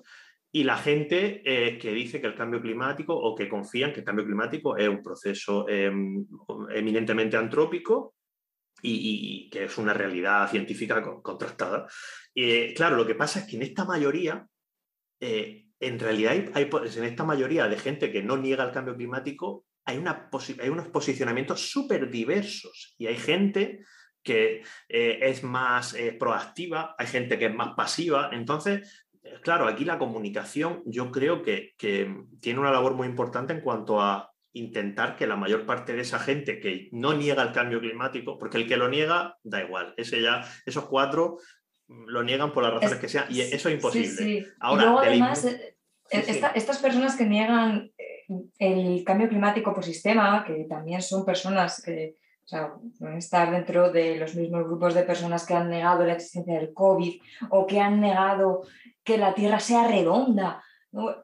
y 0.51 0.63
la 0.63 0.77
gente 0.77 1.41
eh, 1.43 1.77
que 1.77 1.91
dice 1.91 2.21
que 2.21 2.27
el 2.27 2.35
cambio 2.35 2.61
climático 2.61 3.13
o 3.13 3.35
que 3.35 3.49
confían 3.49 3.91
que 3.91 3.99
el 3.99 4.05
cambio 4.05 4.25
climático 4.25 4.77
es 4.77 4.87
un 4.87 5.03
proceso 5.03 5.67
em, 5.67 6.25
eminentemente 6.73 7.35
antrópico 7.35 8.15
y, 8.81 9.49
que 9.49 9.65
es 9.65 9.77
una 9.77 9.93
realidad 9.93 10.49
científica 10.49 11.01
contrastada. 11.21 11.87
Eh, 12.33 12.73
claro, 12.75 12.95
lo 12.95 13.07
que 13.07 13.15
pasa 13.15 13.39
es 13.39 13.45
que 13.45 13.55
en 13.55 13.63
esta 13.63 13.85
mayoría, 13.85 14.47
eh, 15.19 15.65
en 15.79 15.99
realidad 15.99 16.33
hay, 16.53 16.69
en 16.71 17.03
esta 17.03 17.23
mayoría 17.23 17.67
de 17.67 17.77
gente 17.77 18.11
que 18.11 18.23
no 18.23 18.37
niega 18.37 18.63
el 18.63 18.71
cambio 18.71 18.95
climático, 18.95 19.65
hay, 19.85 19.97
una 19.97 20.29
hay 20.61 20.69
unos 20.69 20.87
posicionamientos 20.87 21.69
súper 21.69 22.09
diversos 22.09 22.95
y 22.97 23.07
hay 23.07 23.17
gente 23.17 23.79
que 24.23 24.63
es 24.89 25.43
más 25.43 25.95
proactiva, 26.17 26.95
hay 26.97 27.05
gente 27.05 27.37
que 27.37 27.45
es 27.45 27.53
más 27.53 27.75
pasiva. 27.75 28.31
Entonces, 28.33 29.05
claro, 29.41 29.67
aquí 29.67 29.85
la 29.85 29.97
comunicación 29.97 30.81
yo 30.85 31.11
creo 31.11 31.41
que, 31.41 31.73
tiene 32.39 32.59
una 32.59 32.71
labor 32.71 32.93
muy 32.93 33.07
importante 33.07 33.53
en 33.53 33.61
cuanto 33.61 34.01
a 34.01 34.31
intentar 34.55 35.15
que 35.15 35.27
la 35.27 35.35
mayor 35.35 35.65
parte 35.65 35.93
de 35.93 36.01
esa 36.01 36.19
gente 36.19 36.59
que 36.59 36.89
no 36.91 37.13
niega 37.13 37.43
el 37.43 37.51
cambio 37.51 37.79
climático, 37.79 38.37
porque 38.37 38.57
el 38.57 38.67
que 38.67 38.77
lo 38.77 38.89
niega, 38.89 39.37
da 39.43 39.61
igual, 39.61 39.93
ese 39.97 40.21
ya, 40.21 40.41
esos 40.65 40.85
cuatro 40.85 41.37
lo 41.87 42.23
niegan 42.23 42.51
por 42.51 42.63
las 42.63 42.73
razones 42.73 42.99
que 42.99 43.09
sean, 43.09 43.25
y 43.29 43.41
eso 43.41 43.69
es 43.69 43.75
imposible. 43.75 44.47
Ahora, 44.59 44.81
y 44.81 44.85
luego, 44.85 44.99
además, 44.99 45.45
eh, 45.45 45.75
estas 46.09 46.79
personas 46.79 47.15
que 47.15 47.25
niegan 47.25 47.91
eh, 47.97 48.25
el 48.57 49.03
cambio 49.03 49.29
climático 49.29 49.73
por 49.73 49.83
sistema, 49.83 50.43
que 50.45 50.65
también 50.67 51.01
son 51.01 51.25
personas 51.25 51.81
que 51.83 52.15
o 52.45 52.47
sea, 52.47 52.73
pueden 52.99 53.17
estar 53.17 53.49
dentro 53.49 53.91
de 53.91 54.17
los 54.17 54.35
mismos 54.35 54.65
grupos 54.65 54.93
de 54.93 55.01
personas 55.01 55.47
que 55.47 55.55
han 55.55 55.67
negado 55.67 56.05
la 56.05 56.13
existencia 56.13 56.53
del 56.53 56.73
COVID 56.75 57.19
o 57.49 57.65
que 57.65 57.79
han 57.79 57.99
negado 57.99 58.61
que 59.03 59.17
la 59.17 59.33
Tierra 59.33 59.59
sea 59.59 59.87
redonda. 59.87 60.63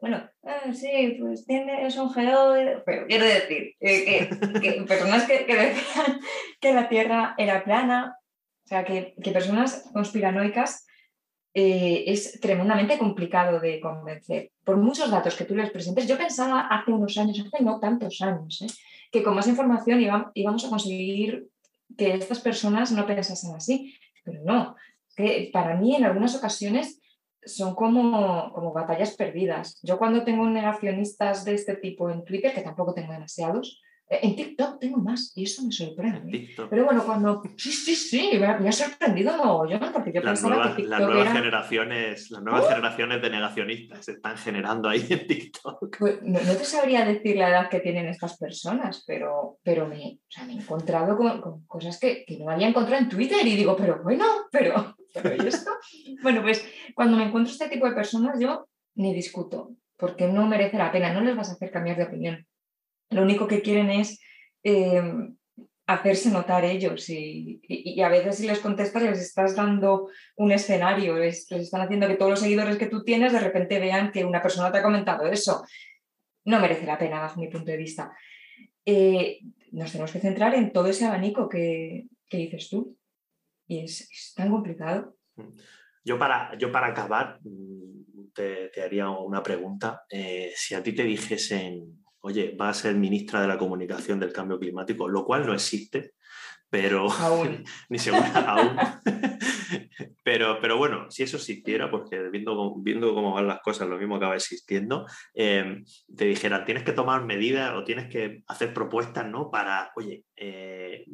Bueno, 0.01 0.29
eh, 0.43 0.73
sí, 0.73 1.15
pues 1.17 1.45
tiene, 1.45 1.85
es 1.87 1.95
un 1.95 2.13
pero 2.13 3.07
quiero 3.07 3.23
decir 3.23 3.73
eh, 3.79 4.29
que, 4.61 4.83
personas 4.87 5.23
que, 5.25 5.45
decían 5.45 6.19
que 6.59 6.73
la 6.73 6.89
Tierra 6.89 7.35
era 7.37 7.63
plana, 7.63 8.17
o 8.65 8.67
sea, 8.67 8.83
que, 8.83 9.15
personas 9.31 9.89
conspiranoicas 9.93 10.85
eh, 11.53 12.03
es 12.07 12.41
tremendamente 12.41 12.97
complicado 12.97 13.61
de 13.61 13.79
convencer. 13.79 14.51
Por 14.65 14.75
muchos 14.75 15.09
datos 15.09 15.37
que 15.37 15.45
tú 15.45 15.55
les 15.55 15.69
presentes, 15.69 16.05
yo 16.05 16.17
pensaba 16.17 16.67
hace 16.67 16.91
unos 16.91 17.17
años, 17.17 17.39
hace 17.39 17.63
no 17.63 17.79
tantos 17.79 18.21
años, 18.21 18.77
que 19.09 19.23
con 19.23 19.35
más 19.35 19.47
información 19.47 20.01
íbamos 20.33 20.65
a 20.65 20.69
conseguir 20.69 21.47
que 21.97 22.15
estas 22.15 22.41
personas 22.41 22.91
no 22.91 23.07
pensasen 23.07 23.55
así, 23.55 23.95
pero 24.25 24.43
no, 24.43 24.75
que 25.15 25.49
para 25.53 25.77
mí 25.77 25.95
en 25.95 26.03
algunas 26.03 26.35
ocasiones 26.35 27.00
son 27.45 27.75
como, 27.75 28.51
como 28.53 28.73
batallas 28.73 29.15
perdidas. 29.15 29.79
Yo 29.83 29.97
cuando 29.97 30.23
tengo 30.23 30.47
negacionistas 30.47 31.45
de 31.45 31.55
este 31.55 31.75
tipo 31.75 32.09
en 32.09 32.23
Twitter, 32.23 32.53
que 32.53 32.61
tampoco 32.61 32.93
tengo 32.93 33.13
demasiados, 33.13 33.81
eh, 34.11 34.19
en 34.23 34.35
TikTok 34.35 34.77
tengo 34.77 34.97
más 34.97 35.31
y 35.35 35.45
eso 35.45 35.63
me 35.63 35.71
sorprende. 35.71 36.49
Pero 36.69 36.83
bueno, 36.83 37.03
cuando... 37.05 37.41
Sí, 37.55 37.71
sí, 37.71 37.95
sí, 37.95 38.31
me, 38.37 38.45
ha 38.45 38.71
sorprendido 38.71 39.37
mogollón 39.37 39.79
porque 39.93 40.11
yo 40.11 40.21
las 40.21 40.41
pensaba 40.41 40.75
que 40.75 40.83
Las 40.83 40.99
nuevas, 40.99 41.31
generaciones, 41.31 42.29
las 42.29 42.43
nuevas 42.43 42.65
¡Oh! 42.65 42.69
generaciones 42.69 43.21
de 43.21 43.29
negacionistas 43.29 44.03
se 44.03 44.11
están 44.11 44.37
generando 44.37 44.89
ahí 44.89 45.05
en 45.09 45.27
TikTok. 45.27 45.97
Pues, 45.97 46.21
no, 46.23 46.39
te 46.39 46.65
sabría 46.65 47.05
decir 47.05 47.37
la 47.37 47.49
edad 47.49 47.69
que 47.69 47.79
tienen 47.79 48.07
estas 48.07 48.37
personas, 48.37 49.03
pero, 49.07 49.59
pero 49.63 49.87
me, 49.87 50.19
o 50.27 50.29
sea, 50.31 50.43
me 50.43 50.53
he 50.53 50.57
encontrado 50.57 51.15
con, 51.15 51.65
cosas 51.65 51.97
que, 51.97 52.25
que, 52.25 52.37
no 52.37 52.51
había 52.51 52.67
encontrado 52.67 53.01
en 53.01 53.09
Twitter 53.09 53.47
y 53.47 53.55
digo, 53.55 53.77
pero 53.77 54.03
bueno, 54.03 54.25
pero, 54.51 54.93
¿y 55.15 55.47
esto? 55.47 55.71
bueno, 56.23 56.41
pues 56.41 56.65
cuando 56.95 57.17
me 57.17 57.25
encuentro 57.25 57.51
este 57.51 57.69
tipo 57.69 57.87
de 57.87 57.95
personas 57.95 58.39
yo 58.39 58.67
ni 58.95 59.13
discuto, 59.13 59.71
porque 59.97 60.27
no 60.27 60.47
merece 60.47 60.77
la 60.77 60.91
pena, 60.91 61.13
no 61.13 61.21
les 61.21 61.35
vas 61.35 61.49
a 61.49 61.53
hacer 61.53 61.71
cambiar 61.71 61.97
de 61.97 62.03
opinión 62.03 62.47
lo 63.11 63.21
único 63.21 63.47
que 63.47 63.61
quieren 63.61 63.91
es 63.91 64.19
em, 64.63 65.35
hacerse 65.85 66.31
notar 66.31 66.65
ellos 66.65 67.09
y, 67.09 67.61
a 68.01 68.09
veces 68.09 68.37
si 68.37 68.47
les 68.47 68.59
contestas 68.59 69.03
les 69.03 69.19
estás 69.19 69.55
dando 69.55 70.09
un 70.37 70.51
escenario, 70.51 71.17
les, 71.17 71.51
están 71.51 71.81
haciendo 71.81 72.07
que 72.07 72.15
todos 72.15 72.31
los 72.31 72.39
seguidores 72.39 72.77
que 72.77 72.87
tú 72.87 73.03
tienes 73.03 73.33
de 73.33 73.39
repente 73.39 73.79
vean 73.79 74.11
que 74.11 74.25
una 74.25 74.41
persona 74.41 74.71
te 74.71 74.79
ha 74.79 74.83
comentado 74.83 75.27
eso. 75.27 75.63
No 76.45 76.59
merece 76.59 76.85
la 76.85 76.97
pena 76.97 77.19
bajo 77.19 77.39
mi 77.39 77.49
punto 77.49 77.69
de 77.69 77.77
vista. 77.77 78.15
Eh, 78.85 79.39
nos 79.71 79.91
tenemos 79.91 80.11
que 80.11 80.19
centrar 80.19 80.55
en 80.55 80.71
todo 80.71 80.87
ese 80.87 81.05
abanico 81.05 81.47
que, 81.47 82.05
dices 82.31 82.69
tú 82.69 82.97
y 83.71 83.79
es, 83.85 84.33
tan 84.35 84.51
complicado. 84.51 85.15
Yo 86.03 86.19
para, 86.19 86.57
yo 86.57 86.71
para 86.71 86.87
acabar 86.87 87.39
mm, 87.41 88.31
te, 88.33 88.69
haría 88.83 89.09
una 89.09 89.41
pregunta. 89.41 90.03
Eh, 90.09 90.51
si 90.55 90.75
a 90.75 90.83
ti 90.83 90.93
te 90.93 91.03
dijesen 91.03 92.01
oye, 92.19 92.55
va 92.59 92.69
a 92.69 92.73
ser 92.73 92.95
ministra 92.95 93.41
de 93.41 93.47
la 93.47 93.57
comunicación 93.57 94.19
del 94.19 94.33
cambio 94.33 94.59
climático, 94.59 95.07
lo 95.07 95.25
cual 95.25 95.45
no 95.45 95.53
existe, 95.53 96.13
pero 96.69 97.09
aún. 97.11 97.63
ni 97.89 97.97
segura 97.97 98.29
aún. 98.45 98.75
pero, 100.23 100.59
pero 100.59 100.77
bueno, 100.77 101.09
si 101.09 101.23
eso 101.23 101.37
existiera, 101.37 101.89
porque 101.89 102.29
viendo, 102.29 102.75
viendo 102.77 103.13
cómo 103.13 103.33
van 103.33 103.47
las 103.47 103.61
cosas, 103.61 103.87
lo 103.87 103.97
mismo 103.97 104.17
acaba 104.17 104.35
existiendo, 104.35 105.05
em, 105.33 105.85
te 106.15 106.25
dijeran, 106.25 106.65
tienes 106.65 106.83
que 106.83 106.91
tomar 106.91 107.25
medidas 107.25 107.73
o 107.75 107.85
tienes 107.85 108.09
que 108.09 108.43
hacer 108.47 108.73
propuestas, 108.73 109.25
¿no? 109.27 109.49
Para, 109.49 109.91
oye, 109.95 110.25
eh, 110.35 111.05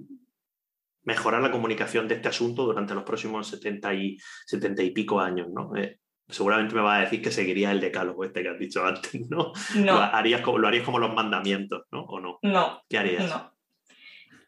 mejorar 1.07 1.41
la 1.41 1.51
comunicación 1.51 2.05
de 2.05 2.15
este 2.15 2.27
asunto 2.27 2.65
durante 2.65 2.93
los 2.93 3.05
próximos 3.05 3.47
70 3.47 3.93
y, 3.93 4.17
70 4.45 4.83
y 4.83 4.91
pico 4.91 5.21
años, 5.21 5.47
¿no? 5.49 5.73
Eh, 5.77 6.01
seguramente 6.27 6.75
me 6.75 6.81
va 6.81 6.97
a 6.97 6.99
decir 6.99 7.21
que 7.21 7.31
seguiría 7.31 7.71
el 7.71 7.79
decálogo 7.79 8.25
este 8.25 8.43
que 8.43 8.49
has 8.49 8.59
dicho 8.59 8.85
antes, 8.85 9.13
¿no? 9.29 9.53
No. 9.75 9.93
Lo 9.95 10.01
harías 10.01 10.41
como, 10.41 10.57
lo 10.57 10.67
harías 10.67 10.83
como 10.83 10.99
los 10.99 11.15
mandamientos, 11.15 11.85
¿no? 11.93 12.03
¿O 12.03 12.19
no? 12.19 12.39
No. 12.41 12.81
¿Qué 12.89 12.97
harías? 12.97 13.29
No. 13.29 13.53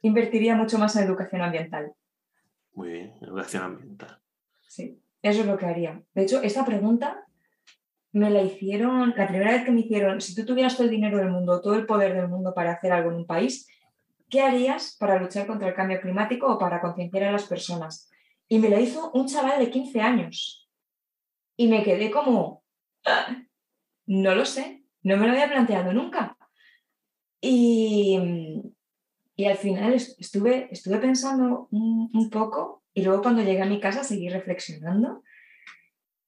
Invertiría 0.01 0.53
mucho 0.55 0.78
más 0.78 0.93
en 0.97 1.05
educación 1.05 1.41
ambiental. 1.41 1.93
Muy 2.74 2.89
bien, 2.89 3.14
educación 3.22 3.64
ambiental. 3.64 4.20
Sí, 4.68 5.01
eso 5.22 5.41
es 5.41 5.47
lo 5.47 5.57
que 5.57 5.66
haría. 5.66 6.03
De 6.14 6.24
hecho, 6.24 6.41
esta 6.41 6.66
pregunta 6.66 7.24
me 8.12 8.30
la 8.32 8.41
hicieron, 8.41 9.14
la 9.16 9.28
primera 9.30 9.53
vez 9.53 9.64
que 9.64 9.72
me 9.72 9.80
hicieron, 9.80 10.20
si 10.20 10.36
tú 10.36 10.45
tuvieras 10.45 10.76
todo 10.76 10.84
el 10.84 10.91
dinero 10.91 11.20
del 11.20 11.32
mundo, 11.32 11.62
todo 11.62 11.76
el 11.76 11.86
poder 11.86 12.16
del 12.16 12.28
mundo 12.28 12.53
para 12.53 12.74
hacer 12.74 12.91
algo 12.91 13.12
en 13.12 13.18
un 13.18 13.26
país, 13.26 13.66
¿qué 14.30 14.41
harías 14.41 14.95
para 14.97 15.19
luchar 15.19 15.47
contra 15.47 15.67
el 15.67 15.73
cambio 15.73 15.99
climático 16.01 16.47
o 16.47 16.57
para 16.57 16.82
concienciar 16.82 17.25
a 17.25 17.32
las 17.32 17.45
personas? 17.45 18.09
Y 18.47 18.59
me 18.59 18.69
la 18.69 18.80
hizo 18.80 19.11
un 19.13 19.27
chaval 19.27 19.59
de 19.59 19.69
15 19.69 20.01
años 20.01 20.69
y 21.55 21.67
me 21.67 21.84
quedé 21.84 22.09
como, 22.09 22.63
no 24.07 24.36
lo 24.36 24.45
sé, 24.45 24.84
no 25.03 25.17
me 25.17 25.27
lo 25.27 25.34
había 25.34 25.49
planteado 25.49 25.93
nunca. 25.93 26.38
Y, 27.41 28.17
al 29.45 29.57
final 29.57 29.93
estuve, 29.93 30.67
estuve 30.71 30.97
pensando 30.97 31.67
un, 31.71 32.30
poco 32.30 32.84
y 32.93 33.03
luego 33.03 33.21
cuando 33.21 33.41
llegué 33.41 33.61
a 33.61 33.65
mi 33.65 33.80
casa 33.80 34.03
seguí 34.03 34.27
reflexionando 34.30 35.23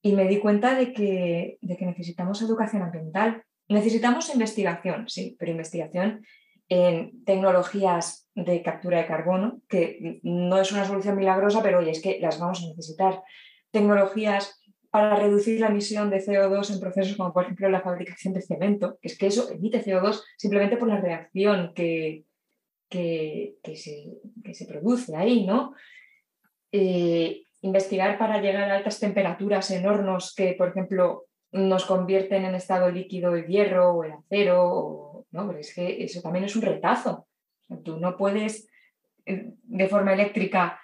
y 0.01 0.13
me 0.13 0.27
di 0.27 0.39
cuenta 0.39 0.75
de 0.75 0.93
que, 0.93 1.57
de 1.61 1.77
que 1.77 1.85
necesitamos 1.85 2.41
educación 2.41 2.83
ambiental. 2.83 3.43
Necesitamos 3.67 4.33
investigación, 4.33 5.07
sí, 5.07 5.35
pero 5.39 5.51
investigación 5.51 6.25
en 6.71 7.25
tecnologías 7.25 8.29
de 8.33 8.63
captura 8.63 8.99
de 8.99 9.05
carbono, 9.05 9.59
que 9.67 10.21
no 10.23 10.57
es 10.57 10.71
una 10.71 10.85
solución 10.85 11.17
milagrosa, 11.17 11.61
pero 11.61 11.79
oye, 11.79 11.91
es 11.91 12.01
que 12.01 12.17
las 12.21 12.39
vamos 12.39 12.63
a 12.63 12.67
necesitar. 12.69 13.21
Tecnologías 13.71 14.57
para 14.89 15.17
reducir 15.17 15.59
la 15.59 15.67
emisión 15.67 16.09
de 16.09 16.25
CO2 16.25 16.71
en 16.71 16.79
procesos 16.79 17.17
como 17.17 17.33
por 17.33 17.43
ejemplo 17.43 17.69
la 17.69 17.81
fabricación 17.81 18.33
de 18.33 18.41
cemento, 18.41 18.97
que 19.01 19.09
es 19.09 19.17
que 19.17 19.27
eso 19.27 19.51
emite 19.51 19.83
CO2 19.83 20.23
simplemente 20.37 20.77
por 20.77 20.87
la 20.87 21.01
reacción 21.01 21.73
que, 21.73 22.23
que, 22.87 23.57
se, 23.75 24.65
produce 24.65 25.13
ahí, 25.13 25.45
¿no? 25.45 25.73
Eh, 26.71 27.41
investigar 27.59 28.17
para 28.17 28.41
llegar 28.41 28.71
a 28.71 28.77
altas 28.77 28.97
temperaturas 28.97 29.69
en 29.71 29.85
hornos 29.85 30.33
que, 30.33 30.53
por 30.53 30.69
ejemplo, 30.69 31.25
nos 31.51 31.85
convierten 31.85 32.45
en 32.45 32.55
estado 32.55 32.89
líquido 32.89 33.35
el 33.35 33.45
hierro 33.45 33.91
o 33.91 34.03
el 34.03 34.13
acero, 34.13 35.25
¿no? 35.31 35.47
Pero 35.47 35.59
es 35.59 35.73
que 35.73 36.03
eso 36.03 36.21
también 36.21 36.45
es 36.45 36.55
un 36.55 36.61
retazo. 36.61 37.27
tú 37.83 37.97
no 37.97 38.17
puedes 38.17 38.67
eh, 39.25 39.51
de 39.63 39.87
forma 39.87 40.13
eléctrica 40.13 40.79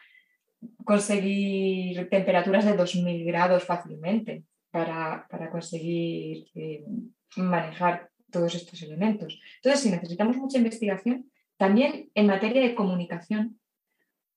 conseguir 0.84 2.09
temperaturas 2.09 2.65
de 2.65 2.76
2000 2.76 3.26
grados 3.26 3.63
fácilmente 3.63 4.43
para, 4.72 5.28
conseguir 5.51 6.47
eh, 6.55 6.84
manejar 7.36 8.09
todos 8.32 8.55
estos 8.55 8.82
elementos. 8.82 9.39
Entonces, 9.57 9.82
si 9.82 9.89
necesitamos 9.89 10.38
mucha 10.38 10.57
investigación, 10.57 11.32
también 11.57 12.09
en 12.13 12.28
materia 12.28 12.61
de 12.61 12.76
comunicación, 12.76 13.59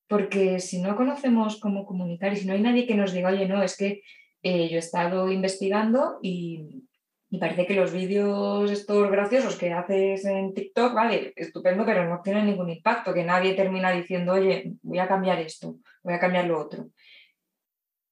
porque 0.08 0.58
si 0.60 0.80
no 0.80 0.96
conocemos 0.96 1.60
cómo 1.60 1.86
comunicar 1.86 2.32
y 2.32 2.36
si 2.36 2.46
no 2.46 2.52
hay 2.52 2.62
nadie 2.62 2.86
que 2.86 2.96
nos 2.96 3.12
diga, 3.12 3.30
oye, 3.30 3.46
no, 3.46 3.62
es 3.62 3.76
que 3.76 4.02
eh, 4.42 4.68
yo 4.68 4.76
he 4.76 4.78
estado 4.78 5.30
investigando 5.30 6.18
y, 6.22 6.84
y 7.30 7.38
parece 7.38 7.66
que 7.66 7.74
los 7.74 7.92
vídeos 7.92 8.70
estos 8.70 9.10
graciosos 9.10 9.56
que 9.56 9.72
haces 9.72 10.24
en 10.24 10.52
TikTok, 10.52 10.94
vale, 10.94 11.32
estupendo, 11.36 11.84
pero 11.84 12.08
no 12.08 12.20
tienen 12.22 12.46
ningún 12.46 12.70
impacto, 12.70 13.14
que 13.14 13.24
nadie 13.24 13.54
termina 13.54 13.92
diciendo, 13.92 14.32
oye, 14.32 14.72
voy 14.82 14.98
a 14.98 15.08
cambiar 15.08 15.38
esto, 15.38 15.76
voy 16.02 16.14
a 16.14 16.18
cambiar 16.18 16.46
lo 16.46 16.58
otro. 16.58 16.88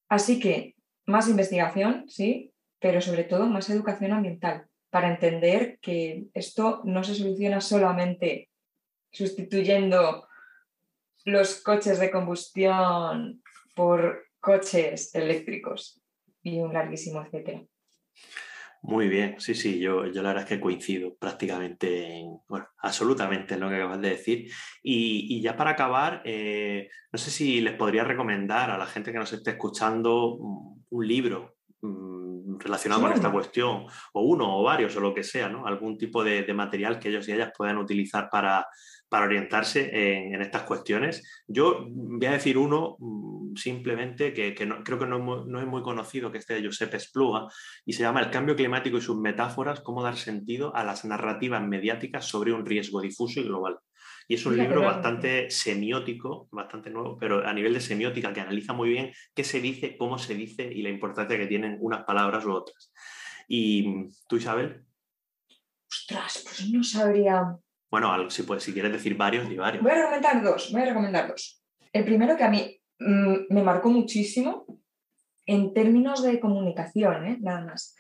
Así 0.08 0.38
que 0.38 0.76
más 1.06 1.28
investigación, 1.28 2.04
sí, 2.08 2.52
pero 2.78 3.00
sobre 3.00 3.24
todo 3.24 3.46
más 3.46 3.68
educación 3.70 4.12
ambiental, 4.12 4.66
para 4.90 5.10
entender 5.10 5.78
que 5.80 6.26
esto 6.32 6.82
no 6.84 7.02
se 7.02 7.14
soluciona 7.14 7.60
solamente 7.60 8.50
sustituyendo 9.10 10.28
los 11.24 11.60
coches 11.62 11.98
de 11.98 12.10
combustión 12.10 13.42
por 13.74 14.26
coches 14.40 15.14
eléctricos 15.14 15.97
y 16.42 16.58
un 16.58 16.72
larguísimo 16.72 17.22
etcétera. 17.22 17.62
Muy 18.82 19.08
bien, 19.08 19.40
sí, 19.40 19.54
sí, 19.54 19.80
yo, 19.80 20.06
yo 20.06 20.22
la 20.22 20.28
verdad 20.28 20.44
es 20.44 20.48
que 20.48 20.60
coincido 20.60 21.16
prácticamente, 21.16 22.18
en, 22.18 22.38
bueno, 22.48 22.68
absolutamente 22.78 23.54
en 23.54 23.60
lo 23.60 23.68
que 23.68 23.74
acabas 23.74 24.00
de 24.00 24.10
decir. 24.10 24.50
Y, 24.82 25.40
ya 25.42 25.56
para 25.56 25.70
acabar, 25.70 26.22
eh, 26.24 26.88
no 27.12 27.18
sé 27.18 27.30
si 27.30 27.60
les 27.60 27.74
podría 27.74 28.04
recomendar 28.04 28.70
a 28.70 28.78
la 28.78 28.86
gente 28.86 29.10
que 29.10 29.18
nos 29.18 29.32
esté 29.32 29.50
escuchando 29.50 30.36
un 30.36 31.08
libro 31.08 31.56
mm, 31.82 32.58
relacionado 32.60 33.02
con 33.02 33.12
esta 33.12 33.32
cuestión, 33.32 33.86
o 34.12 34.22
uno 34.22 34.58
o 34.58 34.62
varios 34.62 34.96
o 34.96 35.00
lo 35.00 35.12
que 35.12 35.24
sea, 35.24 35.48
¿no? 35.48 35.66
Algún 35.66 35.98
tipo 35.98 36.22
de, 36.22 36.44
de 36.44 36.54
material 36.54 37.00
que 37.00 37.08
ellos 37.08 37.28
y 37.28 37.32
ellas 37.32 37.50
puedan 37.56 37.78
utilizar 37.78 38.28
para, 38.30 38.64
para 39.08 39.26
orientarse 39.26 39.90
en, 39.92 40.40
estas 40.40 40.62
cuestiones. 40.62 41.42
Yo 41.46 41.86
voy 41.88 42.26
a 42.26 42.32
decir 42.32 42.58
uno 42.58 42.96
mm, 42.98 43.56
simplemente 43.56 44.32
que, 44.32 44.54
creo 44.54 44.98
que 44.98 45.06
no, 45.06 45.60
es 45.60 45.66
muy 45.66 45.82
conocido, 45.82 46.30
que 46.30 46.38
este 46.38 46.54
de 46.54 46.66
Josep 46.66 46.94
Espluga, 46.94 47.46
y 47.84 47.92
se 47.92 48.02
llama 48.02 48.20
El 48.20 48.30
cambio 48.30 48.56
climático 48.56 48.98
y 48.98 49.00
sus 49.00 49.18
metáforas, 49.18 49.80
cómo 49.80 50.02
dar 50.02 50.16
sentido 50.16 50.74
a 50.74 50.84
las 50.84 51.04
narrativas 51.04 51.66
mediáticas 51.66 52.26
sobre 52.26 52.52
un 52.52 52.66
riesgo 52.66 53.00
difuso 53.00 53.40
y 53.40 53.44
global. 53.44 53.78
Y 54.30 54.34
es 54.34 54.44
un 54.44 54.58
libro 54.58 54.82
bastante 54.82 55.50
semiótico, 55.50 56.48
bastante 56.52 56.90
nuevo, 56.90 57.16
pero 57.18 57.46
a 57.46 57.52
nivel 57.54 57.72
de 57.72 57.80
semiótica, 57.80 58.34
que 58.34 58.42
analiza 58.42 58.74
muy 58.74 58.90
bien 58.90 59.10
qué 59.34 59.42
se 59.42 59.58
dice, 59.58 59.96
cómo 59.96 60.18
se 60.18 60.34
dice 60.34 60.70
y 60.70 60.82
la 60.82 60.90
importancia 60.90 61.38
que 61.38 61.46
tienen 61.46 61.78
unas 61.80 62.04
palabras 62.04 62.44
u 62.44 62.52
otras. 62.52 62.92
¿Y 63.48 64.10
tú, 64.28 64.36
Isabel? 64.36 64.84
Ostras, 65.90 66.44
pues 66.44 66.70
no 66.70 66.84
sabría 66.84 67.58
bueno, 67.90 68.30
si, 68.30 68.44
si 68.58 68.72
quieres 68.72 68.92
decir 68.92 69.16
varios, 69.16 69.48
di 69.48 69.56
varios. 69.56 69.82
Voy 69.82 69.92
a 69.92 69.96
recomendar 69.96 70.42
dos, 70.42 70.72
voy 70.72 70.82
a 70.82 70.86
recomendar 70.86 71.28
dos. 71.28 71.62
El 71.92 72.04
primero 72.04 72.36
que 72.36 72.44
a 72.44 72.50
mí 72.50 72.80
mm, 72.98 73.34
me 73.50 73.62
marcó 73.62 73.88
muchísimo 73.88 74.66
en 75.46 75.72
términos 75.72 76.22
de 76.22 76.40
comunicación, 76.40 77.26
¿eh? 77.26 77.38
nada 77.40 77.64
más. 77.64 77.96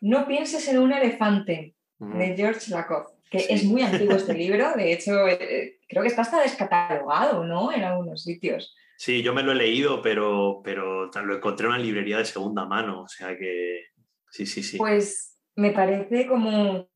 No 0.00 0.26
pienses 0.26 0.68
en 0.68 0.78
un 0.78 0.92
elefante, 0.92 1.74
de 1.98 2.36
George 2.36 2.70
Lakoff, 2.70 3.06
que 3.30 3.46
es 3.48 3.64
muy 3.64 3.82
antiguo 3.82 4.16
este 4.16 4.34
libro, 4.44 4.74
de 4.76 4.92
hecho 4.92 5.26
eh, 5.26 5.78
creo 5.88 6.02
que 6.02 6.08
está 6.08 6.22
hasta 6.22 6.42
descatalogado, 6.42 7.44
¿no? 7.44 7.72
En 7.72 7.82
algunos 7.82 8.22
sitios. 8.22 8.74
Sí, 8.96 9.22
yo 9.22 9.34
me 9.34 9.42
lo 9.42 9.52
he 9.52 9.56
leído, 9.56 10.02
pero, 10.02 10.60
pero 10.62 11.06
lo 11.06 11.36
encontré 11.36 11.66
en 11.66 11.72
una 11.72 11.82
librería 11.82 12.18
de 12.18 12.24
segunda 12.24 12.64
mano, 12.64 13.02
o 13.02 13.08
sea 13.08 13.36
que 13.36 13.86
sí, 14.30 14.46
sí, 14.46 14.62
sí. 14.62 14.76
Pues 14.76 15.38
me 15.56 15.70
parece 15.70 16.26
como 16.26 16.88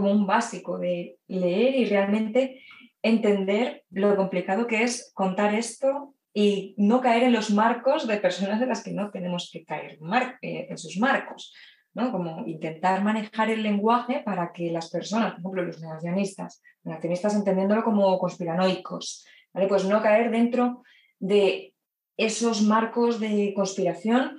como 0.00 0.12
un 0.12 0.26
básico 0.26 0.78
de 0.78 1.18
leer 1.28 1.74
y 1.74 1.84
realmente 1.84 2.62
entender 3.02 3.84
lo 3.90 4.16
complicado 4.16 4.66
que 4.66 4.82
es 4.82 5.12
contar 5.14 5.54
esto 5.54 6.14
y 6.32 6.74
no 6.78 7.00
caer 7.00 7.24
en 7.24 7.32
los 7.32 7.50
marcos 7.50 8.06
de 8.06 8.16
personas 8.16 8.60
de 8.60 8.66
las 8.66 8.82
que 8.82 8.92
no 8.92 9.10
tenemos 9.10 9.50
que 9.52 9.64
caer 9.64 9.98
eh, 10.42 10.66
en 10.70 10.78
sus 10.78 10.96
marcos. 10.98 11.52
¿no? 11.92 12.12
Como 12.12 12.46
intentar 12.46 13.02
manejar 13.02 13.50
el 13.50 13.62
lenguaje 13.62 14.22
para 14.24 14.52
que 14.52 14.70
las 14.70 14.90
personas, 14.90 15.32
por 15.32 15.40
ejemplo, 15.40 15.64
los 15.64 15.80
negacionistas, 15.80 16.62
negacionistas 16.84 17.34
entendiéndolo 17.34 17.82
como 17.82 18.18
conspiranoicos, 18.18 19.26
¿vale? 19.52 19.66
pues 19.66 19.84
no 19.84 20.00
caer 20.00 20.30
dentro 20.30 20.82
de 21.18 21.74
esos 22.16 22.62
marcos 22.62 23.18
de 23.18 23.52
conspiración 23.54 24.38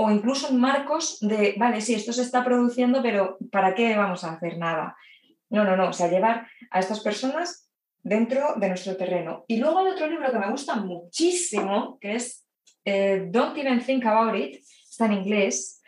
o 0.00 0.12
incluso 0.12 0.48
en 0.48 0.60
marcos 0.60 1.18
de, 1.20 1.56
vale, 1.58 1.80
sí, 1.80 1.92
esto 1.92 2.12
se 2.12 2.22
está 2.22 2.44
produciendo, 2.44 3.02
pero 3.02 3.36
¿para 3.50 3.74
qué 3.74 3.96
vamos 3.96 4.22
a 4.22 4.34
hacer 4.34 4.56
nada? 4.56 4.96
No, 5.50 5.64
no, 5.64 5.76
no, 5.76 5.88
o 5.88 5.92
sea, 5.92 6.08
llevar 6.08 6.46
a 6.70 6.78
estas 6.78 7.00
personas 7.00 7.68
dentro 8.04 8.54
de 8.54 8.68
nuestro 8.68 8.96
terreno. 8.96 9.44
Y 9.48 9.56
luego 9.56 9.80
hay 9.80 9.90
otro 9.90 10.08
libro 10.08 10.30
que 10.30 10.38
me 10.38 10.52
gusta 10.52 10.76
muchísimo, 10.76 11.98
que 12.00 12.14
es 12.14 12.46
eh, 12.84 13.26
Don't 13.28 13.58
Even 13.58 13.84
Think 13.84 14.06
About 14.06 14.36
It, 14.36 14.62
está 14.88 15.06
en 15.06 15.14
inglés, 15.14 15.82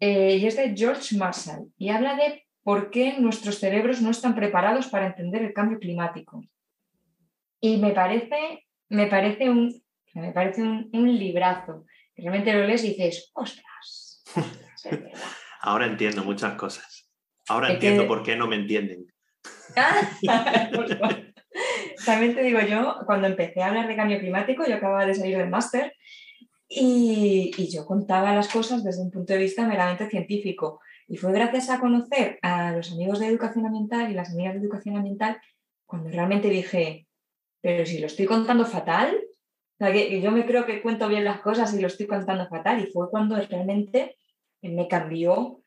eh, 0.00 0.38
y 0.38 0.46
es 0.46 0.56
de 0.56 0.74
George 0.76 1.16
Marshall, 1.16 1.70
y 1.78 1.90
habla 1.90 2.16
de 2.16 2.44
por 2.64 2.90
qué 2.90 3.14
nuestros 3.20 3.60
cerebros 3.60 4.02
no 4.02 4.10
están 4.10 4.34
preparados 4.34 4.88
para 4.88 5.06
entender 5.06 5.40
el 5.40 5.52
cambio 5.52 5.78
climático. 5.78 6.42
Y 7.60 7.76
me 7.76 7.92
parece, 7.92 8.66
me 8.88 9.06
parece 9.06 9.48
un, 9.48 9.72
me 10.14 10.32
parece 10.32 10.62
un 10.62 11.16
librazo 11.16 11.84
realmente 12.22 12.52
lo 12.52 12.66
lees 12.66 12.84
y 12.84 12.90
dices, 12.90 13.30
ostras. 13.34 14.22
Ahora 15.60 15.86
entiendo 15.86 16.24
muchas 16.24 16.54
cosas. 16.54 17.10
Ahora 17.48 17.72
entiendo 17.72 18.06
por 18.06 18.22
qué 18.22 18.36
no 18.36 18.46
me 18.46 18.56
entienden. 18.56 19.06
También 22.06 22.34
te 22.34 22.42
digo 22.42 22.60
yo, 22.60 22.98
cuando 23.06 23.26
empecé 23.26 23.62
a 23.62 23.68
hablar 23.68 23.88
de 23.88 23.96
cambio 23.96 24.18
climático, 24.18 24.64
yo 24.66 24.76
acababa 24.76 25.06
de 25.06 25.14
salir 25.14 25.36
del 25.36 25.50
máster 25.50 25.94
y, 26.68 27.50
y, 27.56 27.70
yo 27.70 27.84
contaba 27.84 28.34
las 28.34 28.48
cosas 28.48 28.82
desde 28.82 29.02
un 29.02 29.10
punto 29.10 29.34
de 29.34 29.40
vista 29.40 29.66
meramente 29.66 30.08
científico. 30.08 30.80
Y 31.06 31.16
fue 31.16 31.32
gracias 31.32 31.68
a 31.68 31.80
conocer 31.80 32.38
a 32.42 32.72
los 32.72 32.92
amigos 32.92 33.20
de 33.20 33.26
educación 33.26 33.66
ambiental 33.66 34.10
y 34.10 34.14
las 34.14 34.30
amigas 34.30 34.54
de 34.54 34.60
educación 34.60 34.96
ambiental 34.96 35.38
cuando 35.84 36.08
realmente 36.08 36.48
dije, 36.48 37.06
pero 37.60 37.84
si 37.84 37.98
lo 37.98 38.06
estoy 38.06 38.24
contando 38.24 38.64
fatal, 38.64 39.20
yo 39.90 40.30
me 40.30 40.46
creo 40.46 40.64
que 40.64 40.82
cuento 40.82 41.08
bien 41.08 41.24
las 41.24 41.40
cosas 41.40 41.74
y 41.74 41.80
lo 41.80 41.88
estoy 41.88 42.06
contando 42.06 42.48
fatal. 42.48 42.80
Y 42.80 42.92
fue 42.92 43.10
cuando 43.10 43.36
realmente 43.36 44.18
me 44.62 44.86
cambió 44.88 45.62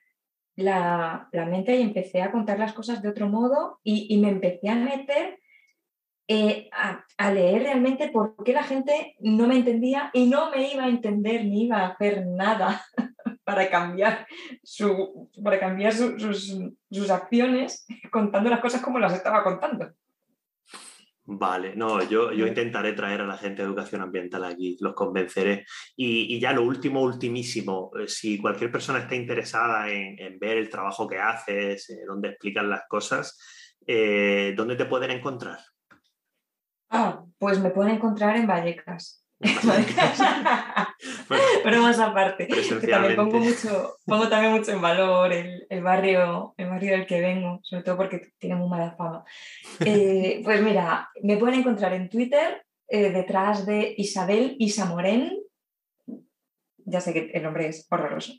la, 0.55 1.29
mente 1.33 1.75
y 1.75 1.81
empecé 1.81 2.21
a 2.21 2.31
contar 2.31 2.59
las 2.59 2.73
cosas 2.73 3.01
de 3.01 3.09
otro 3.09 3.27
modo 3.27 3.79
y, 3.83 4.17
me 4.19 4.29
empecé 4.29 4.69
a 4.69 4.75
meter 4.75 5.39
eh, 6.27 6.69
a, 6.71 7.31
leer 7.31 7.63
realmente 7.63 8.09
por 8.09 8.35
qué 8.43 8.53
la 8.53 8.63
gente 8.63 9.15
no 9.19 9.47
me 9.47 9.57
entendía 9.57 10.09
y 10.13 10.27
no 10.27 10.49
me 10.49 10.71
iba 10.71 10.85
a 10.85 10.89
entender 10.89 11.45
ni 11.45 11.65
iba 11.65 11.79
a 11.79 11.87
hacer 11.89 12.25
nada 12.25 12.83
para 13.43 13.69
cambiar, 13.69 14.25
su, 14.63 15.29
para 15.43 15.59
cambiar 15.59 15.93
sus, 15.93 16.57
sus 16.89 17.09
acciones 17.09 17.85
contando 18.11 18.49
las 18.49 18.61
cosas 18.61 18.81
como 18.81 18.97
las 18.97 19.13
estaba 19.13 19.43
contando. 19.43 19.91
Vale, 21.27 21.75
no, 21.75 22.03
yo, 22.03 22.31
yo 22.31 22.45
intentaré 22.45 22.93
traer 22.93 23.21
a 23.21 23.25
la 23.25 23.37
gente 23.37 23.63
de 23.63 23.67
educación 23.67 24.01
ambiental 24.01 24.43
aquí, 24.43 24.77
los 24.79 24.93
convenceré. 24.93 25.65
Y, 25.95 26.39
ya 26.39 26.53
lo 26.53 26.61
último, 26.61 27.01
ultimísimo, 27.01 27.91
eh, 27.99 28.07
si 28.07 28.39
cualquier 28.39 28.71
persona 28.71 28.99
está 28.99 29.15
interesada 29.15 29.89
en, 29.89 30.37
ver 30.37 30.57
el 30.57 30.69
trabajo 30.69 31.07
que 31.07 31.17
haces, 31.17 31.89
eh, 31.89 32.05
donde 32.07 32.29
explican 32.29 32.69
las 32.69 32.83
cosas, 32.87 33.39
eh, 33.87 34.53
¿dónde 34.55 34.75
te 34.75 34.85
pueden 34.85 35.09
encontrar? 35.09 35.57
Ah, 36.91 37.23
pues 37.39 37.59
me 37.59 37.71
pueden 37.71 37.95
encontrar 37.95 38.35
en 38.35 38.45
Vallecas. 38.45 39.24
pero 41.63 41.81
más 41.81 41.99
aparte, 41.99 42.47
que 42.47 42.87
también 42.87 43.15
pongo, 43.15 43.39
mucho, 43.39 43.97
pongo 44.05 44.29
también 44.29 44.53
mucho 44.53 44.71
en 44.71 44.81
valor 44.81 45.33
el, 45.33 45.65
el, 45.69 45.83
barrio, 45.83 46.53
el 46.57 46.69
barrio 46.69 46.93
del 46.93 47.05
que 47.05 47.19
vengo, 47.19 47.59
sobre 47.63 47.83
todo 47.83 47.97
porque 47.97 48.29
tiene 48.39 48.55
muy 48.55 48.69
mala 48.69 48.95
fama. 48.95 49.25
Eh, 49.81 50.41
pues 50.43 50.61
mira, 50.61 51.09
me 51.21 51.37
pueden 51.37 51.59
encontrar 51.59 51.93
en 51.93 52.09
Twitter 52.09 52.65
eh, 52.87 53.11
detrás 53.11 53.65
de 53.65 53.93
Isabel 53.97 54.55
Isamoren, 54.59 55.37
ya 56.85 57.01
sé 57.01 57.13
que 57.13 57.31
el 57.33 57.43
nombre 57.43 57.67
es 57.67 57.87
horroroso. 57.89 58.33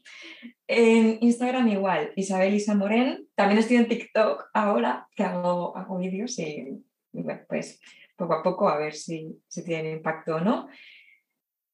En 0.68 1.18
Instagram 1.20 1.68
igual, 1.68 2.12
Isabel 2.16 2.54
Isamoren. 2.54 3.28
También 3.34 3.58
estoy 3.58 3.76
en 3.76 3.88
TikTok 3.88 4.50
ahora, 4.54 5.08
que 5.14 5.24
hago, 5.24 5.76
hago 5.76 5.98
vídeos 5.98 6.38
y, 6.38 6.82
bueno, 7.12 7.42
pues 7.48 7.80
poco 8.16 8.34
a 8.34 8.42
poco 8.42 8.68
a 8.68 8.76
ver 8.78 8.94
si, 8.94 9.40
si 9.46 9.64
tiene 9.64 9.92
impacto 9.92 10.34
o 10.36 10.40
no. 10.40 10.66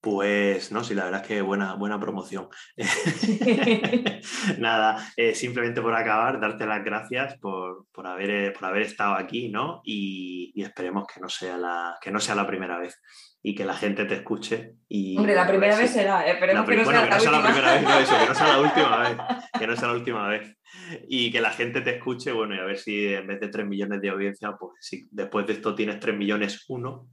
Pues 0.00 0.72
no, 0.72 0.82
sí, 0.82 0.94
la 0.94 1.04
verdad 1.04 1.20
es 1.20 1.28
que 1.28 1.42
buena, 1.42 1.74
buena 1.74 2.00
promoción. 2.00 2.48
Nada, 4.58 5.12
eh, 5.14 5.34
simplemente 5.34 5.82
por 5.82 5.94
acabar, 5.94 6.40
darte 6.40 6.64
las 6.64 6.82
gracias 6.82 7.38
por, 7.38 7.86
haber, 8.06 8.30
eh, 8.30 8.50
por 8.50 8.64
haber 8.64 8.82
estado 8.82 9.14
aquí, 9.14 9.50
¿no? 9.50 9.82
Y, 9.84 10.52
esperemos 10.62 11.06
que 11.06 11.20
no, 11.20 11.28
sea 11.28 11.58
la, 11.58 11.98
que 12.00 12.10
no 12.10 12.18
sea 12.18 12.34
la 12.34 12.46
primera 12.46 12.78
vez 12.78 13.00
y 13.42 13.54
que 13.54 13.64
la 13.64 13.74
gente 13.74 14.06
te 14.06 14.14
escuche. 14.14 14.74
Y, 14.88 15.18
Hombre, 15.18 15.34
la 15.34 15.46
primera 15.46 15.76
vez 15.76 15.90
será, 15.90 16.26
esperemos 16.26 16.66
que 16.66 16.76
no 16.76 16.84
sea, 16.84 17.06
la, 17.06 17.20
sea 17.20 17.32
la 17.32 17.42
primera 17.42 17.74
vez, 17.74 18.08
que 18.08 18.26
no 18.26 18.34
sea 18.34 18.48
la 18.48 18.60
última 18.60 18.96
vez, 18.98 19.16
que 19.58 19.66
no 19.66 19.76
sea 19.76 19.88
la 19.88 19.94
última 19.94 20.28
vez. 20.28 20.56
Y 21.08 21.30
que 21.30 21.40
la 21.42 21.50
gente 21.50 21.82
te 21.82 21.96
escuche, 21.96 22.32
bueno, 22.32 22.54
y 22.54 22.58
a 22.58 22.64
ver 22.64 22.78
si 22.78 23.06
en 23.12 23.26
vez 23.26 23.40
de 23.40 23.48
3 23.48 23.66
millones 23.66 24.00
de 24.00 24.08
audiencia, 24.08 24.52
pues 24.58 24.72
si 24.80 25.08
después 25.10 25.46
de 25.46 25.54
esto 25.54 25.74
tienes 25.74 26.00
3 26.00 26.16
millones 26.16 26.64
uno. 26.68 27.08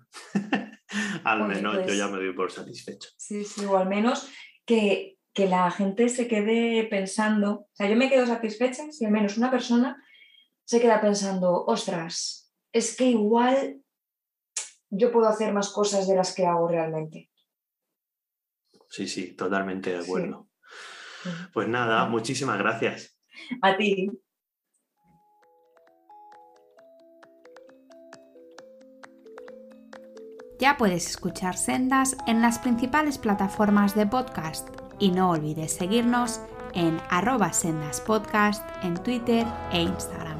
Al 1.23 1.47
menos 1.47 1.85
yo 1.85 1.93
ya 1.93 2.07
me 2.07 2.17
doy 2.17 2.33
por 2.33 2.51
satisfecho. 2.51 3.09
Sí, 3.17 3.43
sí, 3.43 3.65
o 3.65 3.77
al 3.77 3.87
menos 3.87 4.29
que, 4.65 5.17
que 5.33 5.47
la 5.47 5.69
gente 5.71 6.09
se 6.09 6.27
quede 6.27 6.83
pensando, 6.85 7.51
o 7.51 7.69
sea, 7.73 7.89
yo 7.89 7.95
me 7.95 8.09
quedo 8.09 8.25
satisfecha 8.25 8.91
si 8.91 9.05
al 9.05 9.11
menos 9.11 9.37
una 9.37 9.51
persona 9.51 10.03
se 10.65 10.81
queda 10.81 10.99
pensando, 10.99 11.65
ostras, 11.65 12.53
es 12.73 12.95
que 12.95 13.05
igual 13.05 13.81
yo 14.89 15.11
puedo 15.11 15.27
hacer 15.27 15.53
más 15.53 15.69
cosas 15.69 16.07
de 16.07 16.15
las 16.15 16.33
que 16.33 16.45
hago 16.45 16.67
realmente. 16.67 17.29
Sí, 18.89 19.07
sí, 19.07 19.35
totalmente 19.35 19.91
de 19.91 19.99
acuerdo. 19.99 20.49
Pues 21.53 21.67
nada, 21.67 22.05
muchísimas 22.05 22.57
gracias. 22.57 23.17
A 23.61 23.77
ti. 23.77 24.09
Ya 30.59 30.75
puedes 30.77 31.07
escuchar 31.07 31.55
Sendas 31.55 32.17
en 32.25 32.41
las 32.41 32.57
principales 32.57 33.17
plataformas 33.17 33.93
de 33.93 34.07
podcast 34.07 34.67
y 34.97 35.11
no 35.11 35.29
olvides 35.29 35.73
seguirnos 35.73 36.39
en 36.73 36.99
arroba 37.09 37.53
sendaspodcast 37.53 38.63
en 38.83 38.95
Twitter 38.95 39.45
e 39.71 39.83
Instagram. 39.83 40.36